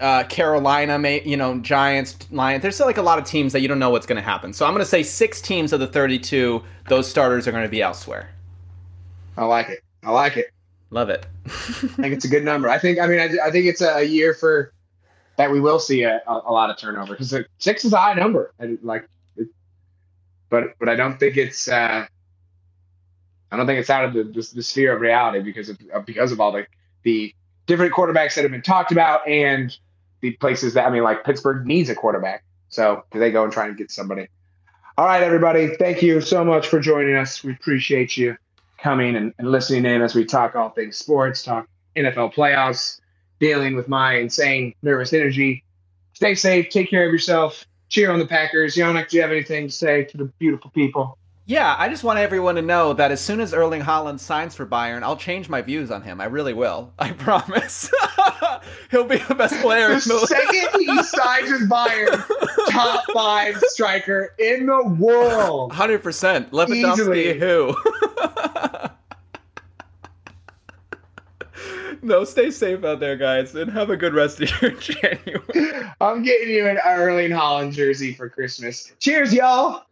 uh, 0.00 0.24
Carolina, 0.24 0.98
may, 0.98 1.22
you 1.22 1.36
know, 1.36 1.58
Giants, 1.58 2.16
Lions. 2.30 2.62
There's 2.62 2.74
still 2.74 2.86
like 2.86 2.96
a 2.98 3.02
lot 3.02 3.18
of 3.18 3.24
teams 3.24 3.52
that 3.52 3.60
you 3.60 3.68
don't 3.68 3.78
know 3.78 3.90
what's 3.90 4.06
going 4.06 4.16
to 4.16 4.22
happen. 4.22 4.52
So 4.52 4.66
I'm 4.66 4.72
going 4.72 4.84
to 4.84 4.88
say 4.88 5.02
six 5.02 5.40
teams 5.40 5.72
of 5.72 5.80
the 5.80 5.86
32, 5.86 6.62
those 6.88 7.08
starters 7.08 7.46
are 7.46 7.52
going 7.52 7.64
to 7.64 7.68
be 7.70 7.82
elsewhere. 7.82 8.30
I 9.36 9.44
like 9.44 9.68
it. 9.68 9.80
I 10.02 10.10
like 10.10 10.36
it. 10.36 10.50
Love 10.90 11.08
it. 11.08 11.26
I 11.46 11.50
think 11.50 12.14
it's 12.14 12.24
a 12.24 12.28
good 12.28 12.44
number. 12.44 12.68
I 12.68 12.78
think. 12.78 12.98
I 12.98 13.06
mean, 13.06 13.18
I, 13.18 13.46
I 13.46 13.50
think 13.50 13.66
it's 13.66 13.80
a, 13.80 13.98
a 13.98 14.02
year 14.02 14.34
for 14.34 14.72
that 15.36 15.50
we 15.50 15.58
will 15.58 15.78
see 15.78 16.02
a, 16.02 16.20
a, 16.26 16.32
a 16.46 16.52
lot 16.52 16.68
of 16.68 16.76
turnover 16.76 17.14
because 17.14 17.34
six 17.58 17.84
is 17.86 17.92
a 17.94 17.96
high 17.96 18.12
number. 18.12 18.52
I, 18.60 18.76
like, 18.82 19.08
it, 19.36 19.48
but 20.50 20.78
but 20.78 20.90
I 20.90 20.94
don't 20.96 21.18
think 21.18 21.38
it's. 21.38 21.68
Uh, 21.68 22.04
I 23.50 23.56
don't 23.56 23.66
think 23.66 23.80
it's 23.80 23.88
out 23.90 24.04
of 24.04 24.12
the, 24.12 24.24
the, 24.24 24.50
the 24.56 24.62
sphere 24.62 24.94
of 24.94 25.00
reality 25.00 25.40
because 25.40 25.70
of- 25.70 25.78
because 26.04 26.30
of 26.32 26.40
all 26.40 26.52
the 26.52 26.66
the 27.04 27.34
different 27.72 27.94
quarterbacks 27.94 28.34
that 28.34 28.42
have 28.42 28.50
been 28.50 28.60
talked 28.60 28.92
about 28.92 29.26
and 29.26 29.74
the 30.20 30.32
places 30.32 30.74
that 30.74 30.86
I 30.86 30.90
mean, 30.90 31.02
like 31.02 31.24
Pittsburgh 31.24 31.66
needs 31.66 31.88
a 31.88 31.94
quarterback, 31.94 32.44
so 32.68 33.02
do 33.10 33.18
they 33.18 33.30
go 33.30 33.44
and 33.44 33.52
try 33.52 33.66
and 33.66 33.78
get 33.78 33.90
somebody. 33.90 34.28
All 34.98 35.06
right, 35.06 35.22
everybody. 35.22 35.74
Thank 35.76 36.02
you 36.02 36.20
so 36.20 36.44
much 36.44 36.68
for 36.68 36.78
joining 36.78 37.14
us. 37.14 37.42
We 37.42 37.52
appreciate 37.52 38.14
you 38.18 38.36
coming 38.78 39.16
and, 39.16 39.32
and 39.38 39.50
listening 39.50 39.86
in 39.86 40.02
as 40.02 40.14
we 40.14 40.26
talk 40.26 40.54
all 40.54 40.68
things 40.68 40.98
sports, 40.98 41.42
talk 41.42 41.66
NFL 41.96 42.34
playoffs, 42.34 43.00
dealing 43.40 43.74
with 43.74 43.88
my 43.88 44.16
insane 44.16 44.74
nervous 44.82 45.14
energy. 45.14 45.64
Stay 46.12 46.34
safe, 46.34 46.68
take 46.68 46.90
care 46.90 47.06
of 47.06 47.12
yourself, 47.12 47.64
cheer 47.88 48.10
on 48.12 48.18
the 48.18 48.26
Packers. 48.26 48.76
Yannick, 48.76 49.08
do 49.08 49.16
you 49.16 49.22
have 49.22 49.32
anything 49.32 49.68
to 49.68 49.72
say 49.72 50.04
to 50.04 50.18
the 50.18 50.26
beautiful 50.38 50.70
people? 50.72 51.16
Yeah, 51.44 51.74
I 51.76 51.88
just 51.88 52.04
want 52.04 52.20
everyone 52.20 52.54
to 52.54 52.62
know 52.62 52.92
that 52.92 53.10
as 53.10 53.20
soon 53.20 53.40
as 53.40 53.52
Erling 53.52 53.82
Haaland 53.82 54.20
signs 54.20 54.54
for 54.54 54.64
Bayern, 54.64 55.02
I'll 55.02 55.16
change 55.16 55.48
my 55.48 55.60
views 55.60 55.90
on 55.90 56.00
him. 56.02 56.20
I 56.20 56.26
really 56.26 56.52
will. 56.54 56.92
I 57.00 57.10
promise. 57.18 57.90
He'll 58.92 59.04
be 59.04 59.16
the 59.18 59.34
best 59.34 59.60
player 59.60 59.86
in 59.88 59.94
The 59.98 60.18
the 60.20 60.26
second 60.26 60.80
he 60.80 61.02
signs 61.02 61.50
with 61.50 61.68
Bayern, 61.68 62.70
top 62.70 63.04
five 63.12 63.56
striker 63.66 64.34
in 64.38 64.66
the 64.66 64.84
world. 65.00 65.72
Hundred 65.72 66.04
percent. 66.04 66.52
Lewandowski, 66.52 67.36
who? 67.36 67.74
no, 72.02 72.22
stay 72.22 72.52
safe 72.52 72.84
out 72.84 73.00
there, 73.00 73.16
guys, 73.16 73.56
and 73.56 73.68
have 73.72 73.90
a 73.90 73.96
good 73.96 74.14
rest 74.14 74.40
of 74.40 74.62
your 74.62 74.70
January. 74.72 75.90
I'm 76.00 76.22
getting 76.22 76.50
you 76.50 76.68
an 76.68 76.78
Erling 76.86 77.30
Haaland 77.32 77.72
jersey 77.72 78.14
for 78.14 78.28
Christmas. 78.28 78.92
Cheers, 79.00 79.34
y'all. 79.34 79.82